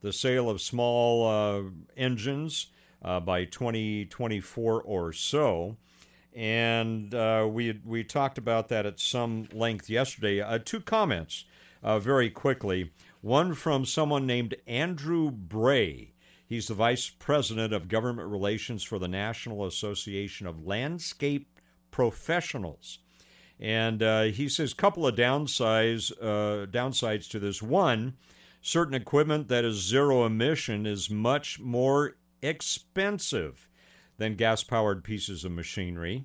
the 0.00 0.12
sale 0.12 0.50
of 0.50 0.60
small 0.60 1.26
uh, 1.26 1.62
engines 1.96 2.68
uh, 3.02 3.20
by 3.20 3.44
2024 3.44 4.82
or 4.82 5.12
so. 5.12 5.76
And 6.34 7.12
we 7.52 7.78
we 7.84 8.04
talked 8.04 8.38
about 8.38 8.68
that 8.68 8.86
at 8.86 8.98
some 8.98 9.48
length 9.52 9.90
yesterday. 9.90 10.42
two 10.64 10.80
comments 10.80 11.44
very 11.82 12.30
quickly. 12.30 12.90
One 13.22 13.54
from 13.54 13.84
someone 13.84 14.26
named 14.26 14.56
Andrew 14.66 15.30
Bray. 15.30 16.12
He's 16.44 16.66
the 16.66 16.74
Vice 16.74 17.08
President 17.08 17.72
of 17.72 17.86
Government 17.86 18.28
Relations 18.28 18.82
for 18.82 18.98
the 18.98 19.06
National 19.06 19.64
Association 19.64 20.48
of 20.48 20.66
Landscape 20.66 21.48
Professionals. 21.92 22.98
And 23.60 24.02
uh, 24.02 24.22
he 24.24 24.48
says 24.48 24.72
a 24.72 24.76
couple 24.76 25.06
of 25.06 25.14
downsides, 25.14 26.10
uh, 26.20 26.66
downsides 26.66 27.30
to 27.30 27.38
this. 27.38 27.62
One, 27.62 28.14
certain 28.60 28.94
equipment 28.94 29.46
that 29.46 29.64
is 29.64 29.76
zero 29.76 30.26
emission 30.26 30.84
is 30.84 31.08
much 31.08 31.60
more 31.60 32.16
expensive 32.42 33.68
than 34.18 34.34
gas 34.34 34.64
powered 34.64 35.04
pieces 35.04 35.44
of 35.44 35.52
machinery. 35.52 36.24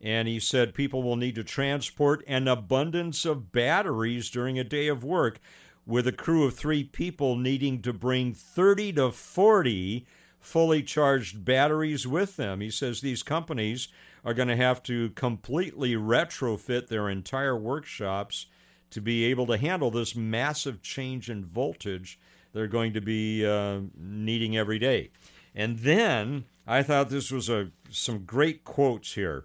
And 0.00 0.28
he 0.28 0.40
said 0.40 0.72
people 0.72 1.02
will 1.02 1.16
need 1.16 1.34
to 1.34 1.44
transport 1.44 2.24
an 2.26 2.48
abundance 2.48 3.26
of 3.26 3.52
batteries 3.52 4.30
during 4.30 4.58
a 4.58 4.64
day 4.64 4.88
of 4.88 5.04
work, 5.04 5.40
with 5.86 6.06
a 6.06 6.12
crew 6.12 6.44
of 6.44 6.54
three 6.54 6.84
people 6.84 7.36
needing 7.36 7.80
to 7.82 7.92
bring 7.92 8.34
30 8.34 8.94
to 8.94 9.10
40 9.10 10.06
fully 10.40 10.82
charged 10.82 11.44
batteries 11.44 12.06
with 12.06 12.36
them. 12.36 12.60
He 12.60 12.70
says 12.70 13.00
these 13.00 13.22
companies 13.22 13.88
are 14.24 14.34
going 14.34 14.48
to 14.48 14.56
have 14.56 14.82
to 14.84 15.10
completely 15.10 15.94
retrofit 15.94 16.88
their 16.88 17.08
entire 17.08 17.56
workshops 17.56 18.46
to 18.90 19.00
be 19.00 19.24
able 19.24 19.46
to 19.46 19.56
handle 19.56 19.90
this 19.90 20.14
massive 20.14 20.82
change 20.82 21.30
in 21.30 21.44
voltage 21.44 22.18
they're 22.56 22.66
going 22.66 22.94
to 22.94 23.02
be 23.02 23.44
uh, 23.44 23.80
needing 23.94 24.56
every 24.56 24.78
day. 24.78 25.10
And 25.54 25.80
then 25.80 26.46
I 26.66 26.82
thought 26.82 27.10
this 27.10 27.30
was 27.30 27.50
a 27.50 27.70
some 27.90 28.24
great 28.24 28.64
quotes 28.64 29.12
here. 29.12 29.44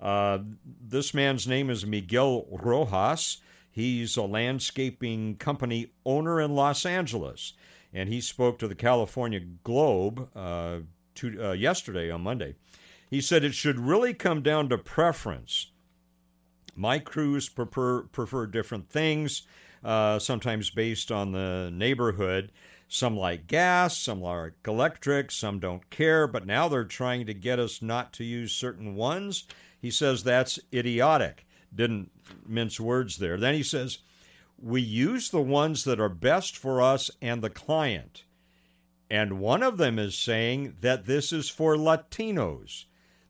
Uh, 0.00 0.38
this 0.80 1.12
man's 1.12 1.48
name 1.48 1.70
is 1.70 1.84
Miguel 1.84 2.46
Rojas. 2.52 3.38
He's 3.72 4.18
a 4.18 4.22
landscaping 4.22 5.36
company 5.36 5.92
owner 6.04 6.42
in 6.42 6.54
Los 6.54 6.84
Angeles, 6.84 7.54
and 7.90 8.10
he 8.10 8.20
spoke 8.20 8.58
to 8.58 8.68
the 8.68 8.74
California 8.74 9.40
Globe 9.64 10.28
uh, 10.36 10.80
to, 11.14 11.42
uh, 11.42 11.52
yesterday 11.52 12.10
on 12.10 12.20
Monday. 12.20 12.54
He 13.08 13.22
said 13.22 13.44
it 13.44 13.54
should 13.54 13.80
really 13.80 14.12
come 14.12 14.42
down 14.42 14.68
to 14.68 14.78
preference. 14.78 15.70
My 16.76 16.98
crews 16.98 17.48
prefer 17.48 18.02
prefer 18.02 18.46
different 18.46 18.90
things, 18.90 19.42
uh, 19.82 20.18
sometimes 20.18 20.70
based 20.70 21.10
on 21.10 21.32
the 21.32 21.70
neighborhood. 21.72 22.52
Some 22.88 23.16
like 23.16 23.46
gas, 23.46 23.96
some 23.96 24.20
like 24.20 24.52
electric, 24.66 25.30
some 25.30 25.58
don't 25.58 25.88
care, 25.88 26.26
but 26.26 26.46
now 26.46 26.68
they're 26.68 26.84
trying 26.84 27.24
to 27.24 27.32
get 27.32 27.58
us 27.58 27.80
not 27.80 28.12
to 28.14 28.24
use 28.24 28.52
certain 28.52 28.96
ones. 28.96 29.44
He 29.80 29.90
says 29.90 30.24
that's 30.24 30.58
idiotic. 30.74 31.46
Didn't 31.74 32.10
mince 32.46 32.78
words 32.78 33.16
there. 33.16 33.38
Then 33.38 33.54
he 33.54 33.62
says, 33.62 33.98
we 34.58 34.80
use 34.80 35.30
the 35.30 35.42
ones 35.42 35.84
that 35.84 36.00
are 36.00 36.08
best 36.08 36.56
for 36.56 36.80
us 36.80 37.10
and 37.20 37.42
the 37.42 37.50
client. 37.50 38.24
And 39.10 39.40
one 39.40 39.62
of 39.62 39.76
them 39.76 39.98
is 39.98 40.16
saying 40.16 40.76
that 40.80 41.06
this 41.06 41.32
is 41.32 41.48
for 41.48 41.76
Latinos. 41.76 42.84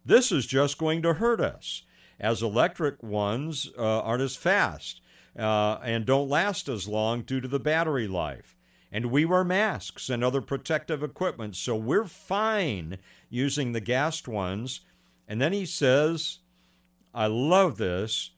This 0.05 0.31
is 0.31 0.47
just 0.47 0.79
going 0.79 1.03
to 1.03 1.15
hurt 1.15 1.41
us, 1.41 1.83
as 2.21 2.43
electric 2.43 3.03
ones 3.03 3.71
uh, 3.79 4.01
aren't 4.01 4.23
as 4.23 4.37
fast 4.37 5.01
uh, 5.39 5.79
and 5.83 6.05
don't 6.05 6.29
last 6.29 6.69
as 6.69 6.87
long 6.89 7.23
due 7.23 7.41
to 7.41 7.49
the 7.49 7.61
battery 7.61 8.07
life 8.07 8.57
and 8.93 9.07
we 9.07 9.25
wear 9.25 9.43
masks 9.43 10.11
and 10.11 10.23
other 10.23 10.43
protective 10.43 11.03
equipment, 11.03 11.57
so 11.57 11.75
we're 11.75 12.05
fine 12.05 12.99
using 13.31 13.73
the 13.73 13.81
gassed 13.81 14.29
ones. 14.29 14.81
And 15.27 15.41
then 15.41 15.55
he 15.55 15.65
says, 15.65 16.41
I 17.15 17.27
love 17.27 17.77
this. 17.77 18.31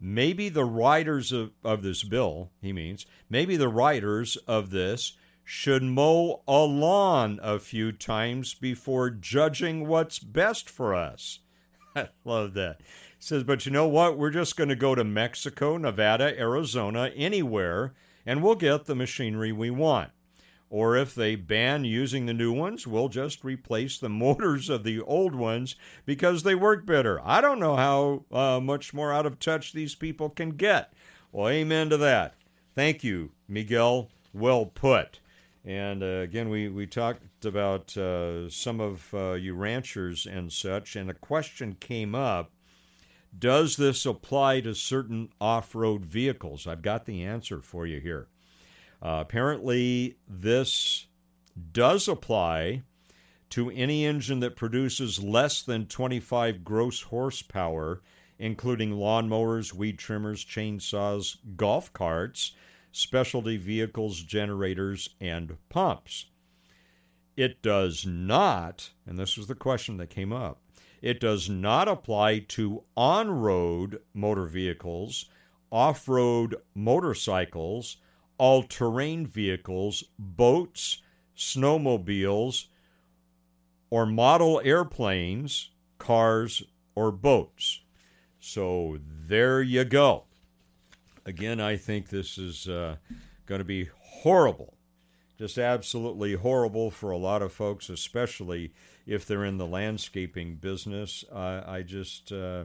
Maybe 0.00 0.48
the 0.48 0.64
writers 0.64 1.30
of, 1.32 1.52
of 1.62 1.82
this 1.82 2.02
bill, 2.04 2.50
he 2.62 2.72
means, 2.72 3.04
maybe 3.28 3.56
the 3.56 3.68
writers 3.68 4.36
of 4.48 4.70
this 4.70 5.16
should 5.44 5.82
mow 5.82 6.42
a 6.46 6.60
lawn 6.60 7.38
a 7.42 7.58
few 7.58 7.92
times 7.92 8.54
before 8.54 9.10
judging 9.10 9.86
what's 9.86 10.18
best 10.18 10.70
for 10.70 10.94
us. 10.94 11.40
I 11.96 12.08
love 12.24 12.54
that. 12.54 12.80
He 12.80 12.86
says, 13.18 13.44
but 13.44 13.66
you 13.66 13.72
know 13.72 13.88
what? 13.88 14.16
We're 14.16 14.30
just 14.30 14.56
going 14.56 14.70
to 14.70 14.76
go 14.76 14.94
to 14.94 15.04
Mexico, 15.04 15.76
Nevada, 15.76 16.38
Arizona, 16.38 17.10
anywhere 17.14 17.94
and 18.26 18.42
we'll 18.42 18.54
get 18.54 18.84
the 18.84 18.94
machinery 18.94 19.52
we 19.52 19.70
want. 19.70 20.10
Or 20.70 20.96
if 20.96 21.14
they 21.14 21.34
ban 21.34 21.84
using 21.84 22.26
the 22.26 22.32
new 22.32 22.52
ones, 22.52 22.86
we'll 22.86 23.08
just 23.08 23.44
replace 23.44 23.98
the 23.98 24.08
motors 24.24 24.70
of 24.70 24.84
the 24.84 25.00
old 25.00 25.34
ones 25.34 25.76
because 26.06 26.42
they 26.42 26.54
work 26.54 26.86
better. 26.86 27.20
I 27.22 27.40
don't 27.40 27.58
know 27.58 27.76
how 27.76 28.24
uh, 28.32 28.60
much 28.60 28.94
more 28.94 29.12
out 29.12 29.26
of 29.26 29.38
touch 29.38 29.72
these 29.72 29.94
people 29.94 30.30
can 30.30 30.50
get. 30.50 30.92
Well, 31.32 31.48
amen 31.48 31.90
to 31.90 31.96
that. 31.98 32.34
Thank 32.74 33.04
you, 33.04 33.32
Miguel. 33.48 34.08
Well 34.32 34.64
put. 34.64 35.20
And 35.64 36.02
uh, 36.02 36.20
again, 36.22 36.48
we, 36.48 36.68
we 36.68 36.86
talked 36.86 37.44
about 37.44 37.96
uh, 37.96 38.48
some 38.48 38.80
of 38.80 39.12
uh, 39.12 39.32
you 39.32 39.54
ranchers 39.54 40.24
and 40.24 40.52
such, 40.52 40.96
and 40.96 41.10
a 41.10 41.14
question 41.14 41.76
came 41.78 42.14
up 42.14 42.52
does 43.36 43.76
this 43.76 44.04
apply 44.06 44.60
to 44.60 44.74
certain 44.74 45.30
off 45.40 45.74
road 45.74 46.04
vehicles? 46.04 46.66
I've 46.66 46.82
got 46.82 47.06
the 47.06 47.22
answer 47.24 47.60
for 47.60 47.86
you 47.86 48.00
here. 48.00 48.28
Apparently, 49.02 50.16
this 50.28 51.06
does 51.72 52.08
apply 52.08 52.82
to 53.50 53.70
any 53.70 54.04
engine 54.04 54.40
that 54.40 54.56
produces 54.56 55.22
less 55.22 55.62
than 55.62 55.86
25 55.86 56.64
gross 56.64 57.02
horsepower, 57.02 58.02
including 58.38 58.92
lawnmowers, 58.92 59.72
weed 59.72 59.98
trimmers, 59.98 60.44
chainsaws, 60.44 61.36
golf 61.56 61.92
carts, 61.92 62.52
specialty 62.92 63.56
vehicles, 63.56 64.22
generators, 64.22 65.10
and 65.20 65.56
pumps. 65.68 66.26
It 67.36 67.62
does 67.62 68.06
not, 68.06 68.90
and 69.06 69.18
this 69.18 69.36
was 69.36 69.46
the 69.46 69.54
question 69.54 69.96
that 69.96 70.10
came 70.10 70.32
up, 70.32 70.60
it 71.00 71.20
does 71.20 71.48
not 71.48 71.88
apply 71.88 72.40
to 72.40 72.84
on 72.96 73.30
road 73.30 74.00
motor 74.12 74.44
vehicles, 74.44 75.26
off 75.70 76.08
road 76.08 76.56
motorcycles, 76.74 77.96
all 78.40 78.62
terrain 78.62 79.26
vehicles, 79.26 80.02
boats, 80.18 81.02
snowmobiles, 81.36 82.68
or 83.90 84.06
model 84.06 84.62
airplanes, 84.64 85.68
cars, 85.98 86.62
or 86.94 87.12
boats. 87.12 87.82
So 88.38 88.98
there 89.04 89.60
you 89.60 89.84
go. 89.84 90.24
Again, 91.26 91.60
I 91.60 91.76
think 91.76 92.08
this 92.08 92.38
is 92.38 92.66
uh, 92.66 92.96
going 93.44 93.58
to 93.58 93.64
be 93.66 93.90
horrible. 94.22 94.78
Just 95.36 95.58
absolutely 95.58 96.32
horrible 96.32 96.90
for 96.90 97.10
a 97.10 97.18
lot 97.18 97.42
of 97.42 97.52
folks, 97.52 97.90
especially 97.90 98.72
if 99.06 99.26
they're 99.26 99.44
in 99.44 99.58
the 99.58 99.66
landscaping 99.66 100.54
business. 100.54 101.26
Uh, 101.30 101.62
I 101.66 101.82
just. 101.82 102.32
Uh, 102.32 102.64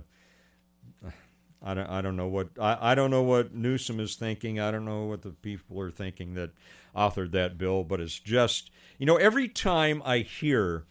I 1.65 1.73
don't, 1.73 1.89
I 1.89 2.01
don't 2.01 2.15
know 2.15 2.27
what 2.27 2.49
I, 2.59 2.91
I 2.91 2.95
don't 2.95 3.09
know 3.09 3.23
what 3.23 3.55
Newsom 3.55 3.99
is 3.99 4.15
thinking. 4.15 4.59
I 4.59 4.69
don't 4.69 4.85
know 4.85 5.05
what 5.05 5.23
the 5.23 5.31
people 5.31 5.81
are 5.81 5.89
thinking 5.89 6.35
that 6.35 6.51
authored 6.95 7.31
that 7.31 7.57
bill, 7.57 7.83
but 7.83 7.99
it's 7.99 8.19
just 8.19 8.69
you 8.99 9.07
know 9.07 9.17
every 9.17 9.47
time 9.47 10.03
I 10.05 10.19
hear 10.19 10.85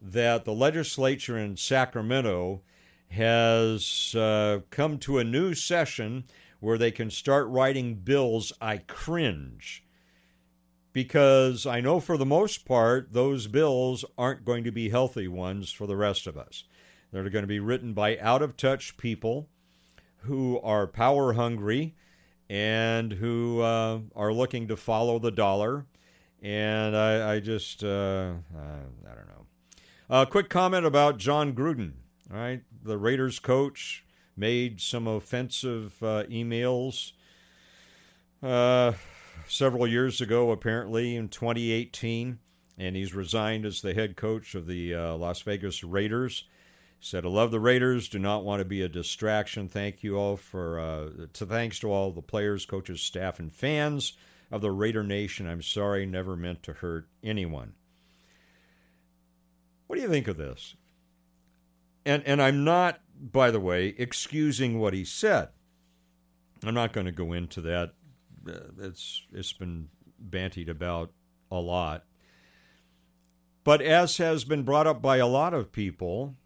that 0.00 0.46
the 0.46 0.54
legislature 0.54 1.36
in 1.36 1.58
Sacramento 1.58 2.62
has 3.10 4.14
uh, 4.14 4.60
come 4.70 4.98
to 4.98 5.18
a 5.18 5.24
new 5.24 5.54
session 5.54 6.24
where 6.58 6.78
they 6.78 6.90
can 6.90 7.10
start 7.10 7.46
writing 7.48 7.94
bills, 7.96 8.50
I 8.60 8.78
cringe 8.78 9.84
because 10.94 11.66
I 11.66 11.80
know 11.80 12.00
for 12.00 12.16
the 12.16 12.24
most 12.24 12.64
part 12.64 13.12
those 13.12 13.46
bills 13.46 14.04
aren't 14.16 14.46
going 14.46 14.64
to 14.64 14.72
be 14.72 14.88
healthy 14.88 15.28
ones 15.28 15.70
for 15.70 15.86
the 15.86 15.96
rest 15.96 16.26
of 16.26 16.38
us. 16.38 16.64
They're 17.12 17.28
going 17.28 17.42
to 17.42 17.46
be 17.46 17.60
written 17.60 17.92
by 17.92 18.18
out 18.18 18.40
of 18.40 18.56
touch 18.56 18.96
people 18.96 19.50
who 20.24 20.60
are 20.62 20.86
power 20.86 21.34
hungry 21.34 21.94
and 22.48 23.12
who 23.12 23.60
uh, 23.60 24.00
are 24.14 24.32
looking 24.32 24.68
to 24.68 24.76
follow 24.76 25.18
the 25.18 25.30
dollar. 25.30 25.86
And 26.42 26.96
I, 26.96 27.34
I 27.34 27.40
just, 27.40 27.82
uh, 27.82 28.34
uh, 28.54 29.10
I 29.10 29.14
don't 29.14 29.28
know. 29.28 29.46
A 30.10 30.26
quick 30.26 30.50
comment 30.50 30.84
about 30.84 31.18
Jon 31.18 31.54
Gruden. 31.54 31.92
All 32.30 32.38
right, 32.38 32.62
the 32.82 32.98
Raiders 32.98 33.38
coach 33.38 34.04
made 34.36 34.80
some 34.80 35.06
offensive 35.06 36.02
uh, 36.02 36.24
emails 36.24 37.12
uh, 38.42 38.92
several 39.46 39.86
years 39.86 40.20
ago, 40.20 40.50
apparently 40.50 41.16
in 41.16 41.28
2018, 41.28 42.38
and 42.76 42.96
he's 42.96 43.14
resigned 43.14 43.64
as 43.64 43.80
the 43.80 43.94
head 43.94 44.16
coach 44.16 44.54
of 44.54 44.66
the 44.66 44.94
Las 44.94 45.42
Vegas 45.42 45.84
Raiders. 45.84 46.44
Said, 47.04 47.26
"I 47.26 47.28
love 47.28 47.50
the 47.50 47.60
Raiders. 47.60 48.08
Do 48.08 48.18
not 48.18 48.44
want 48.44 48.60
to 48.60 48.64
be 48.64 48.80
a 48.80 48.88
distraction. 48.88 49.68
Thank 49.68 50.02
you 50.02 50.16
all 50.16 50.38
for 50.38 50.80
uh, 50.80 51.26
to 51.34 51.44
thanks 51.44 51.78
to 51.80 51.92
all 51.92 52.10
the 52.12 52.22
players, 52.22 52.64
coaches, 52.64 53.02
staff, 53.02 53.38
and 53.38 53.52
fans 53.52 54.14
of 54.50 54.62
the 54.62 54.70
Raider 54.70 55.02
Nation. 55.02 55.46
I'm 55.46 55.60
sorry, 55.60 56.06
never 56.06 56.34
meant 56.34 56.62
to 56.62 56.72
hurt 56.72 57.06
anyone." 57.22 57.74
What 59.86 59.96
do 59.96 60.02
you 60.02 60.08
think 60.08 60.28
of 60.28 60.38
this? 60.38 60.76
And 62.06 62.22
and 62.24 62.40
I'm 62.40 62.64
not, 62.64 63.00
by 63.20 63.50
the 63.50 63.60
way, 63.60 63.94
excusing 63.98 64.78
what 64.78 64.94
he 64.94 65.04
said. 65.04 65.50
I'm 66.64 66.72
not 66.72 66.94
going 66.94 67.04
to 67.04 67.12
go 67.12 67.34
into 67.34 67.60
that 67.60 67.92
uh, 68.48 68.52
it's 68.78 69.26
it's 69.30 69.52
been 69.52 69.90
bantied 70.26 70.70
about 70.70 71.12
a 71.50 71.60
lot. 71.60 72.06
But 73.62 73.82
as 73.82 74.16
has 74.16 74.44
been 74.44 74.62
brought 74.62 74.86
up 74.86 75.02
by 75.02 75.18
a 75.18 75.26
lot 75.26 75.52
of 75.52 75.70
people, 75.70 76.36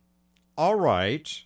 all 0.58 0.74
right, 0.74 1.44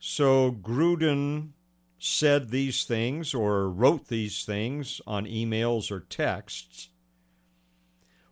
so 0.00 0.50
Gruden 0.50 1.50
said 1.96 2.50
these 2.50 2.82
things 2.82 3.32
or 3.32 3.70
wrote 3.70 4.08
these 4.08 4.44
things 4.44 5.00
on 5.06 5.26
emails 5.26 5.92
or 5.92 6.00
texts. 6.00 6.88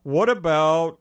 What 0.03 0.29
about 0.29 0.99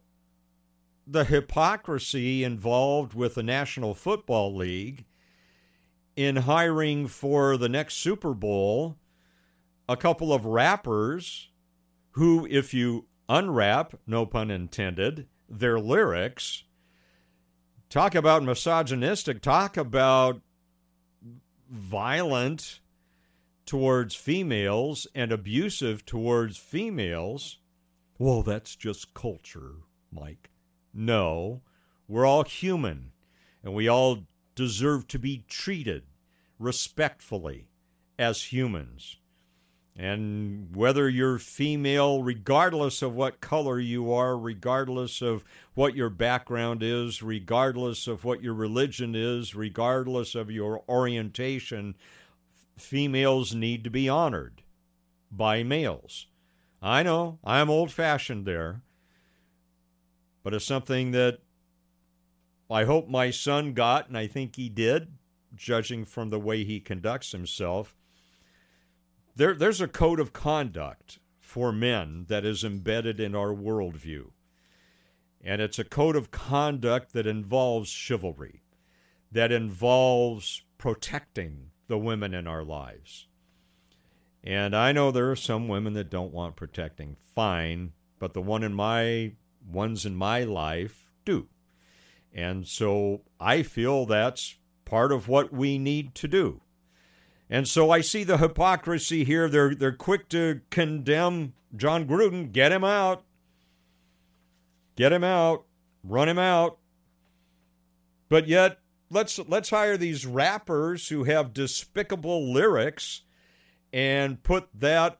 the 1.07 1.25
hypocrisy 1.25 2.43
involved 2.43 3.15
with 3.15 3.33
the 3.33 3.41
National 3.41 3.95
Football 3.95 4.55
League 4.55 5.05
in 6.15 6.35
hiring 6.35 7.07
for 7.07 7.57
the 7.57 7.69
next 7.69 7.95
Super 7.95 8.35
Bowl 8.35 8.95
a 9.89 9.97
couple 9.97 10.31
of 10.31 10.45
rappers 10.45 11.49
who, 12.11 12.47
if 12.51 12.75
you 12.75 13.07
unwrap, 13.27 13.95
no 14.05 14.27
pun 14.27 14.51
intended, 14.51 15.27
their 15.49 15.79
lyrics, 15.79 16.63
talk 17.89 18.15
about 18.15 18.43
misogynistic, 18.43 19.41
talk 19.41 19.77
about 19.77 20.41
violent 21.69 22.79
towards 23.65 24.15
females 24.15 25.07
and 25.15 25.31
abusive 25.31 26.05
towards 26.05 26.57
females. 26.57 27.59
Well, 28.17 28.43
that's 28.43 28.75
just 28.75 29.13
culture, 29.13 29.73
Mike. 30.11 30.51
No, 30.93 31.61
we're 32.07 32.25
all 32.25 32.43
human 32.43 33.11
and 33.63 33.73
we 33.73 33.87
all 33.87 34.19
deserve 34.53 35.07
to 35.07 35.19
be 35.19 35.43
treated 35.49 36.03
respectfully 36.59 37.67
as 38.17 38.53
humans. 38.53 39.17
And 39.97 40.75
whether 40.75 41.07
you're 41.07 41.39
female, 41.39 42.21
regardless 42.21 43.01
of 43.01 43.15
what 43.15 43.39
color 43.39 43.79
you 43.79 44.11
are, 44.11 44.37
regardless 44.37 45.21
of 45.21 45.45
what 45.73 45.95
your 45.95 46.09
background 46.09 46.83
is, 46.83 47.23
regardless 47.23 48.05
of 48.05 48.25
what 48.25 48.43
your 48.43 48.53
religion 48.53 49.15
is, 49.15 49.55
regardless 49.55 50.35
of 50.35 50.51
your 50.51 50.83
orientation, 50.89 51.95
females 52.77 53.55
need 53.55 53.85
to 53.85 53.89
be 53.89 54.09
honored 54.09 54.63
by 55.31 55.63
males. 55.63 56.27
I 56.81 57.01
know 57.01 57.39
I'm 57.43 57.69
old 57.69 57.89
fashioned 57.89 58.45
there, 58.45 58.81
but 60.43 60.53
it's 60.53 60.65
something 60.65 61.11
that 61.11 61.39
I 62.69 62.83
hope 62.83 63.07
my 63.07 63.31
son 63.31 63.73
got, 63.73 64.09
and 64.09 64.17
I 64.17 64.27
think 64.27 64.57
he 64.57 64.67
did, 64.67 65.13
judging 65.55 66.03
from 66.03 66.29
the 66.29 66.39
way 66.39 66.65
he 66.65 66.81
conducts 66.81 67.31
himself 67.31 67.95
there, 69.35 69.53
there's 69.53 69.81
a 69.81 69.87
code 69.87 70.19
of 70.19 70.33
conduct 70.33 71.19
for 71.39 71.71
men 71.71 72.25
that 72.27 72.45
is 72.45 72.63
embedded 72.63 73.19
in 73.19 73.35
our 73.35 73.53
worldview. 73.53 74.31
And 75.41 75.61
it's 75.61 75.77
a 75.77 75.83
code 75.83 76.15
of 76.15 76.31
conduct 76.31 77.13
that 77.13 77.27
involves 77.27 77.89
chivalry, 77.89 78.63
that 79.31 79.51
involves 79.51 80.63
protecting 80.77 81.71
the 81.87 81.97
women 81.97 82.33
in 82.33 82.47
our 82.47 82.63
lives. 82.63 83.27
And 84.43 84.75
I 84.75 84.91
know 84.91 85.11
there 85.11 85.31
are 85.31 85.35
some 85.35 85.67
women 85.67 85.93
that 85.93 86.09
don't 86.09 86.33
want 86.33 86.55
protecting. 86.55 87.17
Fine, 87.33 87.93
but 88.19 88.33
the 88.33 88.41
one 88.41 88.63
in 88.63 88.73
my 88.73 89.33
ones 89.67 90.05
in 90.05 90.15
my 90.15 90.43
life 90.43 91.09
do. 91.25 91.47
And 92.33 92.67
so 92.67 93.21
I 93.39 93.63
feel 93.63 94.05
that's 94.05 94.55
part 94.83 95.11
of 95.11 95.27
what 95.27 95.51
we 95.51 95.77
need 95.77 96.13
to 96.15 96.27
do. 96.27 96.61
And 97.49 97.67
so 97.67 97.91
I 97.91 98.01
see 98.01 98.23
the 98.23 98.37
hypocrisy 98.37 99.23
here. 99.23 99.47
They're 99.47 99.75
they're 99.75 99.91
quick 99.91 100.29
to 100.29 100.61
condemn 100.69 101.53
Jon 101.75 102.05
Gruden. 102.05 102.51
Get 102.51 102.71
him 102.71 102.83
out. 102.83 103.23
Get 104.95 105.13
him 105.13 105.23
out. 105.23 105.65
Run 106.03 106.29
him 106.29 106.39
out. 106.39 106.79
But 108.29 108.47
yet 108.47 108.79
let's 109.09 109.37
let's 109.47 109.69
hire 109.69 109.97
these 109.97 110.25
rappers 110.25 111.09
who 111.09 111.25
have 111.25 111.53
despicable 111.53 112.51
lyrics 112.51 113.21
and 113.93 114.41
put 114.41 114.67
that 114.73 115.19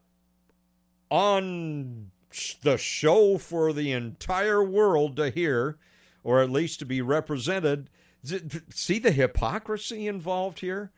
on 1.10 2.12
the 2.64 2.78
show 2.78 3.38
for 3.38 3.72
the 3.72 3.92
entire 3.92 4.64
world 4.64 5.16
to 5.16 5.30
hear 5.30 5.78
or 6.24 6.42
at 6.42 6.50
least 6.50 6.80
to 6.80 6.86
be 6.86 7.02
represented. 7.02 7.90
See 8.72 8.98
the 8.98 9.12
hypocrisy 9.12 10.08
involved 10.08 10.60
here? 10.60 10.92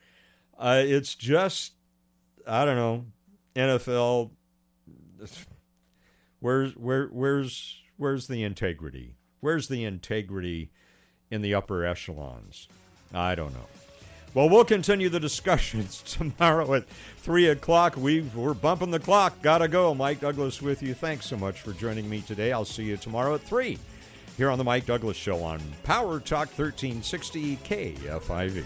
Uh, 0.58 0.82
it's 0.84 1.16
just, 1.16 1.74
I 2.48 2.66
don't 2.66 2.76
know, 2.76 3.06
NFL. 3.56 4.32
Where's 6.40 6.76
where 6.76 7.08
where's 7.08 7.78
where's 7.98 8.28
the 8.28 8.44
integrity? 8.44 9.16
Where's 9.40 9.68
the 9.68 9.84
integrity 9.84 10.72
in 11.32 11.42
the 11.42 11.54
upper 11.56 11.86
echelons? 11.86 12.68
I 13.14 13.36
don't 13.36 13.54
know. 13.54 13.66
Well, 14.34 14.50
we'll 14.50 14.66
continue 14.66 15.10
the 15.10 15.20
discussions 15.20 16.02
tomorrow 16.06 16.74
at 16.76 16.88
3 17.20 17.48
o'clock. 17.48 17.96
we 17.98 18.22
we're 18.36 18.54
bumping 18.54 18.92
the 18.92 19.00
clock. 19.00 19.42
Gotta 19.42 19.68
go. 19.68 19.96
Mike 19.96 20.20
Douglass 20.20 20.62
with 20.62 20.84
you. 20.84 20.94
Thanks 20.94 21.26
so 21.26 21.38
much 21.38 21.62
for 21.62 21.74
joining 21.74 22.08
me 22.10 22.22
today. 22.22 22.52
I'll 22.52 22.66
see 22.66 22.84
you 22.84 22.98
tomorrow 22.98 23.36
at 23.36 23.42
3 23.42 23.80
here 24.38 24.52
on 24.52 24.60
The 24.60 24.64
Mike 24.64 24.86
Douglass 24.86 25.18
Show 25.18 25.44
on 25.44 25.60
Power 25.84 26.20
Talk 26.20 26.50
1360 26.50 27.58
KFIV. 27.58 28.64